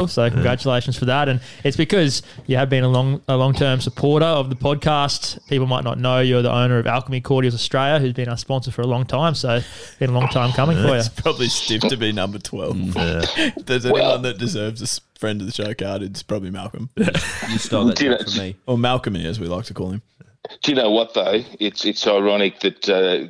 Number 0.04 0.12
twelve. 0.14 0.30
So 0.30 0.30
congratulations 0.30 0.98
for 0.98 1.06
that, 1.06 1.30
and 1.30 1.40
it's 1.64 1.78
because 1.78 2.22
you 2.46 2.58
have 2.58 2.70
been 2.70 2.84
a 2.84 2.90
long 2.90 3.22
a 3.28 3.38
long 3.38 3.54
term 3.54 3.82
supporter 3.82 4.26
of 4.26 4.50
the 4.50 4.56
podcast. 4.56 5.40
People 5.48 5.68
might 5.68 5.84
not 5.84 6.00
know 6.00 6.20
you're 6.20 6.42
the 6.42 6.52
owner 6.52 6.78
of 6.80 6.88
Alchemy 6.88 7.22
Cordials 7.22 7.54
Australia, 7.56 8.00
who's 8.00 8.14
been 8.14 8.30
our 8.30 8.38
sponsor 8.38 8.72
for 8.72 8.82
a 8.82 8.88
long 8.88 9.06
time. 9.06 9.36
So 9.36 9.56
it's 9.56 9.96
been 10.00 10.10
a 10.10 10.14
long 10.14 10.30
time 10.30 10.52
coming 10.54 10.78
for 10.78 10.90
you. 10.90 10.94
It's 10.96 11.10
probably 11.10 11.48
stiff 11.48 11.82
to 11.82 11.98
be 11.98 12.12
number 12.12 12.40
12. 12.40 12.78
if 12.96 13.66
there's 13.66 13.86
anyone 13.86 14.22
that 14.24 14.38
deserves 14.38 14.82
a 14.82 15.20
friend 15.20 15.42
of 15.42 15.48
the 15.48 15.54
show 15.54 15.74
card, 15.74 16.02
it's 16.04 16.24
probably 16.24 16.50
Malcolm. 16.52 16.90
You 16.98 17.58
stole 17.60 17.86
that 17.86 18.00
you 18.02 18.18
from 18.18 18.38
me. 18.38 18.56
or 18.66 18.78
Malcolmy, 18.78 19.26
as 19.26 19.40
we 19.40 19.48
like 19.48 19.66
to 19.66 19.74
call 19.74 19.92
him. 19.92 20.02
Do 20.62 20.72
you 20.72 20.76
know 20.76 20.90
what 20.92 21.14
though? 21.14 21.42
It's 21.60 21.86
it's 21.86 22.06
ironic 22.08 22.60
that 22.62 22.90
uh, 22.90 23.28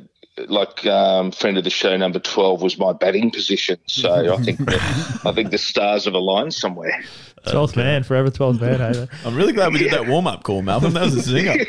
like 0.48 0.84
um, 0.86 1.30
friend 1.30 1.58
of 1.58 1.64
the 1.64 1.70
show 1.70 1.96
number 1.96 2.18
twelve 2.18 2.62
was 2.62 2.78
my 2.78 2.92
batting 2.92 3.30
position. 3.30 3.78
So 3.86 4.34
I 4.38 4.42
think 4.42 4.58
that, 4.60 5.20
I 5.24 5.32
think 5.32 5.50
the 5.50 5.58
stars 5.58 6.04
have 6.06 6.14
aligned 6.14 6.54
somewhere. 6.54 7.02
Twelfth 7.46 7.76
man, 7.76 8.02
forever 8.04 8.30
twelfth 8.30 8.60
man. 8.60 8.80
Hey? 8.80 9.06
I'm 9.24 9.36
really 9.36 9.52
glad 9.52 9.72
we 9.72 9.78
did 9.78 9.92
that 9.92 10.06
warm 10.06 10.26
up 10.26 10.42
call, 10.42 10.62
Malcolm. 10.62 10.94
That 10.94 11.04
was 11.04 11.28
a 11.28 11.32
zinger. 11.32 11.60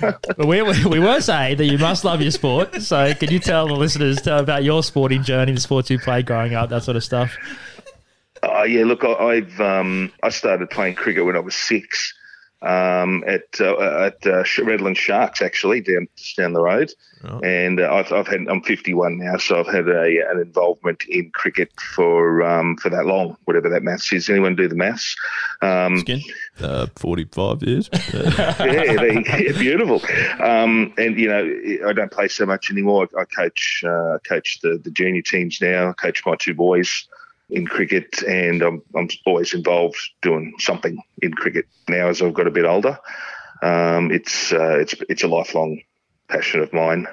But 0.00 0.46
we, 0.46 0.62
we, 0.62 0.84
we 0.84 0.98
were 1.00 1.20
saying 1.20 1.56
that 1.56 1.66
you 1.66 1.78
must 1.78 2.04
love 2.04 2.22
your 2.22 2.30
sport. 2.30 2.80
So 2.82 3.12
can 3.14 3.30
you 3.30 3.38
tell 3.40 3.66
the 3.66 3.74
listeners 3.74 4.24
about 4.26 4.62
your 4.62 4.82
sporting 4.82 5.22
journey, 5.24 5.52
the 5.52 5.60
sports 5.60 5.90
you 5.90 5.98
played 5.98 6.26
growing 6.26 6.54
up, 6.54 6.70
that 6.70 6.84
sort 6.84 6.96
of 6.96 7.02
stuff? 7.02 7.36
Oh 8.42 8.62
yeah, 8.62 8.84
look, 8.84 9.04
I, 9.04 9.12
I've 9.12 9.60
um, 9.60 10.12
I 10.22 10.28
started 10.28 10.70
playing 10.70 10.94
cricket 10.94 11.24
when 11.24 11.36
I 11.36 11.40
was 11.40 11.56
six. 11.56 12.14
Um, 12.62 13.22
at 13.26 13.60
uh, 13.60 13.76
at 14.06 14.26
uh, 14.26 14.42
Redland 14.42 14.96
Sharks 14.96 15.40
actually 15.40 15.80
down 15.80 16.08
just 16.16 16.36
down 16.36 16.54
the 16.54 16.60
road, 16.60 16.92
and 17.44 17.80
uh, 17.80 17.92
I've, 17.92 18.12
I've 18.12 18.26
had 18.26 18.48
I'm 18.48 18.62
51 18.62 19.18
now, 19.18 19.36
so 19.36 19.60
I've 19.60 19.72
had 19.72 19.88
a, 19.88 20.28
an 20.28 20.40
involvement 20.40 21.04
in 21.08 21.30
cricket 21.30 21.70
for 21.94 22.42
um, 22.42 22.76
for 22.76 22.90
that 22.90 23.06
long, 23.06 23.36
whatever 23.44 23.68
that 23.68 23.84
maths 23.84 24.12
is. 24.12 24.28
Anyone 24.28 24.56
do 24.56 24.66
the 24.66 24.74
maths? 24.74 25.14
Um? 25.62 25.98
Uh, 26.60 26.86
45 26.96 27.62
years. 27.62 27.88
yeah, 28.12 28.52
they, 28.58 29.24
yeah, 29.24 29.52
beautiful. 29.52 30.02
Um, 30.42 30.92
and 30.98 31.16
you 31.16 31.28
know, 31.28 31.88
I 31.88 31.92
don't 31.92 32.10
play 32.10 32.26
so 32.26 32.44
much 32.44 32.72
anymore. 32.72 33.08
I 33.16 33.24
coach 33.24 33.84
uh, 33.86 34.18
coach 34.28 34.60
the, 34.62 34.80
the 34.82 34.90
junior 34.90 35.22
teams 35.22 35.60
now. 35.60 35.90
I 35.90 35.92
coach 35.92 36.26
my 36.26 36.34
two 36.34 36.54
boys 36.54 37.06
in 37.50 37.66
cricket, 37.66 38.22
and 38.22 38.62
I'm 38.62 38.82
I'm 38.94 39.08
always 39.26 39.54
involved 39.54 39.98
doing 40.22 40.54
something 40.58 40.98
in 41.22 41.32
cricket 41.32 41.66
now 41.88 42.08
as 42.08 42.22
I've 42.22 42.34
got 42.34 42.46
a 42.46 42.52
bit 42.52 42.64
older. 42.64 42.98
Um, 43.62 44.10
it's 44.10 44.52
uh, 44.52 44.78
it's 44.78 44.94
it's 45.08 45.24
a 45.24 45.28
lifelong 45.28 45.80
passion 46.28 46.60
of 46.60 46.72
mine. 46.72 47.06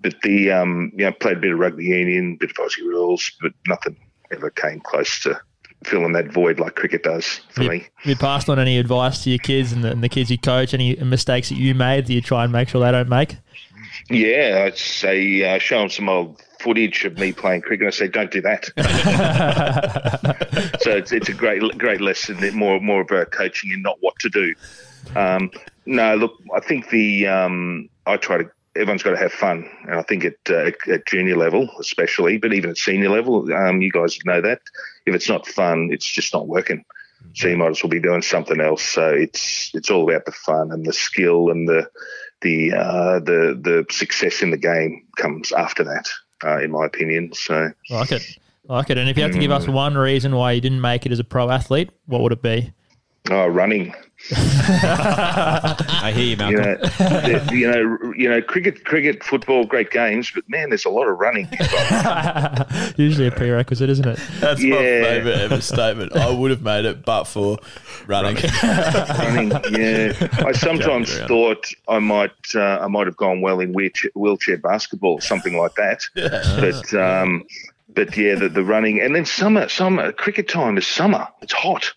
But 0.00 0.14
the 0.22 0.50
um, 0.50 0.92
you 0.94 1.04
know, 1.04 1.12
played 1.12 1.38
a 1.38 1.40
bit 1.40 1.52
of 1.52 1.58
rugby 1.58 1.84
union, 1.84 2.36
bit 2.36 2.50
of 2.50 2.56
Aussie 2.56 2.86
rules, 2.86 3.30
but 3.40 3.52
nothing 3.66 3.96
ever 4.30 4.50
came 4.50 4.80
close 4.80 5.20
to 5.20 5.40
filling 5.84 6.12
that 6.12 6.32
void 6.32 6.58
like 6.58 6.74
cricket 6.74 7.04
does 7.04 7.40
for 7.50 7.62
me. 7.62 7.86
have 7.94 8.06
you 8.06 8.16
passed 8.16 8.48
on 8.48 8.58
any 8.58 8.78
advice 8.78 9.22
to 9.22 9.30
your 9.30 9.38
kids 9.38 9.72
and 9.72 9.84
the, 9.84 9.92
and 9.92 10.02
the 10.02 10.08
kids 10.08 10.30
you 10.30 10.38
coach? 10.38 10.74
Any 10.74 10.96
mistakes 10.96 11.48
that 11.50 11.56
you 11.56 11.74
made 11.74 12.06
that 12.06 12.12
you 12.12 12.20
try 12.20 12.44
and 12.44 12.52
make 12.52 12.68
sure 12.68 12.80
they 12.84 12.90
don't 12.90 13.08
make? 13.08 13.36
Yeah, 14.10 14.64
I'd 14.66 14.78
say 14.78 15.44
uh, 15.44 15.58
show 15.58 15.80
them 15.80 15.90
some 15.90 16.08
old 16.08 16.42
footage 16.60 17.04
of 17.04 17.18
me 17.18 17.32
playing 17.32 17.62
cricket. 17.62 17.86
And 17.86 17.88
I 17.88 17.90
say, 17.90 18.08
don't 18.08 18.30
do 18.30 18.40
that. 18.42 18.66
so 20.80 20.96
it's, 20.96 21.12
it's 21.12 21.28
a 21.28 21.34
great 21.34 21.62
great 21.78 22.00
lesson. 22.00 22.38
More 22.56 22.80
more 22.80 23.02
about 23.02 23.30
coaching 23.30 23.72
and 23.72 23.82
not 23.82 23.98
what 24.00 24.14
to 24.20 24.28
do. 24.28 24.54
Um, 25.16 25.50
no, 25.86 26.16
look, 26.16 26.34
I 26.54 26.60
think 26.60 26.90
the 26.90 27.26
um, 27.26 27.88
I 28.06 28.16
try 28.16 28.38
to. 28.38 28.50
Everyone's 28.76 29.02
got 29.02 29.10
to 29.10 29.16
have 29.16 29.32
fun, 29.32 29.68
and 29.88 29.96
I 29.96 30.02
think 30.02 30.24
at, 30.24 30.36
uh, 30.48 30.70
at 30.92 31.06
junior 31.06 31.36
level, 31.36 31.68
especially, 31.80 32.38
but 32.38 32.52
even 32.52 32.70
at 32.70 32.78
senior 32.78 33.08
level, 33.08 33.52
um, 33.52 33.82
you 33.82 33.90
guys 33.90 34.16
know 34.24 34.40
that 34.40 34.60
if 35.04 35.16
it's 35.16 35.28
not 35.28 35.48
fun, 35.48 35.88
it's 35.90 36.06
just 36.06 36.32
not 36.32 36.46
working. 36.46 36.84
So 37.34 37.48
you 37.48 37.56
might 37.56 37.70
as 37.70 37.82
well 37.82 37.90
be 37.90 38.00
doing 38.00 38.22
something 38.22 38.60
else. 38.60 38.82
So 38.82 39.10
it's 39.10 39.72
it's 39.74 39.90
all 39.90 40.08
about 40.08 40.26
the 40.26 40.32
fun 40.32 40.70
and 40.70 40.86
the 40.86 40.92
skill 40.92 41.50
and 41.50 41.68
the 41.68 41.90
the 42.40 42.72
uh, 42.72 43.20
the 43.20 43.58
the 43.60 43.86
success 43.90 44.42
in 44.42 44.50
the 44.50 44.56
game 44.56 45.06
comes 45.16 45.52
after 45.52 45.84
that, 45.84 46.08
uh, 46.44 46.58
in 46.58 46.70
my 46.70 46.86
opinion. 46.86 47.32
So 47.32 47.70
I 47.90 47.94
like 47.94 48.12
it. 48.12 48.38
Like 48.68 48.90
it. 48.90 48.98
And 48.98 49.08
if 49.08 49.16
you 49.16 49.22
had 49.22 49.32
to 49.32 49.38
give 49.38 49.50
us 49.50 49.66
one 49.66 49.96
reason 49.96 50.34
why 50.34 50.52
you 50.52 50.60
didn't 50.60 50.80
make 50.80 51.06
it 51.06 51.12
as 51.12 51.18
a 51.18 51.24
pro 51.24 51.50
athlete, 51.50 51.90
what 52.06 52.20
would 52.20 52.32
it 52.32 52.42
be? 52.42 52.72
Oh, 53.30 53.46
running. 53.46 53.94
I 54.32 56.12
hear 56.12 56.24
you, 56.24 56.46
You 56.48 56.56
know, 56.56 57.52
you 57.52 57.70
know, 57.70 58.12
you 58.16 58.28
know, 58.28 58.42
cricket, 58.42 58.84
cricket, 58.84 59.22
football, 59.22 59.64
great 59.64 59.92
games, 59.92 60.32
but 60.34 60.42
man, 60.48 60.70
there's 60.70 60.84
a 60.84 60.90
lot 60.90 61.06
of 61.06 61.18
running. 61.18 61.46
Usually 62.96 63.28
a 63.28 63.30
prerequisite, 63.30 63.88
isn't 63.88 64.06
it? 64.06 64.18
That's 64.40 64.60
my 64.60 64.70
favourite 64.76 65.38
ever 65.38 65.60
statement. 65.60 66.16
I 66.16 66.30
would 66.30 66.50
have 66.50 66.62
made 66.62 66.84
it, 66.84 67.04
but 67.04 67.24
for 67.24 67.58
running. 68.08 68.36
running, 68.62 69.50
yeah. 69.70 70.12
I 70.44 70.50
sometimes 70.52 71.10
Jumping 71.10 71.28
thought 71.28 71.72
I 71.86 72.00
might, 72.00 72.32
uh, 72.56 72.78
I 72.80 72.88
might 72.88 73.06
have 73.06 73.16
gone 73.16 73.40
well 73.40 73.60
in 73.60 73.72
wheelchair, 73.72 74.10
wheelchair 74.16 74.58
basketball, 74.58 75.20
something 75.20 75.56
like 75.56 75.76
that. 75.76 76.02
But, 76.14 76.92
um, 76.92 77.44
but 77.88 78.16
yeah, 78.16 78.34
the, 78.34 78.48
the 78.48 78.64
running, 78.64 79.00
and 79.00 79.14
then 79.14 79.24
summer, 79.24 79.68
summer 79.68 80.10
cricket 80.10 80.48
time 80.48 80.76
is 80.76 80.88
summer. 80.88 81.28
It's 81.40 81.52
hot, 81.52 81.94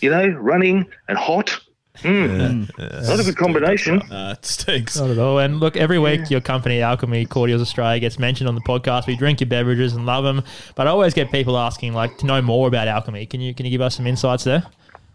you 0.00 0.10
know, 0.10 0.26
running 0.28 0.86
and 1.08 1.18
hot. 1.18 1.60
Mm. 2.02 2.68
Not 2.78 3.20
a 3.20 3.24
good 3.24 3.36
combination. 3.36 4.00
Uh, 4.02 4.36
it 4.38 4.44
stinks. 4.44 4.96
Not 4.96 5.10
at 5.10 5.18
all. 5.18 5.38
And 5.40 5.58
look, 5.58 5.76
every 5.76 5.98
week 5.98 6.30
your 6.30 6.40
company, 6.40 6.80
Alchemy 6.80 7.26
Cordials 7.26 7.60
Australia, 7.60 7.98
gets 7.98 8.18
mentioned 8.18 8.48
on 8.48 8.54
the 8.54 8.60
podcast. 8.60 9.06
We 9.08 9.16
drink 9.16 9.40
your 9.40 9.48
beverages 9.48 9.94
and 9.94 10.06
love 10.06 10.22
them, 10.22 10.44
but 10.76 10.86
I 10.86 10.90
always 10.90 11.12
get 11.12 11.32
people 11.32 11.58
asking 11.58 11.94
like 11.94 12.16
to 12.18 12.26
know 12.26 12.40
more 12.40 12.68
about 12.68 12.86
Alchemy. 12.86 13.26
Can 13.26 13.40
you 13.40 13.52
can 13.52 13.66
you 13.66 13.70
give 13.70 13.80
us 13.80 13.96
some 13.96 14.06
insights 14.06 14.44
there? 14.44 14.64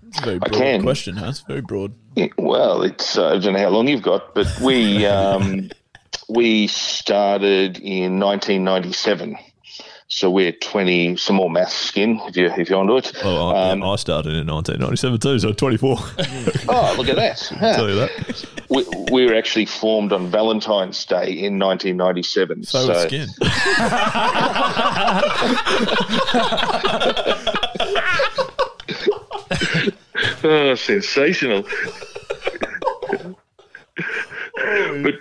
It's 0.10 0.20
a 0.20 0.24
very 0.24 0.36
I 0.36 0.40
broad 0.40 0.54
can. 0.54 0.82
question, 0.84 1.16
huh? 1.16 1.28
It's 1.30 1.40
very 1.40 1.62
broad. 1.62 1.94
Yeah, 2.16 2.28
well, 2.38 2.84
it's 2.84 3.18
uh, 3.18 3.30
I 3.30 3.40
don't 3.40 3.54
know 3.54 3.60
how 3.60 3.70
long 3.70 3.88
you've 3.88 4.04
got, 4.04 4.36
but 4.36 4.48
we 4.60 5.06
um, 5.08 5.72
we 6.28 6.68
started 6.68 7.80
in 7.80 8.20
1997. 8.20 9.38
So 10.16 10.30
we're 10.30 10.52
20, 10.52 11.18
some 11.18 11.38
more 11.38 11.50
maths 11.50 11.74
skin 11.74 12.22
if 12.28 12.38
you 12.38 12.46
if 12.56 12.70
you're 12.70 12.78
onto 12.78 12.98
it. 12.98 13.12
Well, 13.24 13.50
I, 13.50 13.74
yeah, 13.74 13.84
I 13.84 13.96
started 13.96 14.36
in 14.36 14.46
1997 14.46 15.20
too, 15.20 15.40
so 15.40 15.54
24. 15.54 15.98
Oh, 16.70 16.94
look 16.98 17.10
at 17.10 17.16
that! 17.16 17.38
Tell 17.76 17.90
you 17.90 17.96
that. 17.96 18.46
We, 18.70 18.86
we 19.12 19.26
were 19.26 19.34
actually 19.34 19.66
formed 19.66 20.14
on 20.14 20.30
Valentine's 20.30 21.04
Day 21.04 21.32
in 21.32 21.58
1997. 21.58 22.64
So 22.64 22.88
was 22.88 23.02
skin. 23.04 23.28
oh, 30.44 30.76
sensational! 30.76 31.64
but 35.02 35.16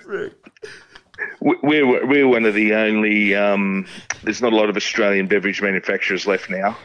we- 1.41 1.57
we're 1.63 2.07
we're 2.07 2.29
one 2.29 2.45
of 2.45 2.55
the 2.55 2.75
only. 2.75 3.35
Um, 3.35 3.87
there's 4.23 4.43
not 4.43 4.53
a 4.53 4.57
lot 4.57 4.69
of 4.69 4.77
Australian 4.77 5.27
beverage 5.27 5.63
manufacturers 5.63 6.27
left 6.27 6.51
now, 6.51 6.77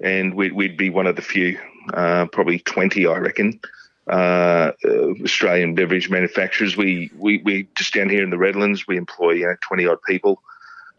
and 0.00 0.34
we'd, 0.34 0.52
we'd 0.52 0.76
be 0.76 0.90
one 0.90 1.06
of 1.06 1.16
the 1.16 1.22
few. 1.22 1.58
Uh, 1.92 2.26
probably 2.26 2.58
20, 2.60 3.06
I 3.06 3.18
reckon. 3.18 3.60
Uh, 4.06 4.72
uh, 4.84 5.12
Australian 5.22 5.74
beverage 5.74 6.10
manufacturers. 6.10 6.76
We, 6.76 7.10
we 7.16 7.38
we 7.38 7.68
just 7.74 7.94
down 7.94 8.10
here 8.10 8.22
in 8.22 8.28
the 8.28 8.36
Redlands, 8.36 8.86
we 8.86 8.98
employ 8.98 9.32
you 9.32 9.46
know 9.46 9.56
20 9.62 9.86
odd 9.86 10.02
people. 10.06 10.42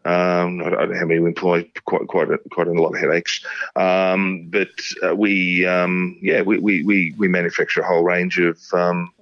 Um, 0.05 0.61
I 0.61 0.69
don't 0.69 0.91
know 0.91 0.99
how 0.99 1.05
many 1.05 1.19
we 1.19 1.27
employ. 1.27 1.69
Quite 1.85 2.07
quite 2.07 2.31
a, 2.31 2.39
quite 2.51 2.67
a 2.67 2.71
lot 2.71 2.93
of 2.93 2.99
headaches. 2.99 3.45
Um, 3.75 4.47
but 4.49 4.69
uh, 5.03 5.15
we 5.15 5.67
um, 5.67 6.17
yeah 6.21 6.41
we, 6.41 6.57
we, 6.57 6.83
we, 6.83 7.13
we 7.17 7.27
manufacture 7.27 7.81
a 7.81 7.87
whole 7.87 8.03
range 8.03 8.39
of 8.39 8.59
um, 8.73 9.13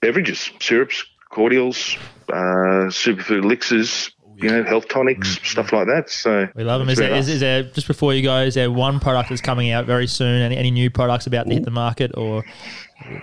beverages, 0.00 0.50
syrups, 0.60 1.02
cordials, 1.30 1.96
uh, 2.28 2.90
superfood 2.90 3.42
elixirs, 3.42 4.10
you 4.40 4.48
know, 4.50 4.62
health 4.64 4.88
tonics, 4.88 5.38
stuff 5.42 5.72
like 5.72 5.86
that. 5.86 6.10
So 6.10 6.48
We 6.54 6.64
love 6.64 6.80
them. 6.80 6.88
Is 6.88 6.98
it's 6.98 7.08
there, 7.08 7.18
is, 7.18 7.40
there 7.40 7.62
just 7.64 7.86
before 7.86 8.14
you 8.14 8.22
go? 8.22 8.42
Is 8.42 8.54
there 8.54 8.70
one 8.70 9.00
product 9.00 9.30
that's 9.30 9.40
coming 9.40 9.70
out 9.70 9.86
very 9.86 10.06
soon? 10.06 10.40
Any, 10.42 10.56
any 10.56 10.70
new 10.70 10.90
products 10.90 11.26
about 11.26 11.46
to 11.46 11.54
hit 11.54 11.64
the 11.64 11.70
market, 11.70 12.12
or 12.16 12.44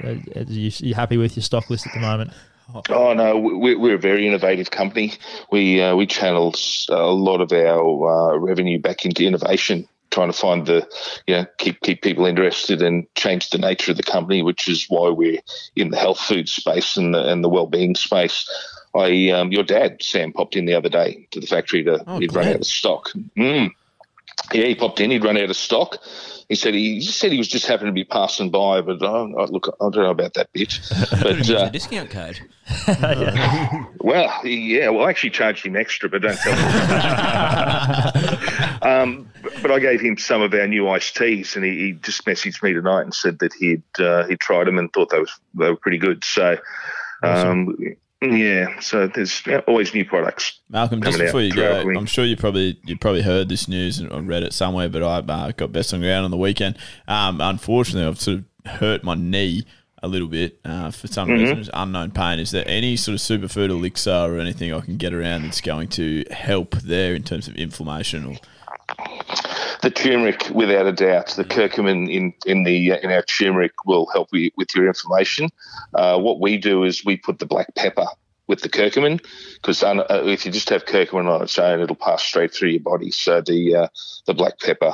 uh, 0.03 0.07
are 0.35 0.43
you, 0.47 0.71
you 0.77 0.93
happy 0.93 1.17
with 1.17 1.35
your 1.35 1.43
stock 1.43 1.69
list 1.69 1.87
at 1.87 1.93
the 1.93 1.99
moment? 1.99 2.31
Oh 2.89 3.13
no, 3.13 3.37
we- 3.37 3.75
we're 3.75 3.95
a 3.95 3.99
very 3.99 4.27
innovative 4.27 4.71
company. 4.71 5.13
We 5.51 5.81
uh, 5.81 5.95
we 5.95 6.05
channel 6.07 6.53
a 6.89 6.95
lot 7.11 7.39
of 7.41 7.51
our 7.51 8.33
uh, 8.33 8.37
revenue 8.37 8.79
back 8.79 9.05
into 9.05 9.23
innovation, 9.25 9.87
trying 10.09 10.31
to 10.31 10.37
find 10.37 10.65
the, 10.65 10.87
you 11.27 11.35
know, 11.35 11.45
keep 11.59 11.79
keep 11.81 12.01
people 12.01 12.25
interested 12.25 12.81
and 12.81 13.05
change 13.15 13.51
the 13.51 13.59
nature 13.59 13.91
of 13.91 13.97
the 13.97 14.03
company, 14.03 14.41
which 14.41 14.67
is 14.67 14.87
why 14.89 15.09
we're 15.09 15.39
in 15.75 15.91
the 15.91 15.97
health 15.97 16.19
food 16.19 16.49
space 16.49 16.97
and 16.97 17.13
the 17.13 17.23
and 17.29 17.43
the 17.43 17.49
well-being 17.49 17.95
space. 17.95 18.49
I 18.95 19.29
um, 19.31 19.51
your 19.51 19.63
dad 19.63 20.01
Sam 20.01 20.31
popped 20.31 20.55
in 20.55 20.65
the 20.65 20.75
other 20.75 20.89
day 20.89 21.27
to 21.31 21.39
the 21.39 21.47
factory 21.47 21.83
to 21.83 22.03
Oh, 22.07 22.19
he'd 22.19 22.33
run 22.33 22.47
out 22.47 22.55
of 22.55 22.65
stock. 22.65 23.11
Mm. 23.37 23.71
Yeah, 24.53 24.65
he 24.65 24.75
popped 24.75 24.99
in. 24.99 25.11
He'd 25.11 25.23
run 25.23 25.37
out 25.37 25.49
of 25.49 25.55
stock. 25.55 25.97
He 26.47 26.55
said 26.55 26.75
he, 26.75 26.95
he 26.95 26.99
just 26.99 27.17
said 27.17 27.31
he 27.31 27.39
was 27.39 27.47
just 27.47 27.65
happened 27.65 27.87
to 27.87 27.93
be 27.93 28.03
passing 28.03 28.51
by, 28.51 28.81
but 28.81 29.01
oh, 29.01 29.33
oh, 29.35 29.45
look, 29.45 29.75
I 29.81 29.89
don't 29.89 30.03
know 30.03 30.11
about 30.11 30.35
that 30.35 30.53
bit. 30.53 30.79
But 31.23 31.37
Use 31.37 31.49
uh, 31.49 31.65
the 31.65 31.71
discount 31.71 32.11
code. 32.11 32.39
well, 33.99 34.45
yeah, 34.45 34.89
well, 34.89 35.05
I 35.05 35.09
actually 35.09 35.31
charged 35.31 35.65
him 35.65 35.75
extra, 35.75 36.07
but 36.07 36.21
don't 36.21 36.37
tell 36.37 36.53
him. 36.53 36.67
um, 38.83 39.29
but, 39.41 39.53
but 39.63 39.71
I 39.71 39.79
gave 39.79 40.01
him 40.01 40.17
some 40.17 40.43
of 40.43 40.53
our 40.53 40.67
new 40.67 40.87
iced 40.87 41.15
teas, 41.15 41.55
and 41.55 41.65
he, 41.65 41.77
he 41.79 41.91
just 41.93 42.25
messaged 42.25 42.61
me 42.61 42.73
tonight 42.73 43.01
and 43.01 43.13
said 43.13 43.39
that 43.39 43.53
he'd 43.53 43.81
uh, 43.97 44.27
he 44.27 44.35
tried 44.35 44.67
them 44.67 44.77
and 44.77 44.93
thought 44.93 45.09
they 45.09 45.19
was 45.19 45.31
they 45.55 45.69
were 45.69 45.77
pretty 45.77 45.97
good. 45.97 46.23
So, 46.23 46.59
um, 47.23 47.75
yeah, 48.33 48.79
so 48.79 49.07
there's 49.07 49.43
always 49.67 49.93
new 49.93 50.05
products. 50.05 50.59
Malcolm, 50.69 51.01
just 51.01 51.19
before 51.19 51.41
you 51.41 51.53
go. 51.53 51.81
I'm 51.81 52.05
sure 52.05 52.25
you 52.25 52.35
probably 52.37 52.79
you 52.85 52.97
probably 52.97 53.21
heard 53.21 53.49
this 53.49 53.67
news 53.67 53.99
and 53.99 54.27
read 54.27 54.43
it 54.43 54.53
somewhere, 54.53 54.89
but 54.89 55.03
I 55.03 55.17
uh, 55.17 55.51
got 55.51 55.71
best 55.71 55.93
on 55.93 56.01
ground 56.01 56.25
on 56.25 56.31
the 56.31 56.37
weekend. 56.37 56.77
Um, 57.07 57.41
unfortunately, 57.41 58.07
I've 58.07 58.19
sort 58.21 58.39
of 58.39 58.71
hurt 58.79 59.03
my 59.03 59.15
knee 59.15 59.65
a 60.03 60.07
little 60.07 60.27
bit 60.27 60.59
uh, 60.63 60.91
for 60.91 61.07
some 61.07 61.29
Mhm. 61.29 61.39
reason. 61.39 61.59
It's 61.59 61.69
unknown 61.73 62.11
pain. 62.11 62.37
Is 62.39 62.51
there 62.51 62.63
any 62.67 62.95
sort 62.95 63.15
of 63.15 63.21
superfood 63.21 63.69
elixir 63.69 64.11
or 64.11 64.39
anything 64.39 64.71
I 64.73 64.81
can 64.81 64.97
get 64.97 65.13
around 65.13 65.43
that's 65.43 65.61
going 65.61 65.87
to 65.89 66.23
help 66.29 66.75
there 66.81 67.15
in 67.15 67.23
terms 67.23 67.47
of 67.47 67.55
inflammation? 67.55 68.25
Or 68.25 68.35
The 69.85 69.91
turmeric, 69.91 70.49
without 70.49 70.87
a 70.87 70.91
doubt, 70.91 71.27
the 71.37 71.43
curcumin 71.43 72.11
in 72.11 72.33
in 72.47 72.63
the 72.63 72.93
uh, 72.93 72.97
in 73.03 73.11
our 73.11 73.21
turmeric 73.21 73.85
will 73.85 74.07
help 74.07 74.29
you 74.33 74.49
with 74.57 74.73
your 74.75 74.87
inflammation. 74.87 75.49
Uh, 75.93 76.17
what 76.17 76.39
we 76.39 76.57
do 76.57 76.83
is 76.83 77.05
we 77.05 77.17
put 77.17 77.37
the 77.37 77.45
black 77.45 77.75
pepper 77.75 78.07
with 78.47 78.61
the 78.61 78.69
curcumin 78.69 79.23
because 79.53 79.83
uh, 79.83 80.03
if 80.09 80.43
you 80.43 80.51
just 80.51 80.69
have 80.69 80.85
curcumin 80.85 81.29
on 81.29 81.43
its 81.43 81.59
own, 81.59 81.81
it'll 81.81 81.95
pass 81.95 82.23
straight 82.23 82.51
through 82.51 82.69
your 82.69 82.79
body. 82.79 83.11
So 83.11 83.41
the 83.41 83.75
uh, 83.75 83.87
the 84.25 84.33
black 84.33 84.59
pepper 84.59 84.93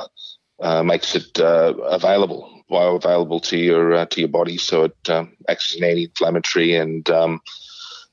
uh, 0.60 0.82
makes 0.82 1.14
it 1.14 1.40
uh, 1.40 1.72
available 1.84 2.62
bioavailable 2.70 3.42
to 3.44 3.56
your 3.56 3.94
uh, 3.94 4.04
to 4.06 4.20
your 4.20 4.28
body, 4.28 4.58
so 4.58 4.84
it 4.84 4.96
um, 5.08 5.34
acts 5.48 5.72
as 5.72 5.80
an 5.80 5.84
anti-inflammatory 5.84 6.74
and 6.74 7.08
um, 7.08 7.40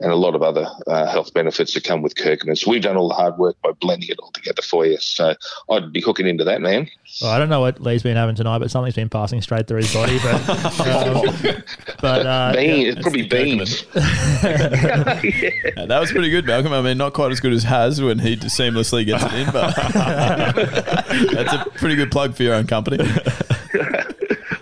and 0.01 0.11
a 0.11 0.15
lot 0.15 0.35
of 0.35 0.41
other 0.41 0.67
uh, 0.87 1.05
health 1.07 1.33
benefits 1.33 1.73
that 1.73 1.83
come 1.83 2.01
with 2.01 2.15
curcumin. 2.15 2.57
So 2.57 2.71
we've 2.71 2.81
done 2.81 2.95
all 2.95 3.09
the 3.09 3.15
hard 3.15 3.37
work 3.37 3.61
by 3.61 3.71
blending 3.73 4.09
it 4.09 4.19
all 4.19 4.31
together 4.31 4.61
for 4.61 4.85
you. 4.85 4.97
So 4.97 5.35
I'd 5.69 5.91
be 5.91 5.99
hooking 5.99 6.25
into 6.25 6.45
that, 6.45 6.61
man. 6.61 6.89
Well, 7.21 7.31
I 7.31 7.39
don't 7.39 7.49
know 7.49 7.59
what 7.59 7.81
Lee's 7.81 8.03
been 8.03 8.15
having 8.15 8.35
tonight, 8.35 8.59
but 8.59 8.71
something's 8.71 8.95
been 8.95 9.09
passing 9.09 9.41
straight 9.41 9.67
through 9.67 9.79
his 9.79 9.93
body. 9.93 10.19
But, 10.23 10.49
um, 10.87 11.63
but 12.01 12.25
uh, 12.25 12.53
Bean, 12.53 12.85
yeah. 12.85 12.91
it's 12.91 13.01
probably 13.01 13.27
beans. 13.27 13.85
Yeah, 14.39 15.85
that 15.85 15.99
was 15.99 16.11
pretty 16.11 16.29
good, 16.29 16.45
Malcolm. 16.45 16.73
I 16.73 16.81
mean, 16.81 16.97
not 16.97 17.13
quite 17.13 17.31
as 17.31 17.39
good 17.39 17.53
as 17.53 17.63
Has 17.63 18.01
when 18.01 18.19
he 18.19 18.35
seamlessly 18.37 19.05
gets 19.05 19.23
it 19.25 19.33
in, 19.33 19.51
but 19.51 19.75
that's 21.33 21.53
a 21.53 21.69
pretty 21.75 21.95
good 21.95 22.11
plug 22.11 22.35
for 22.35 22.43
your 22.43 22.53
own 22.53 22.67
company. 22.67 22.97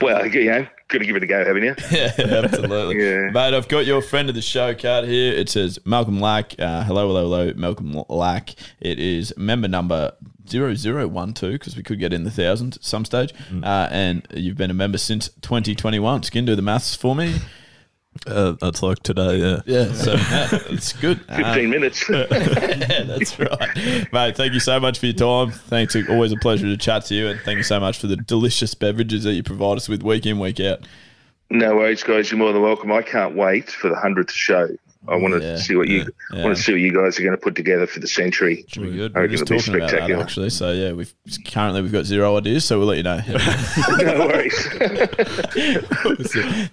Well, 0.08 0.26
you 0.26 0.46
know, 0.46 0.68
got 0.88 1.00
to 1.00 1.06
give 1.06 1.16
it 1.16 1.24
a 1.24 1.28
go, 1.28 1.44
haven't 1.44 1.64
you? 1.64 1.76
Yeah, 1.92 2.44
absolutely. 2.44 2.98
Yeah. 3.04 3.30
Mate, 3.32 3.54
I've 3.54 3.68
got 3.68 3.86
your 3.86 4.02
friend 4.02 4.30
of 4.30 4.36
the 4.36 4.42
show 4.42 4.74
card 4.74 5.06
here. 5.06 5.34
It 5.34 5.50
says 5.50 5.80
Malcolm 5.86 6.20
Lack. 6.20 6.56
Uh, 6.58 6.84
hello, 6.84 7.08
hello, 7.08 7.24
hello, 7.24 7.54
Malcolm 7.56 8.04
Lack. 8.10 8.56
It 8.80 9.00
is 9.00 9.34
member 9.38 9.68
number 9.68 10.14
0012 10.48 11.34
because 11.34 11.76
we 11.76 11.84
could 11.84 12.00
get 12.00 12.14
in 12.14 12.24
the 12.24 12.32
thousands 12.32 12.78
at 12.78 12.84
some 12.84 13.04
stage. 13.04 13.34
Mm. 13.52 13.66
Uh, 13.66 13.90
and 13.92 14.28
you've 14.34 14.58
been 14.58 14.72
a 14.72 14.76
member 14.76 14.98
since 14.98 15.28
2021. 15.42 16.24
Skin, 16.24 16.46
do 16.46 16.56
the 16.56 16.62
maths 16.62 16.96
for 16.96 17.16
me. 17.16 17.36
Uh, 18.26 18.54
that's 18.60 18.82
like 18.82 19.00
today, 19.04 19.38
yeah. 19.38 19.62
Yeah, 19.66 19.94
so 19.94 20.14
yeah, 20.16 20.50
it's 20.70 20.94
good. 20.94 21.22
15 21.36 21.70
minutes. 21.70 22.10
yeah, 22.10 22.26
that's 23.04 23.38
right. 23.40 24.12
Mate, 24.12 24.36
thank 24.36 24.54
you 24.54 24.60
so 24.60 24.80
much 24.80 25.00
for 25.00 25.08
your 25.08 25.16
time. 25.16 25.52
Thanks. 25.52 25.96
Always 26.10 26.32
a 26.32 26.38
pleasure 26.38 26.66
to 26.66 26.78
chat 26.78 27.06
to 27.06 27.16
you. 27.16 27.28
And 27.28 27.40
thank 27.42 27.58
you 27.58 27.64
so 27.64 27.80
much 27.80 28.00
for 28.00 28.08
the 28.08 28.18
delicious 28.18 28.74
beverages 28.74 29.24
that 29.24 29.34
you 29.34 29.44
provide 29.44 29.78
us 29.78 29.90
with 29.90 30.04
week 30.04 30.26
in, 30.26 30.40
week 30.40 30.60
out. 30.60 30.88
No 31.50 31.76
worries, 31.76 32.04
guys. 32.04 32.32
You're 32.32 32.40
more 32.40 32.52
than 32.52 32.62
welcome. 32.62 32.92
I 32.92 33.02
can't 33.02 33.36
wait 33.36 33.70
for 33.70 33.90
the 33.90 33.96
hundredth 33.96 34.32
show. 34.32 34.70
I 35.08 35.16
want 35.16 35.36
to 35.36 35.42
Yeah, 35.42 35.58
see 35.58 35.76
what 35.76 35.88
you 35.88 36.06
yeah, 36.34 36.42
I 36.42 36.44
want 36.44 36.58
to 36.58 36.64
see 36.64 36.74
what 36.74 36.82
you 36.82 36.94
guys 36.94 37.20
are 37.20 37.24
going 37.24 37.36
to 37.36 37.42
put 37.42 37.56
together 37.56 37.88
for 37.88 38.00
the 38.00 38.08
century. 38.08 38.66
Should 38.68 38.84
be 38.84 38.92
good. 38.92 39.16
I 39.16 39.22
We're 39.22 39.28
just 39.28 39.48
talking 39.48 39.76
about 39.76 39.92
that 39.92 40.12
actually. 40.12 40.50
So 40.50 40.72
yeah, 40.72 40.94
we've 40.94 41.14
currently 41.46 41.82
we've 41.82 41.92
got 41.92 42.06
zero 42.06 42.38
ideas, 42.38 42.66
so 42.66 42.80
we'll 42.80 42.88
let 42.88 42.98
you 42.98 43.04
know. 43.04 43.18
no 43.98 44.28
worries. 44.28 44.68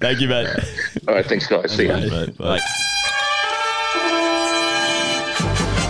Thank 0.01 0.20
you, 0.20 0.29
mate. 0.29 0.49
All 1.09 1.14
right, 1.14 1.27
thanks, 1.27 1.47
guys. 1.47 1.72
See 1.72 1.87
you. 1.87 1.93
Mate, 1.93 2.37
bye. 2.37 2.61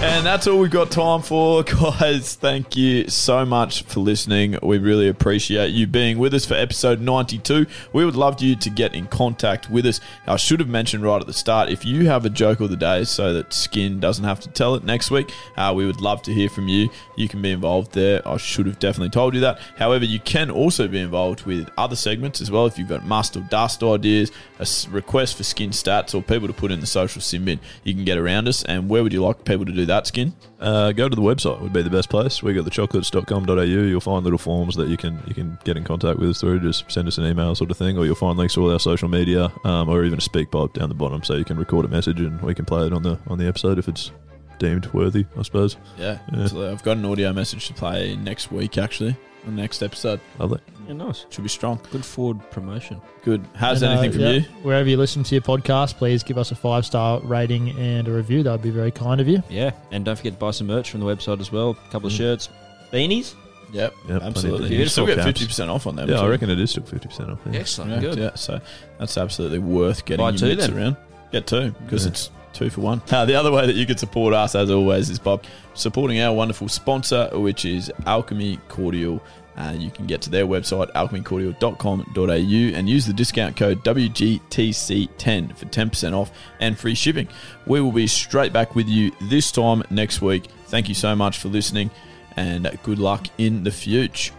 And 0.06 0.26
that's 0.26 0.46
all 0.46 0.58
we've 0.58 0.70
got 0.70 0.90
time 0.90 1.22
for, 1.22 1.62
guys. 1.64 2.34
Thank 2.34 2.76
you 2.76 3.08
so 3.08 3.46
much 3.46 3.84
for 3.84 4.00
listening. 4.00 4.58
We 4.62 4.76
really 4.76 5.08
appreciate 5.08 5.70
you 5.70 5.86
being 5.86 6.18
with 6.18 6.34
us 6.34 6.44
for 6.44 6.52
episode 6.52 7.00
92. 7.00 7.64
We 7.94 8.04
would 8.04 8.14
love 8.14 8.42
you 8.42 8.54
to 8.54 8.68
get 8.68 8.94
in 8.94 9.06
contact 9.06 9.70
with 9.70 9.86
us. 9.86 10.00
I 10.26 10.36
should 10.36 10.60
have 10.60 10.68
mentioned 10.68 11.04
right 11.04 11.22
at 11.22 11.26
the 11.26 11.32
start 11.32 11.70
if 11.70 11.86
you 11.86 12.06
have 12.06 12.26
a 12.26 12.30
joke 12.30 12.60
of 12.60 12.68
the 12.68 12.76
day 12.76 13.04
so 13.04 13.32
that 13.32 13.54
Skin 13.54 13.98
doesn't 13.98 14.24
have 14.24 14.40
to 14.40 14.50
tell 14.50 14.74
it 14.74 14.84
next 14.84 15.10
week, 15.10 15.32
uh, 15.56 15.72
we 15.74 15.86
would 15.86 16.02
love 16.02 16.20
to 16.24 16.34
hear 16.34 16.50
from 16.50 16.68
you. 16.68 16.90
You 17.16 17.26
can 17.26 17.40
be 17.40 17.52
involved 17.52 17.92
there. 17.92 18.26
I 18.28 18.36
should 18.36 18.66
have 18.66 18.78
definitely 18.78 19.08
told 19.10 19.34
you 19.34 19.40
that. 19.40 19.58
However, 19.78 20.04
you 20.04 20.20
can 20.20 20.50
also 20.50 20.86
be 20.86 21.00
involved 21.00 21.46
with 21.46 21.70
other 21.78 21.96
segments 21.96 22.42
as 22.42 22.50
well. 22.50 22.66
If 22.66 22.76
you've 22.76 22.88
got 22.88 23.06
must 23.06 23.38
or 23.38 23.40
dust 23.50 23.82
ideas, 23.82 24.30
a 24.58 24.66
request 24.90 25.38
for 25.38 25.44
Skin 25.44 25.70
stats, 25.70 26.14
or 26.14 26.20
people 26.20 26.46
to 26.46 26.54
put 26.54 26.70
in 26.70 26.80
the 26.80 26.86
social 26.86 27.22
sin 27.22 27.46
bin, 27.46 27.58
you 27.84 27.94
can 27.94 28.04
get 28.04 28.18
around 28.18 28.48
us. 28.48 28.64
And 28.64 28.90
where 28.90 29.02
would 29.02 29.14
you 29.14 29.22
like 29.22 29.44
people 29.44 29.64
to 29.64 29.72
do 29.72 29.86
that, 29.86 29.93
Skin? 30.02 30.34
Uh, 30.60 30.92
go 30.92 31.08
to 31.08 31.16
the 31.16 31.22
website 31.22 31.60
would 31.60 31.72
be 31.72 31.82
the 31.82 31.90
best 31.90 32.08
place. 32.08 32.42
We 32.42 32.54
got 32.54 32.64
thechocolates.com.au. 32.64 33.62
You'll 33.62 34.00
find 34.00 34.24
little 34.24 34.38
forms 34.38 34.76
that 34.76 34.88
you 34.88 34.96
can 34.96 35.22
you 35.26 35.34
can 35.34 35.58
get 35.64 35.76
in 35.76 35.84
contact 35.84 36.18
with 36.18 36.30
us 36.30 36.40
through. 36.40 36.60
Just 36.60 36.90
send 36.90 37.08
us 37.08 37.18
an 37.18 37.26
email 37.26 37.54
sort 37.54 37.70
of 37.70 37.76
thing, 37.76 37.96
or 37.98 38.04
you'll 38.04 38.14
find 38.14 38.38
links 38.38 38.54
to 38.54 38.62
all 38.62 38.72
our 38.72 38.80
social 38.80 39.08
media, 39.08 39.52
um, 39.64 39.88
or 39.88 40.04
even 40.04 40.18
a 40.18 40.22
SpeakPipe 40.22 40.72
down 40.72 40.88
the 40.88 40.94
bottom, 40.94 41.22
so 41.22 41.34
you 41.34 41.44
can 41.44 41.58
record 41.58 41.84
a 41.84 41.88
message 41.88 42.20
and 42.20 42.40
we 42.42 42.54
can 42.54 42.64
play 42.64 42.86
it 42.86 42.92
on 42.92 43.02
the 43.02 43.18
on 43.26 43.38
the 43.38 43.46
episode 43.46 43.78
if 43.78 43.88
it's 43.88 44.10
deemed 44.58 44.86
worthy, 44.92 45.26
I 45.36 45.42
suppose. 45.42 45.76
Yeah, 45.98 46.18
absolutely. 46.32 46.72
I've 46.72 46.82
got 46.82 46.96
an 46.96 47.04
audio 47.04 47.32
message 47.32 47.66
to 47.68 47.74
play 47.74 48.16
next 48.16 48.50
week, 48.52 48.78
actually, 48.78 49.16
the 49.44 49.52
next 49.52 49.82
episode. 49.82 50.20
Lovely. 50.38 50.60
Yeah, 50.86 50.94
nice. 50.94 51.24
Should 51.30 51.42
be 51.44 51.48
strong. 51.48 51.80
Good 51.90 52.04
forward 52.04 52.38
promotion. 52.50 53.00
Good. 53.22 53.44
How's 53.54 53.82
And, 53.82 53.90
uh, 53.90 53.94
anything 53.94 54.12
from 54.12 54.20
yeah, 54.22 54.30
you? 54.32 54.40
Wherever 54.62 54.88
you 54.88 54.96
listen 54.96 55.22
to 55.22 55.34
your 55.34 55.42
podcast, 55.42 55.96
please 55.96 56.22
give 56.22 56.36
us 56.38 56.50
a 56.50 56.54
five 56.54 56.84
star 56.84 57.20
rating 57.20 57.70
and 57.78 58.06
a 58.08 58.12
review. 58.12 58.42
That 58.42 58.52
would 58.52 58.62
be 58.62 58.70
very 58.70 58.90
kind 58.90 59.20
of 59.20 59.28
you. 59.28 59.42
Yeah, 59.48 59.70
and 59.90 60.04
don't 60.04 60.16
forget 60.16 60.34
to 60.34 60.38
buy 60.38 60.50
some 60.50 60.66
merch 60.66 60.90
from 60.90 61.00
the 61.00 61.06
website 61.06 61.40
as 61.40 61.50
well. 61.50 61.70
A 61.70 61.90
couple 61.90 62.06
of 62.08 62.12
shirts, 62.12 62.48
beanies. 62.92 63.34
Yep, 63.72 63.92
Yep, 64.08 64.22
absolutely. 64.22 64.58
plenty 64.60 64.76
You 64.76 64.82
of 64.82 64.90
still 64.90 65.06
get 65.06 65.24
fifty 65.24 65.46
percent 65.46 65.68
off 65.68 65.86
on 65.88 65.96
them. 65.96 66.08
Yeah, 66.08 66.18
I 66.20 66.24
too. 66.24 66.28
reckon 66.30 66.50
it 66.50 66.60
is 66.60 66.70
still 66.70 66.84
fifty 66.84 67.08
percent 67.08 67.30
off. 67.30 67.38
Yeah. 67.50 67.58
Excellent, 67.60 67.90
Yeah, 67.92 68.00
good. 68.00 68.18
yeah, 68.18 68.34
so 68.34 68.60
that's 68.98 69.18
absolutely 69.18 69.58
worth 69.58 70.04
getting 70.04 70.24
Buy 70.24 70.30
your 70.30 70.38
two 70.38 70.46
mitts 70.46 70.66
then. 70.68 70.76
around. 70.78 70.96
Get 71.32 71.46
two 71.48 71.70
because 71.84 72.04
Yeah. 72.04 72.10
it's 72.10 72.30
two 72.54 72.70
for 72.70 72.80
one. 72.80 73.02
Uh, 73.10 73.24
the 73.24 73.34
other 73.34 73.52
way 73.52 73.66
that 73.66 73.74
you 73.74 73.86
can 73.86 73.98
support 73.98 74.32
us, 74.32 74.54
as 74.54 74.70
always, 74.70 75.10
is 75.10 75.18
by 75.18 75.38
supporting 75.74 76.20
our 76.20 76.34
wonderful 76.34 76.68
sponsor, 76.68 77.28
which 77.32 77.64
is 77.64 77.92
Alchemy 78.06 78.58
Cordial. 78.68 79.22
Uh, 79.56 79.74
you 79.76 79.90
can 79.90 80.06
get 80.06 80.20
to 80.22 80.30
their 80.30 80.46
website, 80.46 80.90
alchemycordial.com.au, 80.92 82.76
and 82.78 82.88
use 82.88 83.06
the 83.06 83.12
discount 83.12 83.56
code 83.56 83.84
WGTC10 83.84 85.56
for 85.56 85.66
10% 85.66 86.12
off 86.12 86.32
and 86.60 86.76
free 86.78 86.94
shipping. 86.94 87.28
We 87.66 87.80
will 87.80 87.92
be 87.92 88.06
straight 88.06 88.52
back 88.52 88.74
with 88.74 88.88
you 88.88 89.12
this 89.22 89.52
time 89.52 89.84
next 89.90 90.20
week. 90.20 90.46
Thank 90.66 90.88
you 90.88 90.94
so 90.94 91.14
much 91.14 91.38
for 91.38 91.48
listening, 91.48 91.90
and 92.36 92.68
good 92.82 92.98
luck 92.98 93.26
in 93.38 93.62
the 93.62 93.70
future. 93.70 94.34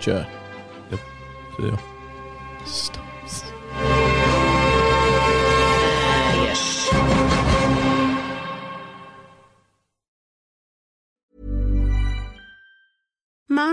Sure. 0.00 0.26
Yep. 0.90 1.00
See 1.56 1.66
ya. 1.66 1.76
Stops. 2.64 3.09